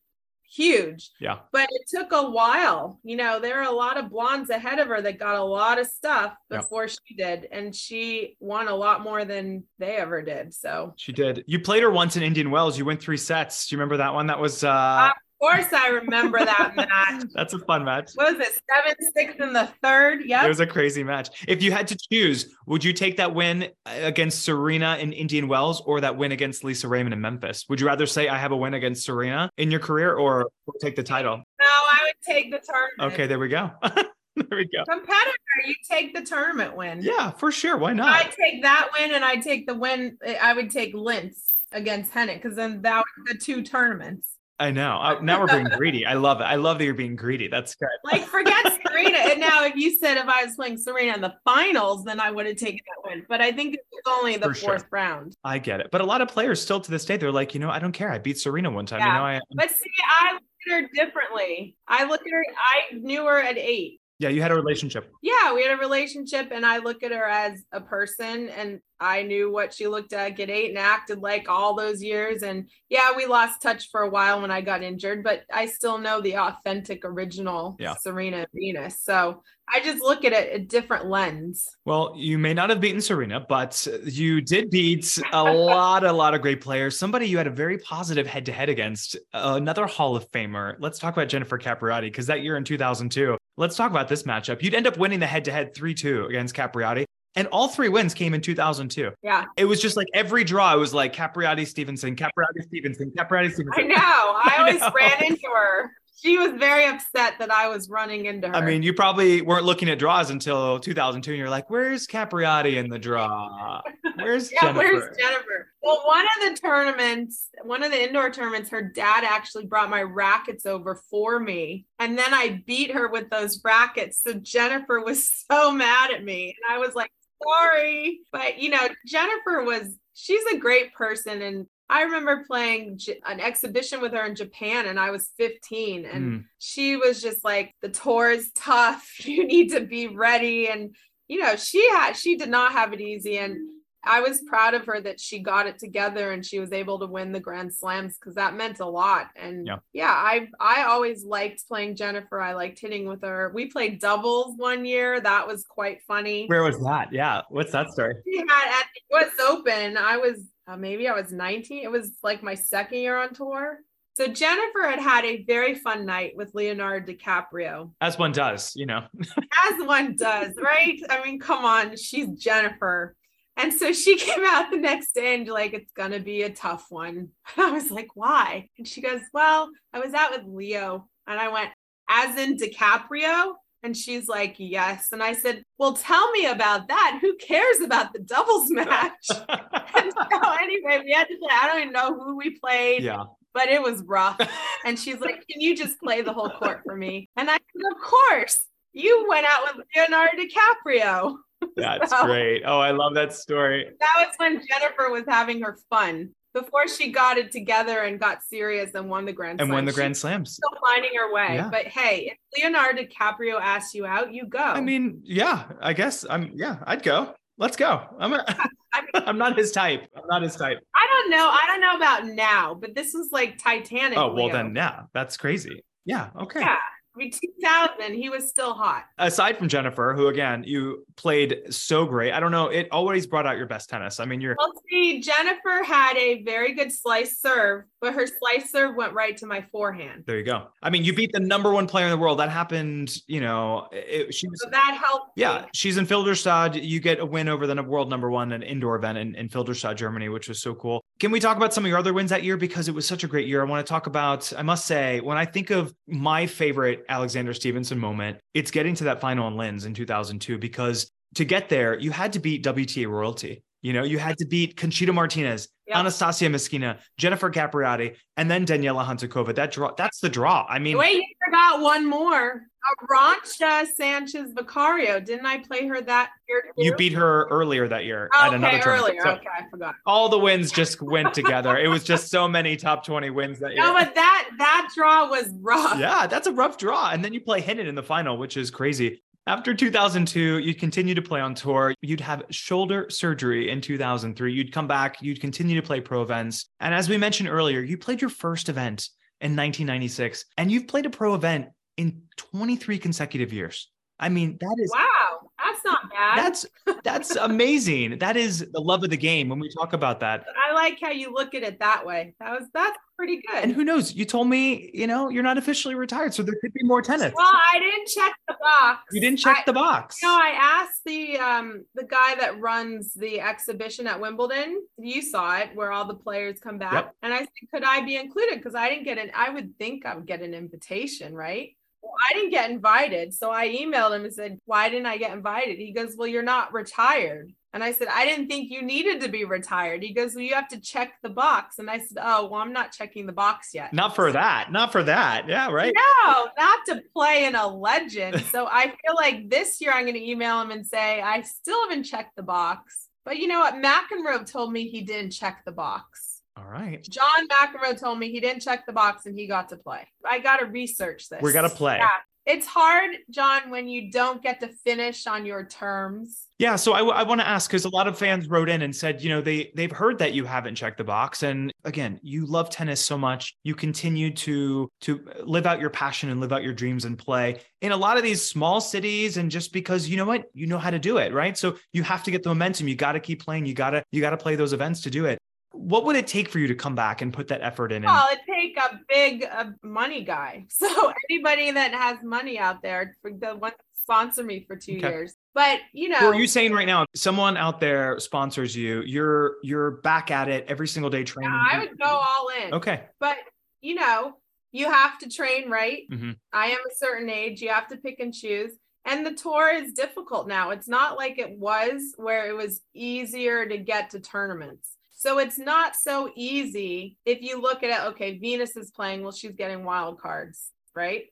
[0.55, 1.09] huge.
[1.19, 1.39] yeah.
[1.51, 2.99] But it took a while.
[3.03, 5.79] You know, there are a lot of blondes ahead of her that got a lot
[5.79, 6.61] of stuff Yep.
[6.61, 7.47] before she did.
[7.51, 10.53] And she won a lot more than they ever did.
[10.53, 11.43] So She did.
[11.47, 12.77] You played her once in Indian Wells.
[12.77, 13.65] You went three sets.
[13.67, 14.27] Do you remember that one?
[14.27, 15.11] That was uh of
[15.43, 17.25] course I remember that match.
[17.33, 18.11] that's a fun match.
[18.15, 18.53] What was it?
[18.69, 20.21] Seven, six in the third.
[20.25, 20.45] Yeah.
[20.45, 21.43] It was a crazy match.
[21.47, 25.81] If you had to choose, would you take that win against Serena in Indian Wells
[25.85, 27.65] or that win against Lisa Raymond in Memphis?
[27.67, 30.49] Would you rather say I have a win against Serena in your career or
[30.81, 31.37] take the title?
[31.37, 33.13] no, I would take the tournament.
[33.13, 33.71] Okay, there we go.
[33.83, 34.83] there we go.
[34.89, 35.31] competitor,
[35.65, 37.01] you take the tournament win.
[37.01, 37.77] Yeah, for sure.
[37.77, 38.07] Why not?
[38.07, 38.31] I not?
[38.31, 40.17] take that win, and I take the win.
[40.41, 44.29] I would take Linz against Henin because then that was the two tournaments.
[44.59, 44.97] I know.
[44.97, 46.05] Uh, now we're being greedy.
[46.05, 46.43] I love it.
[46.43, 47.47] I love that you're being greedy.
[47.47, 47.89] That's good.
[48.03, 49.17] Like forget Serena.
[49.17, 52.29] And now, if you said if I was playing Serena in the finals, then I
[52.29, 53.25] would have taken that win.
[53.27, 54.69] But I think it was only the For sure.
[54.69, 55.35] fourth round.
[55.43, 55.89] I get it.
[55.91, 57.91] But a lot of players still to this day, they're like, you know, I don't
[57.93, 58.11] care.
[58.11, 58.99] I beat Serena one time.
[58.99, 61.75] You know, I But see, I look at her differently.
[61.87, 62.45] I look at her.
[62.57, 63.99] I knew her at eight.
[64.19, 65.11] Yeah, you had a relationship.
[65.21, 69.23] Yeah, we had a relationship, and I look at her as a person, and I
[69.23, 72.41] knew what she looked like at eight and acted like all those years.
[72.41, 75.97] And yeah, we lost touch for a while when I got injured, but I still
[75.97, 77.95] know the authentic, original Yeah.
[77.95, 79.01] Serena Venus.
[79.01, 81.67] So I just look at it a different lens.
[81.83, 86.33] Well, you may not have beaten Serena, but you did beat a lot, a lot
[86.33, 86.97] of great players.
[86.97, 90.75] Somebody you had a very positive head to head against, another Hall of Famer.
[90.79, 94.61] Let's talk about Jennifer Capriati because that year in 2002, let's talk about this matchup.
[94.61, 97.05] You'd end up winning the head to head 3 2 against Capriati.
[97.35, 99.09] And all three wins came in 2002.
[99.23, 103.51] Yeah, It was just like every draw, it was like Capriati Stevenson, Capriati Stevenson, Capriati
[103.51, 103.73] Stevenson.
[103.85, 103.95] I know.
[103.95, 104.91] I I always know.
[104.95, 105.91] ran into her.
[106.23, 108.55] She was very upset that I was running into her.
[108.55, 112.77] I mean, you probably weren't looking at draws until 2002, and you're like, "Where's Capriati
[112.77, 113.81] in the draw?
[114.15, 115.73] Where's yeah, Jennifer?" where's Jennifer?
[115.83, 120.01] Well, one of the tournaments, one of the indoor tournaments, her dad actually brought my
[120.01, 121.85] rackets over for me.
[121.99, 124.21] And then I beat her with those rackets.
[124.23, 126.55] So Jennifer was so mad at me.
[126.55, 127.11] And I was like,
[127.45, 128.21] sorry.
[128.31, 131.41] But, you know, Jennifer was, she's a great person.
[131.41, 136.05] And I remember playing j- an exhibition with her in Japan and I was 15
[136.05, 136.45] and Mm.
[136.59, 139.05] she was just like the tour is tough.
[139.25, 140.95] You need to be ready and
[141.27, 143.57] you know, she had she did not have it easy and
[144.05, 147.05] I was proud of her that she got it together and she was able to
[147.05, 149.29] win the Grand Slams because that meant a lot.
[149.37, 149.77] And Yeah.
[149.93, 152.41] yeah, I I always liked playing Jennifer.
[152.41, 153.51] I liked hitting with her.
[153.53, 155.21] We played doubles one year.
[155.21, 156.47] That was quite funny.
[156.47, 157.13] Where was that?
[157.13, 158.15] Yeah, what's that story?
[158.25, 160.37] We had at the US Open, I was
[160.67, 161.83] uh, maybe I was 19.
[161.83, 163.79] It was like my second year on tour.
[164.15, 168.85] So Jennifer had had a very fun night with Leonardo DiCaprio, As one does, you
[168.85, 169.05] know.
[169.19, 170.99] as one does, right?
[171.09, 173.15] I mean, come on, she's Jennifer.
[173.57, 176.85] And so she came out the next day and like, it's gonna be a tough
[176.89, 177.29] one.
[177.57, 178.69] I was like, why?
[178.77, 181.07] And she goes, Well, I was out with Leo.
[181.25, 181.69] And I went,
[182.09, 183.53] as in DiCaprio?
[183.83, 185.09] And she's like, Yes.
[185.11, 187.19] And I said, Well, tell me about that.
[187.21, 189.27] Who cares about the doubles match?
[189.95, 191.49] And so anyway, we had to play.
[191.51, 193.23] I don't even know who we played, yeah.
[193.53, 194.39] but it was rough.
[194.85, 197.29] And she's like, Can you just play the whole court for me?
[197.37, 198.65] And I said, Of course.
[198.93, 201.35] You went out with Leonardo DiCaprio.
[201.75, 202.63] That's So- great.
[202.65, 203.85] Oh, I love that story.
[203.99, 208.43] That was when Jennifer was having her fun before she got it together and got
[208.43, 209.75] serious and won the Grand And Slam.
[209.75, 210.53] won the Grand Slams.
[210.55, 211.55] Still finding her way.
[211.55, 211.69] Yeah.
[211.69, 214.59] But hey, if Leonardo DiCaprio asks you out, you go.
[214.59, 217.33] I mean, yeah, I guess I'm yeah, I'd go.
[217.57, 218.01] Let's go.
[218.19, 218.43] I'm a,
[218.93, 220.07] I mean- I'm not his type.
[220.15, 220.79] I'm not his type.
[220.95, 221.49] I don't know.
[221.49, 224.17] I don't know about now, but this was like Titanic.
[224.17, 224.53] Oh, well Leo.
[224.53, 225.83] then yeah, that's crazy.
[226.05, 226.59] Yeah, okay.
[226.59, 226.77] Yeah.
[227.15, 229.05] I mean, 2000, he was still hot.
[229.19, 232.31] Aside from Jennifer, who again, you played so great.
[232.31, 234.19] I don't know, it always brought out your best tennis.
[234.19, 238.71] I mean, you're Well, see, Jennifer had a very good slice serve, but her slice
[238.71, 240.23] serve went right to my forehand.
[240.25, 240.67] there you go.
[240.81, 242.39] I mean, you beat the number one player in the world.
[242.39, 245.31] That happened, you know, it, she was So that helped.
[245.35, 245.67] Yeah, me.
[245.73, 246.83] she's in Filderstadt.
[246.83, 250.29] You get a win over the world number one, an indoor event in, in Germany,
[250.29, 251.03] which was so cool.
[251.23, 252.57] Can we talk about some of your other wins that year?
[252.57, 253.61] Because it was such a great year.
[253.61, 257.55] I want to talk about, I must say, when I think of my favorite Alexandra
[257.55, 261.97] Stevenson moment, it's getting to that final in Linz in 2002, because to get there,
[261.97, 263.63] you had to beat WTA royalty.
[263.81, 265.97] You know, you had to beat Conchita Martinez, Yep.
[265.97, 269.53] Anastasia Myskina, Jennifer Capriati, and then Daniela Hantuchova.
[269.55, 270.65] That draw, that's the draw.
[270.67, 272.63] I mean, Wait, you forgot one more.
[273.09, 275.19] Arantxa Sanchez Vicario.
[275.19, 276.63] Didn't I play her that year?
[276.77, 276.83] Too?
[276.83, 279.09] you beat her earlier that year Oh, at another okay, tournament.
[279.19, 279.21] earlier.
[279.23, 279.95] So- okay, I forgot.
[280.05, 281.77] all the wins just went together.
[281.77, 283.83] It was just so many top 20 wins that year.
[283.83, 285.97] No, but that that draw was rough.
[285.99, 287.09] yeah, that's a rough draw.
[287.11, 289.21] And then you play Henin in the final, which is crazy.
[289.45, 291.93] After 2002, you'd continue to play on tour.
[292.01, 294.53] You'd have shoulder surgery in 2003.
[294.53, 296.69] You'd come back, you'd continue to play pro events.
[296.79, 299.09] And as we mentioned earlier, you played your first event
[299.43, 301.67] in 1996, and you've played a pro event
[301.97, 303.89] in 23 consecutive years.
[304.17, 306.37] I mean, that is Wow, that's not bad.
[306.37, 306.65] that's
[307.03, 308.17] that's amazing.
[308.19, 310.45] That is the love of the game when we talk about that.
[310.69, 312.33] I like how you look at it that way.
[312.39, 313.63] That was that's pretty good.
[313.63, 314.13] And who knows?
[314.13, 317.33] You told me, you know, you're not officially retired, so there could be more tennis.
[317.35, 319.01] well, I didn't check the box.
[319.11, 320.21] you didn't check I- the box.
[320.21, 324.81] You know, I asked the um the guy that runs the exhibition at Wimbledon.
[324.97, 327.15] You saw it where all the players come back, Yep.
[327.23, 328.55] and I said, could I be included?
[328.57, 329.31] Because I didn't get an.
[329.35, 331.75] I would think I would get an invitation, right?
[332.03, 335.31] Well, I didn't get invited, so I emailed him and said, "Why didn't I get
[335.31, 339.19] invited?" He goes, "Well, you're not retired." And I said, I didn't think you needed
[339.21, 340.03] to be retired.
[340.03, 341.79] He goes, Well, you have to check the box.
[341.79, 343.91] And I said, Oh, well, I'm not checking the box yet.
[343.93, 344.71] not for that.
[344.71, 345.49] Not for that.
[345.49, 345.91] Yeah, right.
[345.95, 348.41] No, not to play in a legend.
[348.51, 351.81] So I feel like this year I'm going to email him and say, I still
[351.89, 353.09] haven't checked the box.
[353.25, 353.75] But you know what?
[353.75, 356.22] McEnroe told me he didn't check the box.
[356.55, 357.03] All right.
[357.09, 360.07] John McEnroe told me he didn't check the box and he got to play.
[360.29, 361.41] I got to research this.
[361.41, 361.97] We got to play.
[361.97, 362.09] Yeah.
[362.45, 366.47] It's hard, John, when you don't get to finish on your terms.
[366.59, 369.21] Yeah, so I, want to ask because a lot of fans wrote in and said,
[369.21, 372.69] you know, they they've heard that you haven't checked the box, and again, you love
[372.69, 376.73] tennis so much, you continue to to live out your passion and live out your
[376.73, 380.25] dreams and play in a lot of these small cities, and just because you know
[380.25, 381.57] what, you know how to do it, right?
[381.57, 382.89] So you have to get the momentum.
[382.89, 383.65] You got to keep playing.
[383.65, 385.39] You gotta you gotta play those events to do it.
[385.73, 387.97] What would it take for you to come back and put that effort in?
[387.97, 390.65] And, Well, it take a big uh, money guy.
[390.71, 395.09] So anybody that has money out there, for the one sponsor me for two Okay.
[395.09, 395.33] years.
[395.55, 399.01] But you know, So are you saying right now, if someone out there sponsors you,
[399.03, 401.51] you're you're back at it every single day training?
[401.53, 402.73] I would go all in.
[402.73, 403.05] Okay.
[403.19, 403.37] But
[403.81, 404.37] you know,
[404.71, 406.03] you have to train right.
[406.11, 406.35] Mhm.
[406.51, 407.61] I am a certain age.
[407.61, 408.73] You have to pick and choose.
[409.05, 410.69] And the tour is difficult now.
[410.69, 414.97] It's not like it was where it was easier to get to tournaments.
[415.23, 418.07] So it's not so easy if you look at it.
[418.09, 419.23] Okay, Venus is playing.
[419.23, 421.27] Well, she's getting wild cards, right?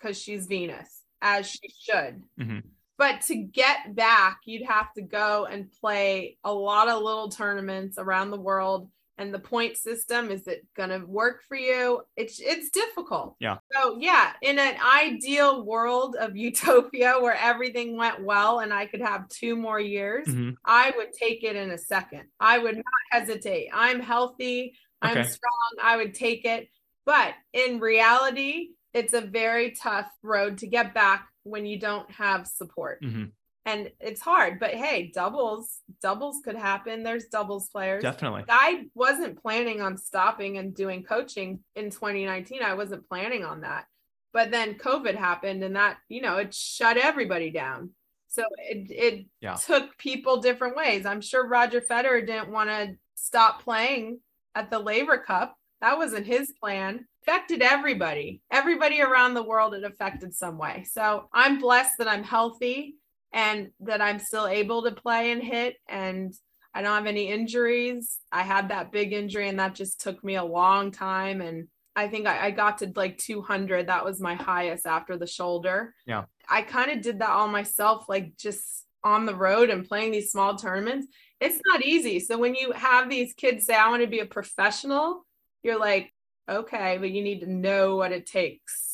[0.00, 2.24] Because she's Venus, as she should.
[2.40, 2.64] Mhm.
[2.98, 7.98] But to get back, you'd have to go and play a lot of little tournaments
[7.98, 8.90] around the world.
[9.18, 12.02] And the point system is it going to work for you?
[12.16, 13.36] It's it's difficult.
[13.40, 13.56] Yeah.
[13.72, 19.00] So yeah, in an ideal world of utopia where everything went well and I could
[19.00, 20.56] have two more years, Mhm.
[20.64, 22.24] I would take it in a second.
[22.40, 23.70] I would not hesitate.
[23.72, 24.76] I'm healthy.
[25.00, 25.28] I'm Okay.
[25.28, 25.70] strong.
[25.82, 26.68] I would take it.
[27.06, 32.46] But in reality, it's a very tough road to get back when you don't have
[32.46, 33.00] support.
[33.02, 33.32] Mhm.
[33.66, 34.60] And it's hard.
[34.60, 37.02] But hey, doubles, doubles could happen.
[37.02, 38.00] There's doubles players.
[38.00, 38.44] Definitely.
[38.48, 42.62] I wasn't planning on stopping and doing coaching in 2019.
[42.62, 43.86] I wasn't planning on that.
[44.32, 47.90] But then COVID happened and that, you know, it shut everybody down.
[48.28, 49.54] So it it Yeah.
[49.54, 51.04] took people different ways.
[51.04, 54.20] I'm sure Roger Federer didn't want to stop playing
[54.54, 55.58] at the Laver Cup.
[55.80, 57.06] That wasn't his plan.
[57.22, 58.42] Affected everybody.
[58.52, 60.84] Everybody around the world it affected some way.
[60.88, 62.94] So I'm blessed that I'm healthy
[63.32, 66.34] and that I'm still able to play and hit and
[66.74, 68.18] I don't have any injuries.
[68.30, 71.40] I had that big injury and that just took me a long time.
[71.40, 73.86] And I think I, I got to like 200.
[73.86, 75.94] That was my highest after the shoulder.
[76.06, 76.24] Yeah.
[76.50, 80.30] I kind of did that all myself, like just on the road and playing these
[80.30, 81.06] small tournaments.
[81.40, 82.20] It's not easy.
[82.20, 85.24] So when you have these kids say, I want to be a professional,
[85.62, 86.12] you're like,
[86.48, 88.85] okay, but you need to know what it takes.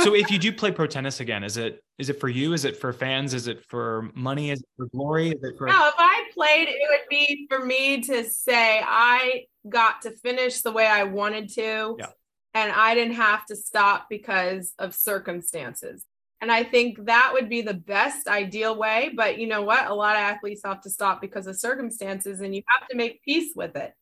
[0.00, 2.52] So if you do play pro tennis again, is it is it for you?
[2.52, 3.34] Is it for fans?
[3.34, 4.50] Is it for money?
[4.50, 5.28] Is it for glory?
[5.28, 9.44] Is it for No, if I played, it would be for me to say I
[9.68, 11.96] got to finish the way I wanted to.
[11.98, 12.06] Yeah.
[12.54, 16.04] And I didn't have to stop because of circumstances.
[16.40, 19.12] And I think that would be the best ideal way.
[19.14, 19.90] But you know what?
[19.90, 23.22] A lot of athletes have to stop because of circumstances, and you have to make
[23.22, 23.92] peace with it.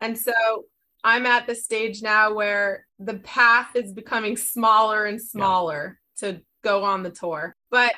[0.00, 0.32] And so
[1.02, 6.84] I'm at the stage now where the path is becoming smaller and smaller to go
[6.84, 7.54] on the tour.
[7.70, 7.92] But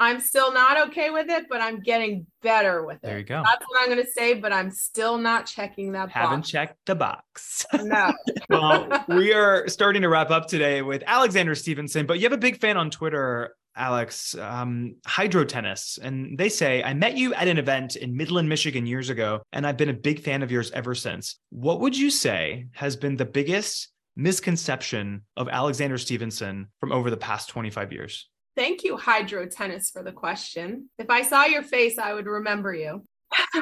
[0.00, 3.02] I'm still not okay with it, but I'm getting better with it.
[3.02, 3.42] there you go.
[3.44, 6.12] That's what I'm going to say, but I'm still not checking that box.
[6.14, 6.50] Haven't box.
[6.50, 7.66] checked the box.
[7.74, 8.12] No.
[8.48, 12.38] well, we are starting to wrap up today with Alexandra Stevenson, but you have a
[12.38, 15.98] big fan on Twitter, Alex, um, hydro tennis.
[16.02, 19.66] And they say, I met you at an event in Midland, Michigan years ago, and
[19.66, 21.36] I've been a big fan of yours ever since.
[21.50, 27.16] What would you say has been the biggest misconception of Alexandra Stevenson from over the
[27.16, 28.28] past 25 years?
[28.56, 30.90] Thank you, Hydro Tennis, for the question.
[30.98, 33.04] If I saw your face, I would remember you.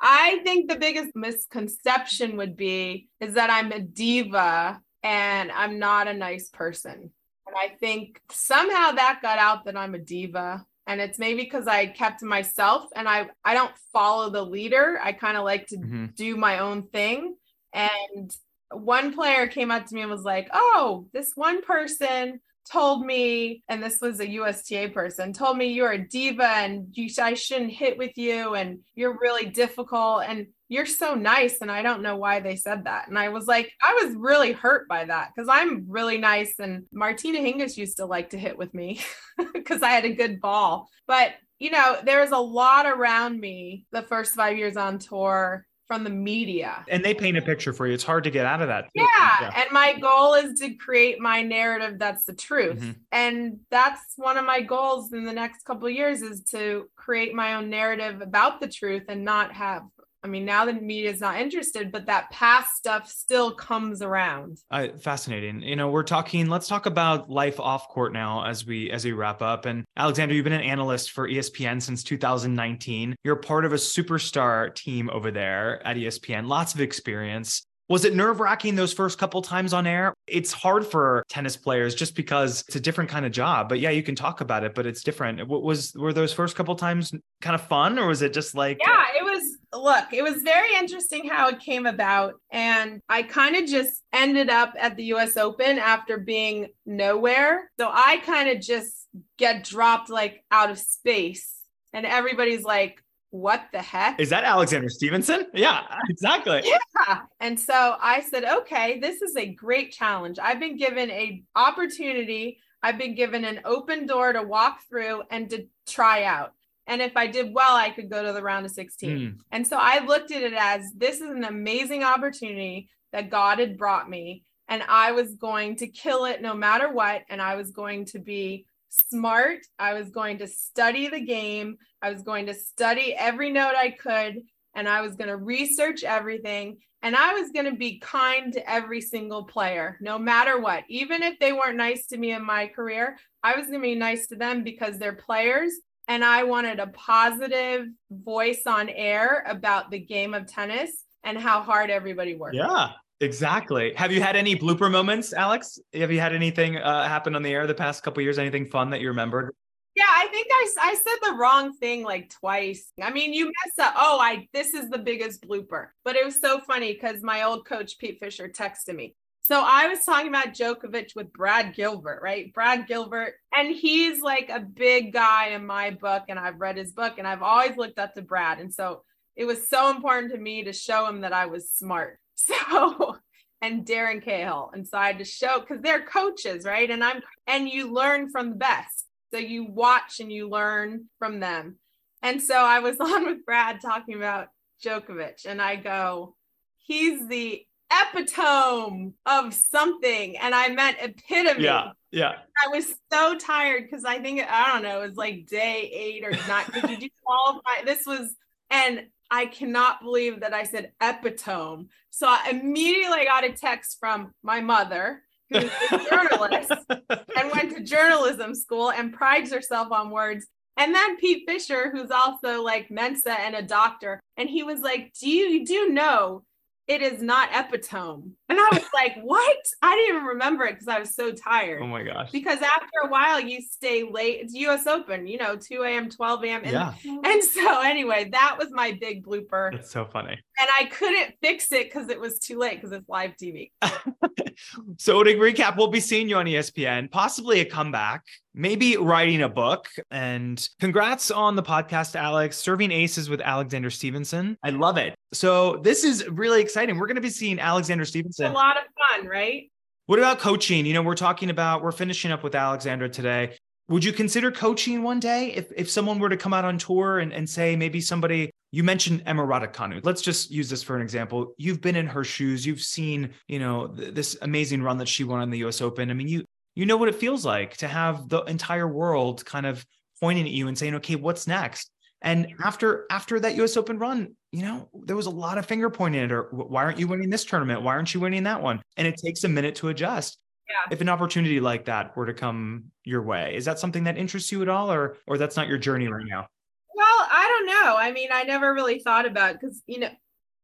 [0.00, 6.06] I think the biggest misconception would be is that I'm a diva and I'm not
[6.08, 7.10] a nice person.
[7.56, 10.64] I think somehow that got out that I'm a diva.
[10.86, 14.98] And it's maybe because I kept to myself and I, I don't follow the leader.
[15.02, 16.14] I kind of like to Mhm.
[16.14, 17.36] do my own thing.
[17.72, 18.36] And
[18.70, 22.40] one player came up to me and was like, Oh, this one person
[22.70, 27.08] told me, and this was a USTA person, told me you're a diva and you
[27.18, 31.58] I shouldn't hit with you and you're really difficult and you're so nice.
[31.60, 33.08] And I don't know why they said that.
[33.08, 36.58] And I was like, I was really hurt by that because I'm really nice.
[36.58, 39.00] And Martina Hingis used to like to hit with me
[39.54, 40.88] because I had a good ball.
[41.06, 45.64] But you know, there was a lot around me the first five years on tour
[45.86, 46.84] from the media.
[46.88, 47.92] And they paint a picture for you.
[47.92, 48.84] It's hard to get out of that.
[48.84, 49.06] too.
[49.20, 49.52] Yeah.
[49.54, 52.80] And my goal is to create my narrative that's the truth.
[52.80, 52.96] Mhm.
[53.12, 57.34] And that's one of my goals in the next couple of years is to create
[57.34, 59.82] my own narrative about the truth and not have
[60.24, 64.58] I mean, now the media is not interested, but that past stuff still comes around.
[64.70, 65.60] Uh, fascinating.
[65.60, 66.48] You know, we're talking.
[66.48, 69.66] Let's talk about life off court now as we as we wrap up.
[69.66, 73.14] And Alexandra, you've been an analyst for ESPN since 2019.
[73.22, 76.48] You're part of a superstar team over there at ESPN.
[76.48, 77.62] Lots of experience.
[77.90, 80.14] Was it nerve wracking those first couple times on air?
[80.26, 83.68] It's hard for tennis players just because it's a different kind of job.
[83.68, 85.46] But yeah, you can talk about it, but it's different.
[85.46, 88.78] What was were those first couple times kind of fun, or was it just like
[88.80, 92.34] Yeah, it was look, it was very interesting how it came about.
[92.50, 97.70] And I kind of just ended up at the US Open after being nowhere.
[97.78, 99.06] So I kind of just
[99.38, 101.54] get dropped like out of space.
[101.92, 104.20] And everybody's like, what the heck?
[104.20, 105.46] Is that Alexandra Stevenson?
[105.54, 106.62] Yeah, exactly.
[106.64, 107.22] Yeah.
[107.40, 110.38] And so I said, okay, this is a great challenge.
[110.40, 112.58] I've been given a opportunity.
[112.80, 116.52] I've been given an open door to walk through and to try out.
[116.86, 119.16] And if I did well, I could go to the round of 16.
[119.16, 119.36] Hmm.
[119.50, 123.78] And so I looked at it as this is an amazing opportunity that God had
[123.78, 124.44] brought me.
[124.68, 127.22] and I was going to kill it no matter what.
[127.28, 129.58] And I was going to be smart.
[129.78, 131.76] I was going to study the game.
[132.00, 134.42] I was going to study every note I could.
[134.74, 136.78] And I was going to research everything.
[137.02, 140.84] And I was going to be kind to every single player, no matter what.
[140.88, 143.94] Even if they weren't nice to me in my career, I was going to be
[143.94, 145.72] nice to them because they're players.
[146.08, 151.62] And I wanted a positive voice on air about the game of tennis and how
[151.62, 152.56] hard everybody works.
[152.56, 152.90] Yeah.
[153.20, 153.94] Exactly.
[153.94, 155.78] Have you had any blooper moments, Alex?
[155.94, 158.38] Have you had anything uh, happen on the air the past couple years?
[158.38, 159.54] Anything fun that you remembered?
[159.94, 162.92] Yeah, I think I, I said the wrong thing like twice.
[163.00, 163.94] I mean, you mess up.
[163.96, 165.88] Oh, I this is the biggest blooper.
[166.04, 169.14] But it was so funny because my old coach Pete Fischer texted me.
[169.46, 172.52] So I was talking about Djokovic with Brad Gilbert, right?
[172.54, 176.92] Brad Gilbert, and he's like a big guy in my book, and I've read his
[176.92, 179.02] book, and I've always looked up to Brad, and so
[179.36, 182.18] it was so important to me to show him that I was smart.
[182.36, 183.16] So,
[183.62, 184.70] and Darren Cahill.
[184.74, 186.90] And so I had to show because they're coaches, right?
[186.90, 189.06] And I'm, and you learn from the best.
[189.32, 191.78] So you watch and you learn from them.
[192.22, 194.48] And so I was on with Brad talking about
[194.84, 196.34] Djokovic, and I go,
[196.78, 197.64] he's the
[198.02, 200.36] epitome of something.
[200.38, 201.64] And I meant epitome.
[201.64, 201.92] Yeah.
[202.10, 202.36] Yeah.
[202.64, 206.24] I was so tired because I think, I don't know, it was like day eight
[206.24, 206.72] or not.
[206.72, 207.84] Did you do qualify?
[207.84, 208.34] This was,
[208.70, 211.88] and I cannot believe that I said epitome.
[212.10, 217.82] So I immediately got a text from my mother, who's a journalist and went to
[217.82, 220.46] journalism school and prides herself on words.
[220.76, 225.12] And then Pete Fischer, who's also like Mensa and a doctor, and he was like,
[225.20, 226.42] "Do you, you do know
[226.86, 228.32] it is not epitome.
[228.48, 229.56] And I was like, what?
[229.80, 231.80] I didn't even remember it because I was so tired.
[231.82, 232.30] Oh my gosh.
[232.30, 234.40] Because after a while, you stay late.
[234.42, 236.60] It's US Open, you know, 2 a.m., 12 a.m.
[236.64, 236.92] And, Yeah.
[237.04, 239.72] and so, anyway, that was my big blooper.
[239.72, 240.32] That's so funny.
[240.32, 243.70] And I couldn't fix it because it was too late because it's live TV.
[244.98, 249.48] so to recap, we'll be seeing you on ESPN, possibly a comeback, maybe writing a
[249.48, 249.88] book.
[250.10, 254.58] And congrats on the podcast, Alex, serving aces with Alexandra Stevenson.
[254.62, 255.14] I love it.
[255.32, 256.98] So this is really exciting.
[256.98, 258.12] We're going to be seeing Alexandra It's
[258.44, 259.70] a lot of fun, right?
[260.06, 260.84] What about coaching?
[260.86, 263.56] You know, we're talking about we're finishing up with Alexandra today.
[263.88, 267.18] Would you consider coaching one day if if someone were to come out on tour
[267.18, 270.04] and, and say maybe somebody you mentioned Emma Raducanu.
[270.04, 271.54] Let's just use this for an example.
[271.58, 272.66] You've been in her shoes.
[272.66, 276.10] You've seen, you know, th- this amazing run that she won on the US Open.
[276.10, 276.44] I mean, you
[276.74, 279.86] you know what it feels like to have the entire world kind of
[280.20, 281.88] pointing at you and saying, "Okay, what's next?"
[282.20, 285.90] And after after that US Open run, you know, there was a lot of finger
[285.90, 286.46] pointing at her.
[286.52, 287.82] Why aren't you winning this tournament?
[287.82, 288.80] Why aren't you winning that one?
[288.96, 290.38] And it takes a minute to adjust.
[290.68, 290.92] Yeah.
[290.92, 294.52] If an opportunity like that were to come your way, is that something that interests
[294.52, 296.46] you at all, or or that's not your journey right now?
[296.94, 297.96] Well, I don't know.
[297.96, 300.10] I mean, I never really thought about because you know,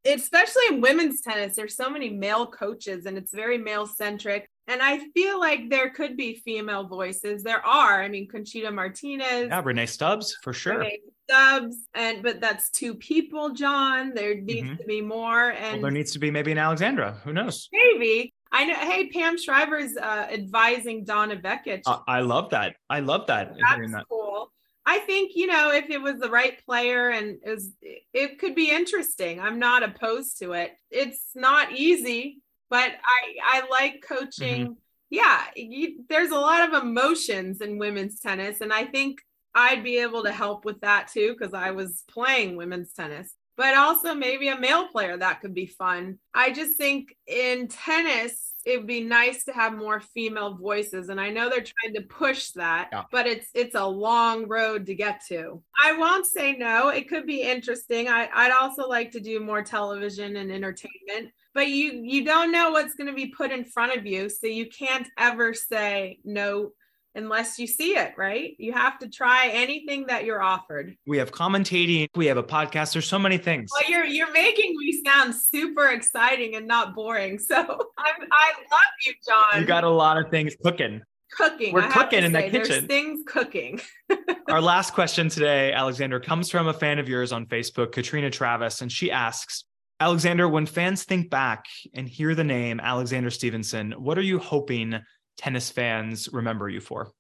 [0.07, 4.49] especially in women's tennis, there's so many male coaches and it's very male centric.
[4.69, 7.43] And I feel like there could be female voices.
[7.43, 8.01] There are.
[8.01, 10.79] I mean, Conchita Martinez, Yeah, Rennae Stubbs for sure.
[10.79, 10.99] Rennae
[11.31, 14.13] Stubbs, and but that's two people, John.
[14.15, 14.79] There needs Mhm.
[14.79, 15.49] to be more.
[15.53, 17.21] Well, And there needs to be maybe an Alexandra.
[17.25, 17.69] Who knows?
[17.73, 18.75] maybe I know.
[18.75, 21.83] Hey, Pam Shriver's uh, advising Donna Vekic.
[21.87, 22.75] I, I love that.
[22.89, 23.55] I love that.
[23.61, 24.05] That's that.
[24.09, 24.53] cool.
[24.85, 27.71] I think you know if it was the right player and it was
[28.13, 29.39] it could be interesting.
[29.41, 30.73] I'm not opposed to it.
[30.91, 32.41] It's not easy,
[32.71, 34.63] but I I like coaching.
[34.65, 34.73] Mm-hmm.
[35.13, 39.21] Yeah, you, there's a lot of emotions in women's tennis, and I think
[39.55, 43.35] I'd be able to help with that too because I was playing women's tennis.
[43.57, 46.19] But also maybe a male player that could be fun.
[46.33, 51.21] I just think in tennis it would be nice to have more female voices and
[51.21, 53.05] i know they're trying to push that Yeah.
[53.11, 57.27] but it's it's a long road to get to i won't say no it could
[57.27, 62.25] be interesting I, i'd also like to do more television and entertainment but you you
[62.25, 65.55] don't know what's going to be put in front of you so you can't ever
[65.55, 66.73] say no
[67.15, 71.33] unless you see it right you have to try anything that you're offered We have
[71.33, 72.07] commentating.
[72.15, 72.93] We have a podcast.
[72.93, 73.71] There's so many things.
[73.73, 77.57] well you're you're making me sound super exciting and not boring so
[77.99, 81.03] I'm, i love you john You got a lot of things cooking.
[81.37, 81.73] cooking.
[81.75, 82.87] We're I cooking in the say, there's kitchen.
[82.87, 83.81] things cooking.
[84.49, 88.83] Our last question today, Alexandra, comes from a fan of yours on Facebook, Katrina Travis,
[88.83, 89.65] and she asks,
[90.01, 94.99] Alexandra, when fans think back and hear the name Alexandra Stevenson, what are you hoping
[95.41, 97.11] tennis fans remember you for?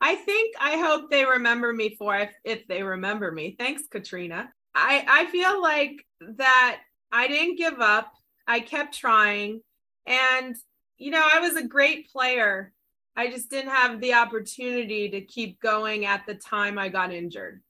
[0.00, 3.56] I think I hope they remember me for if, if they remember me.
[3.58, 4.50] Thanks, Katrina.
[4.74, 6.06] I I feel like
[6.38, 6.80] that
[7.12, 8.12] I didn't give up.
[8.46, 9.60] I kept trying,
[10.06, 10.56] and
[10.96, 12.72] you know I was a great player.
[13.16, 17.60] I just didn't have the opportunity to keep going at the time I got injured.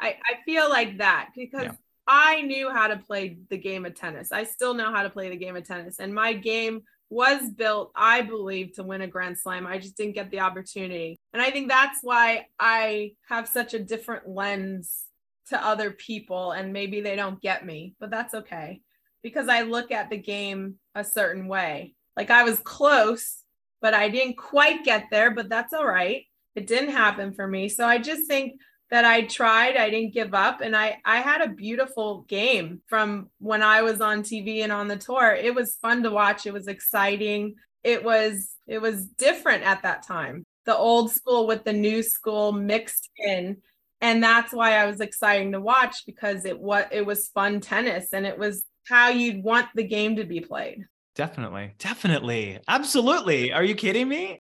[0.00, 1.64] I I feel like that because.
[1.64, 1.72] Yeah.
[2.08, 4.30] I knew how to play the game of tennis.
[4.30, 7.92] I still know how to play the game of tennis, and my game was built,
[7.94, 9.66] I believe, to win a Grand Slam.
[9.66, 11.16] I just didn't get the opportunity.
[11.32, 15.04] And I think that's why I have such a different lens
[15.48, 18.80] to other people, and maybe they don't get me, but that's okay
[19.22, 21.94] because I look at the game a certain way.
[22.16, 23.42] Like I was close,
[23.80, 26.22] but I didn't quite get there, but that's all right.
[26.54, 27.68] It didn't happen for me.
[27.68, 28.60] So I just think
[28.90, 33.30] that I tried, I didn't give up and I I had a beautiful game from
[33.38, 35.32] when I was on TV and on the tour.
[35.34, 36.46] It was fun to watch.
[36.46, 37.56] It was exciting.
[37.82, 40.44] It was it was different at that time.
[40.64, 43.58] The old school with the new school mixed in
[44.00, 48.12] and that's why I was exciting to watch because it what it was fun tennis
[48.12, 50.84] and it was how you'd want the game to be played.
[51.14, 51.72] Definitely.
[51.78, 52.60] Definitely.
[52.68, 53.52] Absolutely.
[53.52, 54.42] Are you kidding me?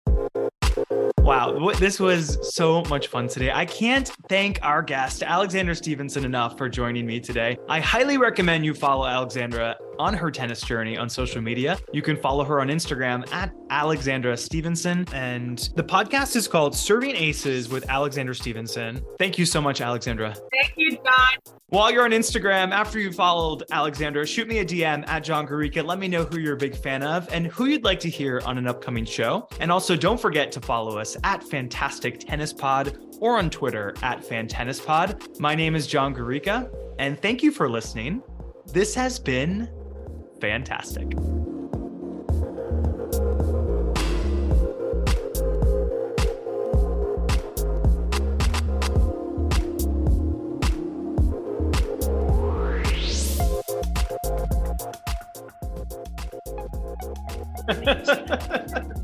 [1.26, 3.50] Wow, this was so much fun today.
[3.50, 7.58] I can't thank our guest, Alexandra Stevenson, enough for joining me today.
[7.68, 11.78] I highly recommend you follow Alexandra on her tennis journey on social media.
[11.92, 15.06] You can follow her on Instagram at Alexandra Stevenson.
[15.12, 19.02] And the podcast is called Serving Aces with Alexandra Stevenson.
[19.18, 20.34] Thank you so much, Alexandra.
[20.52, 21.54] Thank you, John.
[21.68, 25.84] While you're on Instagram, after you followed Alexandra, shoot me a DM at John Guerrica.
[25.84, 28.40] Let me know who you're a big fan of and who you'd like to hear
[28.46, 29.48] on an upcoming show.
[29.58, 34.22] And also, don't forget to follow us at Fantastic Tennis Pod or on Twitter at
[34.22, 35.40] FanTennisPod.
[35.40, 36.70] My name is John Guerrica,
[37.00, 38.22] and thank you for listening.
[38.72, 39.68] This has been
[40.40, 41.12] fantastic.